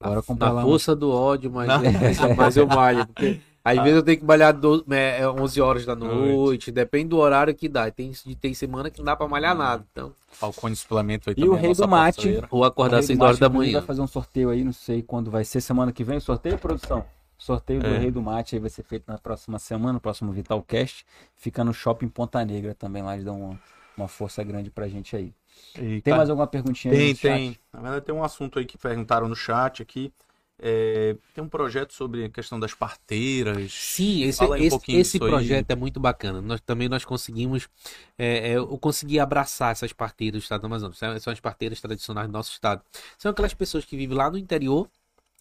[0.00, 0.62] Bora comprar na lá.
[0.62, 1.68] força do ódio, mas,
[2.36, 3.06] mas eu malho.
[3.06, 3.82] Porque às ah.
[3.82, 7.54] vezes eu tenho que malhar do, é, 11 é, horas da noite, depende do horário
[7.54, 7.90] que dá.
[7.90, 9.82] Tem, tem semana que não dá pra malhar nada.
[9.90, 10.14] Então...
[10.28, 12.16] Falcone suplemento aí E o rei do mate.
[12.16, 12.48] Parceira.
[12.50, 13.78] Vou acordar às 6 horas da manhã.
[13.78, 16.20] vai fazer um sorteio aí, não sei quando vai ser, semana que vem.
[16.20, 17.06] Sorteio, produção?
[17.38, 17.98] Sorteio do é.
[17.98, 21.06] Rei do Mate aí vai ser feito na próxima semana, no próximo Vitalcast.
[21.34, 23.60] Fica no Shopping Ponta Negra também, lá eles dão uma,
[23.96, 25.32] uma força grande pra gente aí.
[25.76, 27.14] E, tem cara, mais alguma perguntinha tem, aí?
[27.14, 27.58] Tem, tem.
[27.72, 30.12] Na verdade, tem um assunto aí que perguntaram no chat aqui.
[30.58, 33.72] É, tem um projeto sobre a questão das parteiras.
[33.72, 36.40] Sim, esse, Fala aí um esse, esse projeto é muito bacana.
[36.40, 37.68] Nós também nós conseguimos,
[38.16, 40.96] é, é, eu consegui abraçar essas parteiras do estado do Amazonas.
[40.96, 42.82] São são as parteiras tradicionais do nosso estado.
[43.18, 44.88] São aquelas pessoas que vivem lá no interior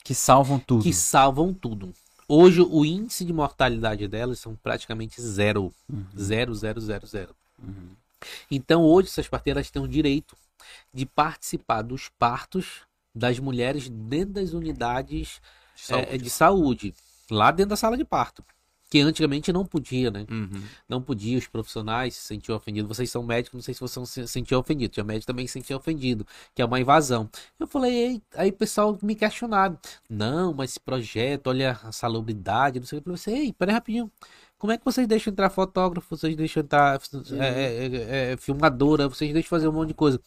[0.03, 0.83] Que salvam tudo.
[0.83, 1.93] que salvam tudo.
[2.27, 5.71] Hoje o índice de mortalidade delas são praticamente zero.
[5.87, 6.05] Uhum.
[6.17, 7.35] Zero, zero, zero, zero.
[7.61, 7.89] Uhum.
[8.49, 10.35] Então hoje essas parteiras têm o direito
[10.93, 12.81] de participar dos partos
[13.13, 15.41] das mulheres dentro das unidades
[15.75, 16.07] Saúde.
[16.09, 16.93] é, de saúde,
[17.29, 18.43] lá dentro da sala de parto.
[18.89, 20.23] Que antigamente não podia, né?
[20.29, 20.61] Uhum.
[20.87, 22.95] Não podia, os profissionais se sentiam ofendidos.
[22.95, 24.93] Vocês são médicos, não sei se vocês se sentiam ofendidos.
[24.93, 27.27] Tinha médico também se sentia ofendido, que é uma invasão.
[27.59, 29.79] Eu falei, "Ei", aí o pessoal me questionaram.
[30.07, 33.09] Não, mas esse projeto, olha a salubridade, não sei o que.
[33.09, 34.11] Eu falei, ei, peraí rapidinho.
[34.59, 37.01] Como é que vocês deixam entrar fotógrafo, vocês deixam entrar
[37.39, 40.21] é, é, filmadora, vocês deixam fazer um monte de coisa?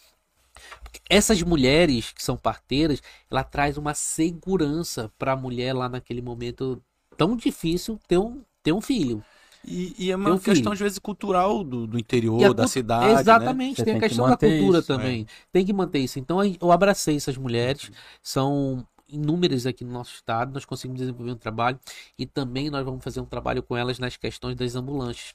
[1.08, 6.82] Essas mulheres que são parteiras, ela traz uma segurança para a mulher lá naquele momento
[7.16, 9.22] tão difícil ter um, ter um filho.
[9.64, 10.72] E, e é uma um questão, filho.
[10.72, 13.14] às vezes, cultural do, do interior, a da cidade.
[13.14, 13.20] Né?
[13.20, 15.26] Exatamente, Você tem a tem que questão da manter cultura isso, também.
[15.52, 16.18] Tem que manter isso.
[16.18, 17.90] Então eu abracei essas mulheres,
[18.22, 21.78] são inúmeras aqui no nosso estado, nós conseguimos desenvolver um trabalho
[22.18, 25.34] e também nós vamos fazer um trabalho com elas nas questões das ambulâncias.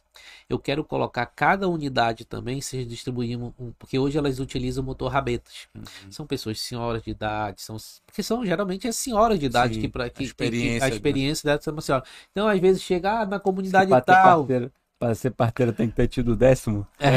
[0.49, 5.67] Eu quero colocar cada unidade também, se distribuímos, um, porque hoje elas utilizam motor rabetas.
[5.75, 5.83] Uhum.
[6.11, 9.87] São pessoas senhoras de idade, são porque são geralmente as senhoras de idade Sim, que,
[9.87, 10.95] pra, a que, que- que- experiência, a né?
[10.95, 12.03] experiência dela é uma senhora.
[12.31, 14.01] Então às vezes chega ah, na comunidade tal,
[14.45, 16.85] parteira- Pra ser parteira tem que ter tido o décimo.
[16.99, 17.09] É.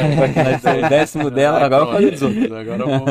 [0.85, 2.51] O décimo dela, agora eu falei dos outros.
[2.51, 3.05] Agora eu vou.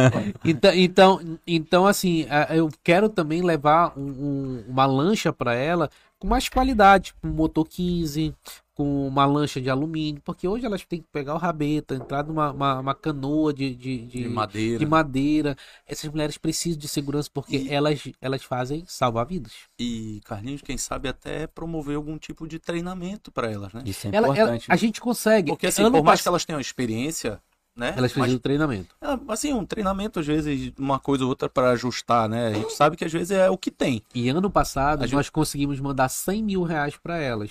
[0.45, 6.27] Então, então, então assim, eu quero também levar um- um- uma lancha para ela com
[6.27, 8.35] mais qualidade, com motor 15,
[8.75, 12.51] com uma lancha de alumínio, porque hoje elas têm que pegar o rabeta, entrar numa
[12.51, 14.79] uma, uma canoa de, de, de, De madeira.
[14.79, 15.57] de madeira.
[15.87, 19.53] Essas mulheres precisam de segurança porque E- elas, elas fazem salvar vidas.
[19.79, 23.83] E, Carlinhos, quem sabe até promover algum tipo de treinamento para elas, né?
[23.87, 24.67] Isso é Ela- ela- importante.
[24.69, 25.53] a gente consegue.
[25.53, 27.41] Porque, assim, Ano por mais pass- que elas tenham experiência,
[27.77, 27.95] né?
[27.97, 28.95] elas precisam de treinamento.
[29.01, 32.49] é, assim, um treinamento, às vezes, uma coisa ou outra para ajustar, né?
[32.49, 34.03] A gente sabe que às vezes é o que tem.
[34.15, 37.51] E ano passado A gente- nós conseguimos mandar 100 mil reais para elas.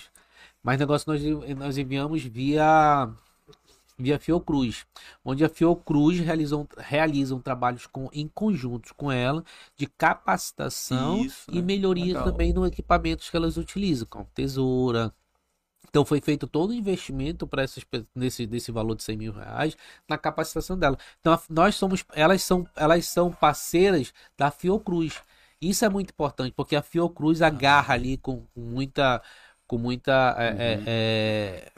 [0.64, 1.22] Mas negócio nós,
[1.57, 3.14] nós enviamos via
[3.97, 4.86] via Fiocruz,
[5.24, 9.43] onde a Fiocruz realizam, realizam trabalhos com, em conjuntos com ela
[9.78, 11.61] de capacitação Isso, e né?
[11.61, 12.24] melhoria Legal.
[12.24, 15.14] também no equipamentos que elas utilizam, como tesoura.
[15.89, 17.86] Então foi feito todo o investimento para essas
[18.16, 19.78] nesse, nesse valor de 100 mil reais
[20.09, 20.97] na capacitação dela.
[21.20, 25.22] Então nós somos, elas são, elas são parceiras da Fiocruz.
[25.61, 29.22] Isso é muito importante porque a Fiocruz agarra ali com, com muita,
[29.68, 31.72] com muita, é, é, é,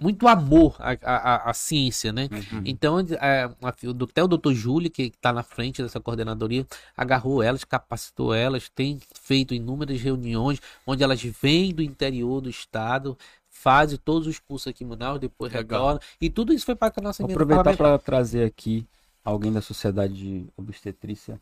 [0.00, 2.28] muito amor à, à, à ciência, né?
[2.64, 6.66] Então, é, até o doutor Júlio, que está na frente dessa coordenadoria,
[6.96, 13.16] agarrou elas, capacitou elas, tem feito inúmeras reuniões onde elas vêm do interior do estado,
[13.48, 16.00] fazem todos os cursos aqui em Manaus, depois retornam.
[16.20, 18.86] E tudo isso foi para a nossa Vou aproveitar para trazer aqui
[19.24, 21.40] alguém da Sociedade de Obstetrícia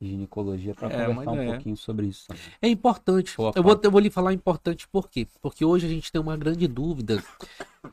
[0.00, 1.52] Ginecologia para É, conversar um ideia.
[1.54, 2.28] pouquinho sobre isso.
[2.28, 2.42] também.
[2.62, 3.34] É importante.
[3.54, 5.26] Eu vou, eu vou lhe falar importante por quê?
[5.40, 7.22] Porque hoje a gente tem uma grande dúvida,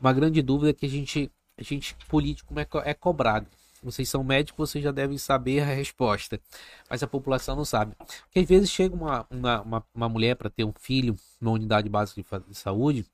[0.00, 3.46] uma grande dúvida que a gente, a gente político é, é cobrado.
[3.82, 6.40] Vocês são médicos, vocês já devem saber a resposta,
[6.88, 7.94] mas a população não sabe.
[7.96, 11.88] Porque às vezes chega uma, uma, uma, uma mulher para ter um filho numa unidade
[11.88, 13.04] básica de saúde,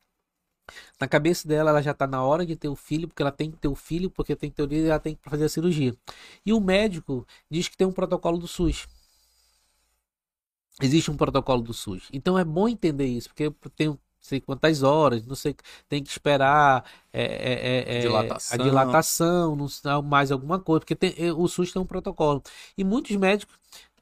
[1.01, 3.51] na cabeça dela ela já está na hora de ter o filho, porque ela tem
[3.51, 5.49] que ter o filho, porque tem que ter o filho ela tem que fazer a
[5.49, 5.95] cirurgia.
[6.45, 8.87] E o médico diz que tem um protocolo do SUS.
[10.81, 12.09] Existe um protocolo do SUS.
[12.13, 15.55] Então é bom entender isso, porque tem não sei quantas horas, não sei,
[15.89, 18.55] tem que esperar é, é, é, é, Dilatação.
[18.55, 22.41] a dilatação, não sei, mais alguma coisa, porque tem- é, o SUS tem um protocolo.
[22.79, 23.57] E muitos médicos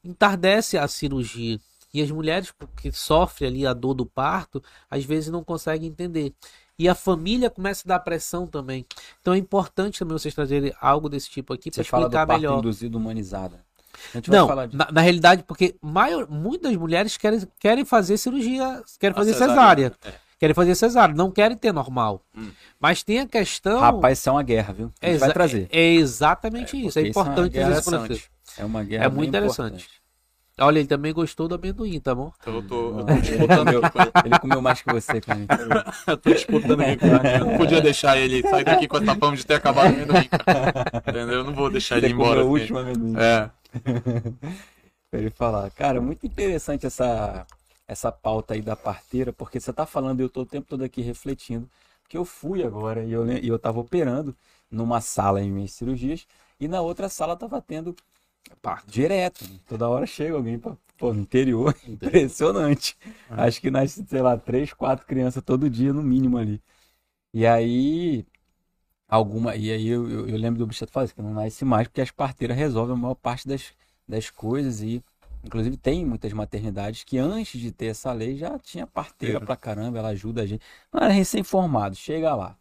[0.04, 1.58] entardecem a cirurgia.
[1.92, 6.32] E as mulheres que sofrem ali a dor do parto, às vezes não conseguem entender.
[6.78, 8.86] E a família começa a dar pressão também.
[9.20, 12.26] Então é importante também vocês trazerem algo desse tipo aqui para Você fala do explicar
[12.26, 12.58] parto melhor.
[12.58, 13.56] induzido humanizado.
[14.14, 18.16] A gente vai Não, de na, na realidade, porque maior, muitas mulheres querem, querem fazer
[18.16, 19.92] cirurgia, querem fazer cesárea, cesárea.
[20.06, 20.30] é.
[20.38, 22.22] Querem fazer cesárea, não querem ter normal.
[22.34, 22.50] Hum.
[22.80, 23.78] Mas tem a questão.
[23.78, 24.90] Rapaz, isso é uma guerra, viu?
[25.02, 25.68] A é, gente vai trazer.
[25.70, 26.98] é exatamente isso.
[26.98, 28.30] É isso é importante dizer isso interessante.
[28.42, 28.60] você.
[28.62, 29.82] É uma guerra É muito interessante.
[29.84, 29.99] importante.
[30.60, 32.32] Olha, ele também gostou do amendoim, tá bom?
[32.46, 34.10] Eu tô, eu tô ele, disputando comeu, aqui com ele.
[34.26, 35.40] ele comeu mais que você, cara.
[36.06, 37.34] Eu tô disputando aqui com ele.
[37.40, 40.28] Eu não podia deixar ele sair daqui com essa fama de ter acabado o amendoim,
[40.28, 40.72] cara.
[41.08, 41.30] Entendeu?
[41.38, 42.44] Eu não vou deixar ele Ele comeu embora.
[42.44, 42.60] o assim.
[42.60, 43.14] último amendoim.
[43.18, 43.50] É.
[45.10, 45.70] Pra ele falar.
[45.70, 47.46] Cara, muito interessante essa,
[47.88, 50.84] essa pauta aí da parteira, porque você tá falando e eu tô o tempo todo
[50.84, 51.68] aqui refletindo.
[52.02, 54.34] Porque eu fui agora e eu, e eu tava operando
[54.70, 56.26] numa sala em minhas cirurgias
[56.60, 57.94] e na outra sala tava tendo
[58.60, 59.44] parto direto.
[59.66, 62.94] Toda hora chega alguém pra Pô, no interior, impressionante.
[63.30, 63.44] Ah.
[63.44, 66.62] Acho que nasce, sei lá, três, quatro crianças todo dia, no mínimo ali.
[67.32, 68.26] E aí,
[69.08, 69.56] alguma.
[69.56, 72.10] E aí eu, eu, eu lembro do falar isso, que não nasce mais, porque as
[72.10, 73.72] parteiras resolvem a maior parte das,
[74.06, 74.82] das coisas.
[74.82, 75.02] E,
[75.42, 79.46] inclusive, tem muitas maternidades que antes de ter essa lei já tinha parteira Teve.
[79.46, 80.62] pra caramba, ela ajuda a gente.
[80.92, 82.58] Não era recém-formado, chega lá.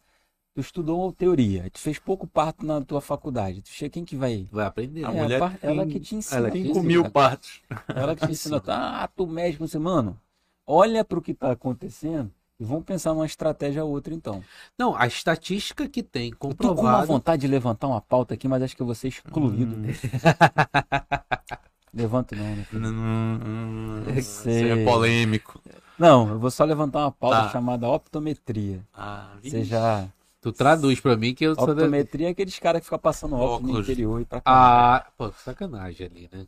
[0.54, 3.62] Tu estudou teoria, tu fez pouco parto na tua faculdade.
[3.62, 4.48] Tu chega, quem que vai.
[4.50, 5.04] Vai aprender.
[5.04, 6.40] A É, mulher ela tem- que te ensina.
[6.40, 6.84] ela que isso, ensina.
[6.86, 7.12] mil cara.
[7.12, 7.60] partes.
[7.88, 8.60] Ela que te ensina.
[8.66, 10.18] Ah, tu médico, você, mano,
[10.66, 14.42] olha pro que tá acontecendo e vamos pensar numa estratégia ou outra então.
[14.76, 17.06] Não, a estatística que tem Eu tô com uma comprovado.
[17.06, 19.76] vontade de levantar uma pauta aqui, mas acho que eu vou ser excluído.
[19.76, 19.86] Hum.
[21.94, 22.66] Levanto não, né?
[24.08, 24.70] Eu Isso sei.
[24.70, 25.60] é polêmico.
[25.98, 27.48] Não, eu vou só levantar uma pauta Tá.
[27.50, 28.80] chamada optometria.
[28.94, 30.06] Ah, Você já.
[30.40, 31.66] Tu traduz pra mim que eu sou.
[31.66, 33.88] da- Optometria é aqueles caras que ficam passando óculos no Óculos.
[33.88, 34.44] interior e pra cá.
[34.46, 36.46] Ah, pô, sacanagem ali, né?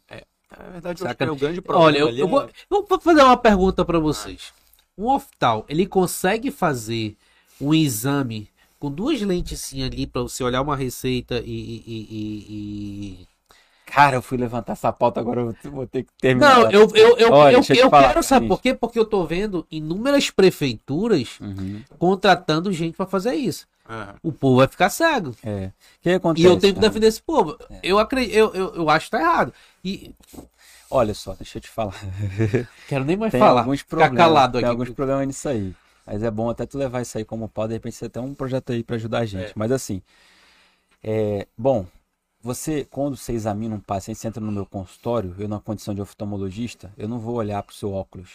[0.58, 3.22] Na verdade, é o grande problema Olha, eu, ali eu é- vou, eu vou fazer
[3.22, 4.52] uma pergunta pra vocês.
[4.96, 7.16] Um oftal, ele consegue fazer
[7.60, 11.50] um exame com duas lentes ali pra você olhar uma receita e.
[11.50, 12.46] e- e-
[13.20, 13.26] e-
[13.86, 16.60] Cara, eu fui levantar essa pauta, agora eu vou- ter que terminar.
[16.62, 18.72] Não, eu, eu, eu, Olha, eu, eu falar, quero saber por quê?
[18.72, 23.66] Porque eu tô vendo inúmeras prefeituras Uhum, contratando gente pra fazer isso.
[23.88, 24.14] É.
[24.22, 25.34] O povo vai ficar cego.
[25.44, 25.66] é.
[25.66, 25.72] O
[26.02, 26.46] que acontece?
[26.46, 27.56] E eu tenho que defender esse povo.
[27.70, 27.80] É.
[27.82, 29.52] Eu, acredito, eu, eu, eu acho que tá errado.
[29.84, 30.14] E
[30.90, 31.94] Olha só, deixa eu te falar.
[32.86, 33.60] quero nem mais Tem falar.
[33.62, 34.16] alguns Ficar problemas.
[34.18, 34.70] calado tem aqui.
[34.70, 35.74] alguns problemas nisso aí.
[36.06, 38.34] Mas é bom até tu levar isso aí como pau, de repente você tem um
[38.34, 39.50] projeto aí pra ajudar a gente.
[39.50, 39.52] É.
[39.56, 40.02] Mas assim,
[41.02, 41.86] é, bom,
[42.40, 46.02] você, quando você examina um paciente, você entra no meu consultório, eu na condição de
[46.02, 48.30] oftalmologista, eu não vou olhar pro seu óculos.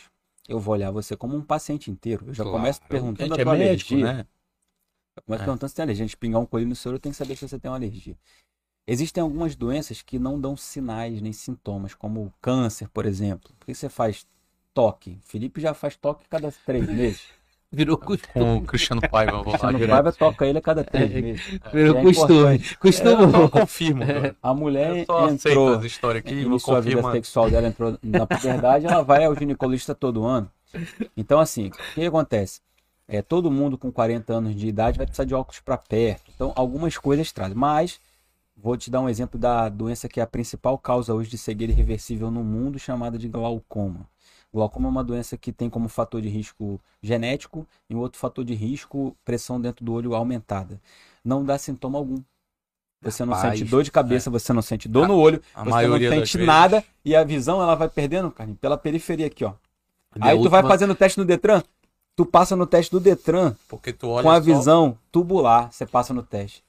[0.47, 2.23] Eu vou olhar você como um paciente inteiro.
[2.27, 2.57] Eu já Claro.
[2.59, 4.13] começo A perguntando gente a é tua médico, alergia.
[4.13, 4.25] né?
[5.17, 5.45] Eu começo É.
[5.45, 6.03] perguntando se tem alergia.
[6.03, 7.77] A gente pingar um coelho no seu, eu tenho que saber se você tem uma
[7.77, 8.15] alergia.
[8.87, 13.51] Existem algumas doenças que não dão sinais nem sintomas, como o câncer, por exemplo.
[13.59, 14.25] Por que você faz
[14.73, 15.19] toque?
[15.23, 17.21] Felipe já faz toque cada três meses.
[17.69, 18.31] Virou costume.
[18.33, 19.91] Com o Cristiano Paiva, eu vou lá Cristiano direto.
[19.91, 21.59] Paiva toca ele a cada três É, meses.
[21.73, 22.59] Virou É costume.
[22.79, 23.23] Costume.
[23.23, 24.05] Eu não confirmo.
[24.07, 24.35] cara.
[24.41, 27.11] A mulher Eu entrou as histórias aqui, vou sua vida confirmar.
[27.11, 30.49] sexual dela entrou na puberdade, ela vai ao ginecologista todo ano.
[31.17, 32.61] Então, assim, o que acontece?
[33.07, 36.29] É, todo mundo com 40 anos de idade vai precisar de óculos para perto.
[36.35, 37.55] Então, algumas coisas trazem.
[37.55, 37.99] Mas,
[38.55, 41.71] vou te dar um exemplo da doença que é a principal causa hoje de cegueira
[41.71, 44.07] irreversível no mundo, chamada de glaucoma.
[44.53, 48.53] Glaucoma é uma doença que tem como fator de risco genético e outro fator de
[48.55, 50.79] risco pressão dentro do olho aumentada.
[51.23, 52.21] Não dá sintoma algum.
[53.01, 55.87] Você não Rapaz, sente dor de cabeça, você não sente dor no olho, A você
[55.87, 56.47] não sente vezes.
[56.47, 59.53] nada e a visão ela vai perdendo, Carlinhos, pela periferia aqui, ó.
[60.15, 61.61] Minha Aí tu vai última- fazendo o teste no Detran,
[62.17, 65.85] tu passa no teste do Detran Porque tu olha com a só, visão tubular, você
[65.85, 66.65] passa no teste.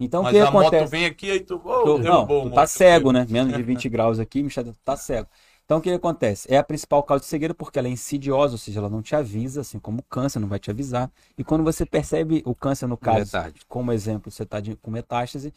[0.00, 0.84] Então o mas que a acontece?
[0.84, 1.60] moto vem aqui aí tu...
[1.64, 2.66] Oh, Tu, não, derrubou tu tá moto.
[2.66, 3.26] cego, né?
[3.28, 5.28] Menos de 20 graus aqui, Michel, tu tá cego.
[5.64, 6.52] Então o que acontece?
[6.52, 9.14] É a principal causa de cegueira porque ela é insidiosa, ou seja, ela não te
[9.14, 11.10] avisa, assim como o câncer não vai te avisar.
[11.38, 13.60] E quando você percebe o câncer, no caso, Verdade.
[13.68, 15.52] como exemplo, você está com metástase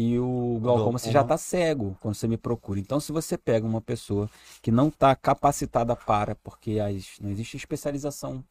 [0.00, 2.78] e o glaucoma você já está cego quando você me procura.
[2.78, 4.30] Então, se você pega uma pessoa
[4.62, 8.44] que não está capacitada para, porque as, não existe especialização,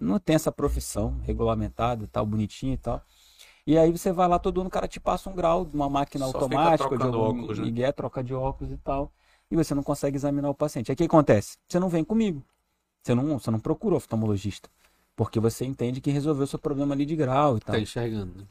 [0.00, 3.02] não tem essa profissão regulamentada, tal, bonitinha e tal.
[3.66, 5.90] E aí você vai lá todo ano, o cara te passa um grau de uma
[5.90, 7.64] máquina Só automática, de algum óculos, né?
[7.64, 9.10] migué, troca de óculos e tal.
[9.50, 10.92] E você não consegue examinar o paciente.
[10.92, 11.58] Aí o que acontece?
[11.68, 12.40] Você não vem comigo.
[13.02, 14.70] Você não, você não procura oftalmologista.
[15.16, 17.74] Porque você entende que resolveu seu problema ali de grau e tal.
[17.74, 18.46] Tá enxergando.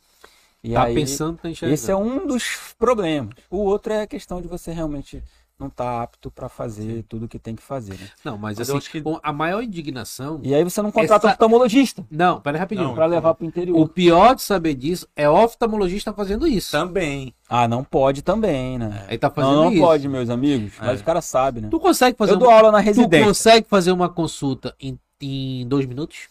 [0.63, 1.73] E tá aí, pensando, tá enxergando.
[1.73, 2.43] esse é um dos
[2.77, 3.33] problemas.
[3.49, 5.23] O outro é a questão de você realmente
[5.59, 7.93] não estar apto para fazer tudo o que tem que fazer.
[7.93, 8.09] Né?
[8.25, 10.39] Não, mas, Mas eu assim, acho que- a maior indignação.
[10.41, 12.95] E aí você não contrata Essa- oftalmologista Não, pera rapidinho.
[12.95, 13.89] Para levar para o O interior.
[13.89, 16.71] pior de saber disso é o oftalmologista fazendo isso.
[16.71, 17.31] Também.
[17.47, 19.05] Ah, não pode também, né?
[19.07, 19.81] Ele tá fazendo Não, não isso.
[19.81, 20.73] pode, meus amigos.
[20.79, 21.01] Mas É.
[21.01, 21.67] o cara sabe, né?
[21.69, 22.55] Tu consegue fazer Eu dou uma...
[22.57, 23.27] aula na Tu residência.
[23.27, 26.27] consegue fazer uma consulta em, em dois minutos?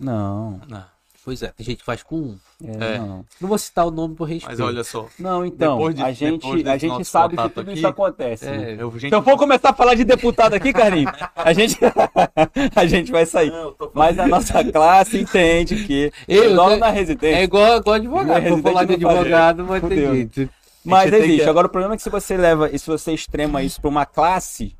[0.00, 0.84] Não, Não.
[1.24, 2.38] Pois é, tem gente que faz com um.
[2.64, 2.98] é, É.
[2.98, 3.24] não.
[3.40, 4.50] Não vou citar o nome por respeito.
[4.50, 5.06] Mas olha só.
[5.18, 8.44] Não, então, de- a gente, a gente sabe que tudo aqui, isso acontece.
[8.46, 8.72] né?
[8.72, 11.78] É, Eu, gente, Se eu for começar a falar de deputado aqui, Carlinhos, a gente,
[12.74, 13.50] a gente vai sair.
[13.50, 17.36] Não, Mas a nossa classe entende que Eu- eu- na residência.
[17.38, 18.48] É igual, igual advogado.
[18.48, 20.50] Vou falar de advogado, vai ter jeito.
[20.84, 21.44] Mas gente tem existe.
[21.44, 23.88] que- Agora o problema é que se você leva, e se você extrema isso para
[23.88, 24.74] uma classe,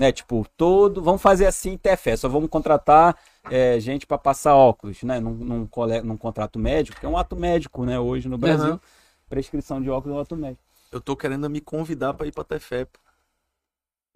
[0.00, 0.10] né?
[0.10, 1.02] Tipo, todo.
[1.02, 3.14] Vamos fazer assim, TFE, só vamos contratar
[3.50, 5.20] é, gente para passar óculos, né?
[5.20, 7.98] Num, num, cole- num contrato médico, que é um ato médico, né?
[8.00, 8.72] Hoje no Brasil.
[8.72, 8.80] Uhum.
[9.28, 10.62] Prescrição de óculos é um ato médico.
[10.90, 12.88] Eu tô querendo me convidar pra ir pra Tefep.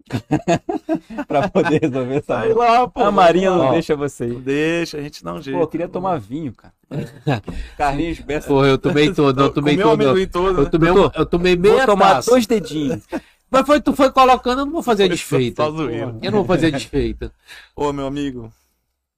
[1.27, 2.25] Pra poder resolver essa.
[2.41, 3.01] Sai lá, pô.
[3.03, 3.71] A Marinha não Ó.
[3.71, 4.41] deixa você Não ir.
[4.41, 5.57] deixa, a gente dá um jeito.
[5.57, 6.73] Pô, eu queria tomar vinho, cara.
[7.77, 8.47] Carlinhos Bessa.
[8.47, 10.27] Pô, eu tomei todo, eu tomei todo.
[10.27, 10.69] todo, Eu né?
[10.69, 12.29] tomei, eu tomei meia Vou tomar taça.
[12.31, 13.03] dois dedinhos.
[13.49, 15.63] Mas foi, tu foi colocando, eu não vou fazer desfeita.
[15.63, 17.31] Eu não vou fazer a desfeita.
[17.75, 18.51] Ô, meu amigo.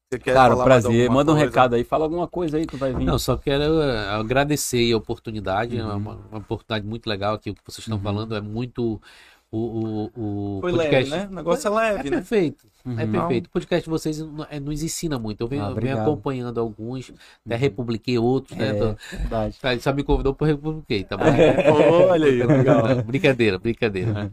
[0.10, 1.10] Você quer Cara, prazer.
[1.10, 1.49] Manda um coisa?
[1.49, 1.84] recado aí.
[1.84, 3.04] Fala alguma coisa aí, tu vai vir.
[3.06, 5.78] Não, só quero eh, agradecer aí a oportunidade.
[5.78, 5.98] É Uhum.
[5.98, 7.49] uma, uma oportunidade muito legal aqui.
[7.49, 8.04] O que vocês estão Uhum.
[8.04, 9.02] falando é muito.
[9.49, 11.10] O, o, o Foi podcast.
[11.10, 11.30] leve, né?
[11.32, 12.18] O negócio é É leve, né?
[12.18, 12.68] perfeito.
[12.86, 13.11] É Uhum.
[13.11, 13.48] perfeito.
[13.48, 14.19] O podcast de vocês
[14.49, 15.41] é, nos ensina muito.
[15.41, 17.11] Eu venho, Ah, venho acompanhando alguns,
[17.45, 18.69] até republiquei outros, né?
[18.69, 19.57] É, verdade.
[19.60, 21.24] Tá, Ele só me convidou para republiquei, tá bom?
[22.10, 23.03] Olha aí, legal.
[23.03, 24.32] Brincadeira, brincadeira.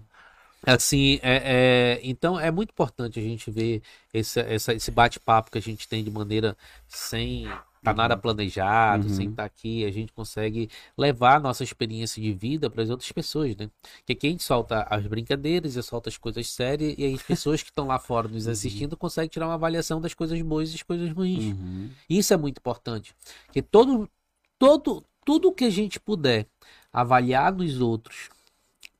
[0.66, 3.82] Assim, é, é- então é muito importante a gente ver
[4.12, 6.56] esse, essa- esse bate-papo que a gente tem de maneira
[6.88, 7.46] sem
[7.84, 9.14] tá nada planejado, Uhum.
[9.14, 13.12] sem estar aqui, a gente consegue levar a nossa experiência de vida para as outras
[13.12, 13.70] pessoas, né?
[13.98, 17.62] Porque aqui a gente solta as brincadeiras, e solta as coisas sérias, e as pessoas
[17.62, 20.82] que estão lá fora nos assistindo conseguem tirar uma avaliação das coisas boas e das
[20.82, 21.44] coisas ruins.
[21.44, 21.90] Uhum.
[22.08, 23.14] Isso é muito importante.
[23.46, 24.08] Porque todo,
[24.58, 26.46] todo, tudo que a gente puder
[26.92, 28.30] avaliar nos outros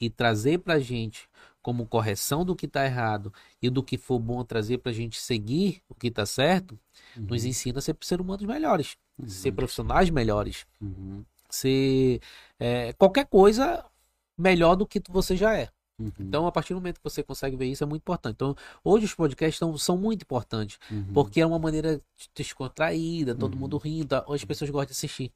[0.01, 1.28] e trazer pra gente
[1.65, 3.32] como correção do que tá errado
[3.62, 6.78] e do que for bom trazer pra gente seguir o que tá certo,
[7.16, 8.97] nos ensina a ser ser humanos melhores,
[9.27, 11.24] ser profissionais melhores, Uhum.
[11.49, 12.20] ser
[12.61, 13.82] é, qualquer coisa
[14.36, 15.70] melhor do que você já é.
[15.99, 16.11] Uhum.
[16.19, 18.35] Então, a partir do momento que você consegue ver isso, é muito importante.
[18.35, 20.77] Então, hoje os podcasts são, são muito importantes.
[20.91, 21.12] Uhum.
[21.15, 22.01] Porque é uma maneira
[22.35, 23.61] descontraída, todo Uhum.
[23.61, 24.15] mundo rindo.
[24.28, 25.32] As pessoas gostam de assistir.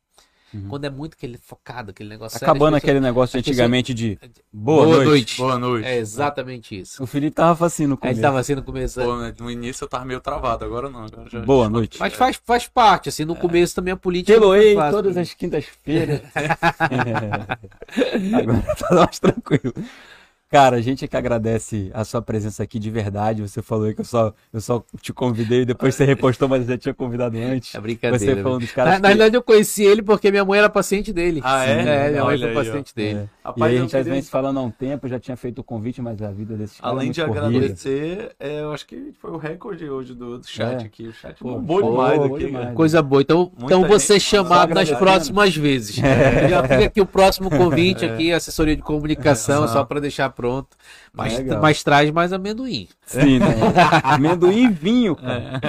[0.55, 0.67] Uhum.
[0.69, 4.19] Quando é muito aquele focado, aquele negócio sério, Acabando pessoas- aquele negócio pessoas- antigamente de
[4.53, 5.09] boa, Boa noite.
[5.09, 5.37] noite.
[5.37, 5.87] Boa noite.
[5.87, 7.03] É exatamente isso.
[7.03, 8.17] O Felipe tava assim no Aí começo.
[8.19, 9.01] ele tava assim no começo.
[9.01, 11.05] Pô, né, no início eu tava meio travado, agora não.
[11.05, 11.41] Agora já...
[11.41, 11.99] Boa noite.
[12.01, 14.41] Mas faz, faz parte, assim, no começo também a política.
[14.41, 14.91] Fácil.
[14.91, 16.23] todas as quintas-feiras.
[18.35, 19.75] Agora tá mais tranquilo.
[20.51, 23.43] Cara, a gente é que agradece a sua presença aqui de verdade.
[23.43, 26.69] Você falou aí que eu só, eu só te convidei, depois você repostou, mas eu
[26.69, 27.75] já tinha convidado antes.
[27.75, 28.19] É brincadeira.
[28.37, 28.93] Você falando dos Na, caras.
[28.95, 31.43] na que- verdade, eu conheci ele porque minha mãe era paciente dele.
[31.45, 32.07] Ah, é?
[32.07, 32.55] É, minha mãe foi ó.
[32.55, 33.19] paciente dele.
[33.19, 33.23] É.
[33.23, 35.59] E Rapaz, aí a gente às queria- vezes falando há um tempo, já tinha feito
[35.59, 37.47] o convite, mas a vida desses caras Além é de corrida.
[37.47, 40.87] agradecer, é, eu acho que foi o recorde hoje do, do chat É.
[40.87, 41.09] aqui.
[41.09, 42.39] O chat Pô, bombou demais aqui.
[42.47, 42.65] demais.
[42.65, 42.75] cara.
[42.75, 43.21] Coisa boa.
[43.21, 45.97] Então, Muita então você gente chamado nas próximas vezes.
[45.97, 49.69] Já fica aqui o próximo convite aqui, assessoria de comunicação, É.
[49.69, 50.77] só para deixar pronto.
[51.13, 51.61] Mas, Legal.
[51.61, 52.89] mas traz mais amendoim.
[53.05, 53.47] Sim, né?
[54.05, 55.61] Amendoim e vinho, cara.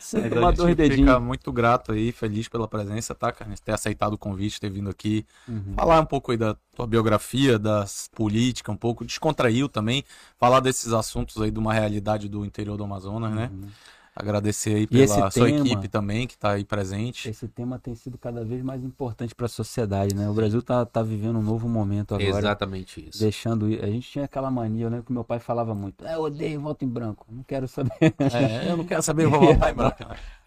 [0.00, 3.52] Sempre Mas uma a gente fica muito grato aí, feliz pela presença, tá, cara?
[3.62, 5.74] Ter aceitado o convite, ter vindo aqui Uhum.
[5.76, 10.02] falar um pouco aí da tua biografia, das políticas, um pouco, descontraiu também,
[10.38, 13.50] falar desses assuntos aí de uma realidade do interior do Amazonas, né?
[13.52, 13.68] Uhum.
[14.14, 17.30] Agradecer aí pela sua tema- equipe também, que tá aí presente.
[17.30, 20.28] Esse tema tem sido cada vez mais importante para a sociedade, né?
[20.28, 22.28] O Brasil tá, tá vivendo um novo momento agora.
[22.38, 23.18] Exatamente isso.
[23.18, 23.64] Deixando.
[23.66, 26.60] A gente tinha aquela mania, eu lembro que meu pai falava muito: "É, eu odeio
[26.60, 27.92] voto em branco, não quero saber.
[28.00, 29.96] É, eu não quero saber, votar em branco.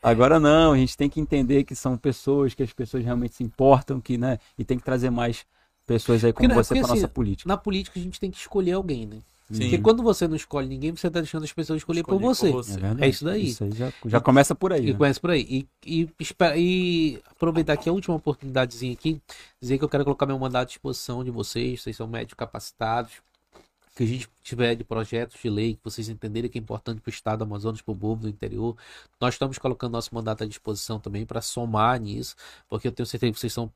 [0.02, 3.44] Agora não, a gente tem que entender que são pessoas, que as pessoas realmente se
[3.44, 4.38] importam, que, né?
[4.60, 5.44] E tem que trazer mais
[5.88, 7.48] pessoas aí como Porque, né, você para nossa assim, política.
[7.48, 9.18] Na política a gente tem que escolher alguém, né?
[9.52, 9.60] Sim.
[9.60, 12.52] Porque quando você não escolhe ninguém, você tá deixando as pessoas escolher por você.
[12.52, 12.80] por você.
[12.80, 13.04] verdade.
[13.04, 13.50] É isso daí.
[13.50, 14.88] Isso aí já, já começa por aí.
[14.88, 14.98] E né?
[14.98, 15.42] conhece por aí.
[15.42, 16.10] E, e,
[16.58, 19.22] e aproveitar aqui a última oportunidadezinha aqui,
[19.62, 23.22] dizer que eu quero colocar meu mandato à disposição de vocês, vocês são médicos capacitados,
[23.96, 27.10] que a gente tiver de projetos de lei, que vocês entenderem que é importante para
[27.10, 28.76] o Estado do Amazonas, para o povo do interior.
[29.22, 32.36] Nós estamos colocando nosso mandato à disposição também para somar nisso,
[32.68, 33.72] porque eu tenho certeza que vocês são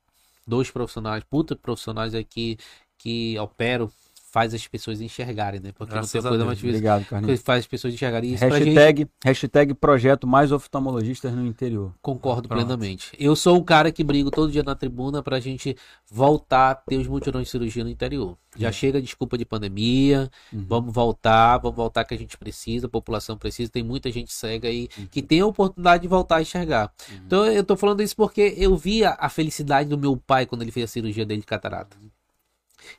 [0.46, 2.58] dois profissionais, puta profissionais aqui
[2.98, 3.90] que operam,
[4.32, 5.72] faz as pessoas enxergarem, né?
[5.72, 7.42] Porque Graças não tem coisa mais difícil Obrigado, que Carlinhos.
[7.42, 8.68] faz as pessoas enxergarem isso pra gente.
[8.76, 11.94] Hashtag, hashtag projeto mais oftalmologistas no interior.
[12.02, 12.60] Concordo Pronto.
[12.66, 13.12] plenamente.
[13.20, 15.76] Eu sou um cara que brigo todo dia na tribuna pra gente
[16.10, 18.38] voltar a ter os mutirões de cirurgia no interior.
[18.58, 20.66] Já chega desculpa de pandemia, Uhum.
[20.68, 24.68] vamos voltar, vamos voltar que a gente precisa, a população precisa, tem muita gente cega
[24.68, 25.08] aí Uhum.
[25.12, 26.92] que tem a oportunidade de voltar a enxergar.
[27.26, 30.72] Então eu tô falando isso porque eu via a felicidade do meu pai quando ele
[30.72, 31.96] fez a cirurgia dele de catarata.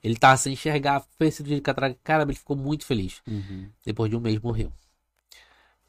[0.03, 3.21] Ele tava sem enxergar, fez cirurgia de catarata, cara, ele ficou muito feliz.
[3.29, 3.67] Uhum.
[3.85, 4.73] Depois de um mês morreu.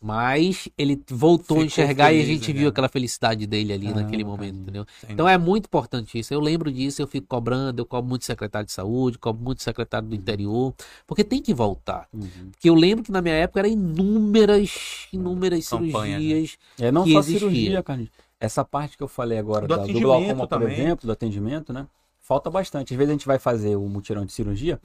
[0.03, 2.69] Mas ele voltou a Ficou enxergar e a feliz, gente né, viu cara?
[2.71, 4.61] aquela felicidade dele ali Caramba, naquele momento, caramba.
[4.63, 4.85] entendeu?
[4.99, 6.33] Sem Então é muito importante isso.
[6.33, 10.07] Eu lembro disso, eu fico cobrando, eu cobro muito secretário de saúde, cobro muito secretário
[10.07, 10.73] do interior,
[11.05, 12.07] porque tem que voltar.
[12.11, 12.49] Uhum.
[12.49, 16.23] Porque eu lembro que na minha época eram inúmeras, inúmeras Campanha, né?
[16.25, 16.57] cirurgias.
[16.79, 17.39] É não que só existia.
[17.39, 18.11] cirurgia, Carlinhos.
[18.39, 20.73] Essa parte que eu falei agora Do da- do atendimento glaucoma, por também.
[20.79, 21.85] exemplo, do atendimento, né?
[22.31, 22.93] Falta bastante.
[22.93, 24.79] Às vezes a gente vai fazer o mutirão de cirurgia,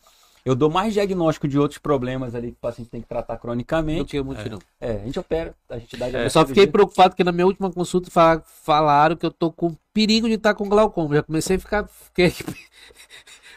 [0.44, 3.40] eu dou mais diagnóstico de outros problemas ali que o paciente tem que tratar Do
[3.40, 4.10] cronicamente.
[4.10, 4.59] que o mutirão.
[4.81, 7.70] É, a gente opera, a gente dá Eu só fiquei preocupado porque na minha última
[7.70, 11.14] consulta fa- falaram que eu tô com perigo de estar com glaucoma.
[11.14, 11.86] Já comecei a ficar.
[11.89, 12.32] Fiquei...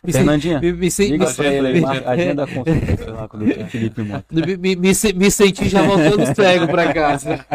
[0.04, 3.38] me, Fernandinha, me, me, sen- liga me- pra ele aí, marca- agenda consulta lá, com
[3.38, 4.26] o doutor Felipe Mota.
[4.32, 7.46] Me, me, me, se- me senti já voltando cego pra casa.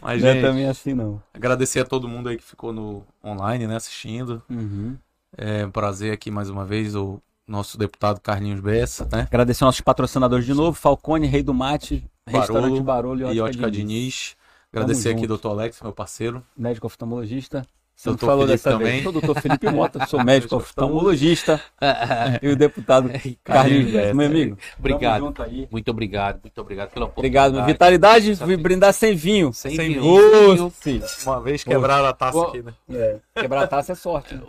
[0.00, 1.22] Mas, Não é gente, também assim, não.
[1.34, 4.42] agradecer a todo mundo aí que ficou no online, né, assistindo.
[4.48, 4.96] Uhum.
[5.36, 6.94] É um prazer aqui mais uma vez.
[6.94, 9.22] O nosso deputado Carlinhos Bessa, né?
[9.22, 14.36] Agradecer nossos patrocinadores de novo, Falcone, Rei do Mate, Restaurante Barulho e Ótica Diniz.
[14.72, 16.42] Agradecer aqui, doutor Alex, meu parceiro.
[16.56, 17.66] Médico oftalmologista.
[17.94, 18.92] Você doutor falou Felipe dessa também.
[18.92, 19.02] vez.
[19.02, 21.60] Sou doutor Felipe Mota, sou médico oftalmologista
[22.42, 23.10] e o deputado
[23.44, 24.14] Carlinhos Bessa.
[24.14, 25.34] Meu amigo, obrigado.
[25.70, 27.48] Muito obrigado, muito obrigado pela oportunidade.
[27.50, 29.52] Obrigado, vitalidade, fui brindar sem vinho.
[29.52, 30.02] Sem, sem vinho.
[30.02, 30.72] vinho.
[31.24, 32.72] Uma vez quebraram a taça aqui, né?
[32.90, 33.18] É.
[33.40, 34.34] Quebrar a taça é sorte.
[34.34, 34.42] Né?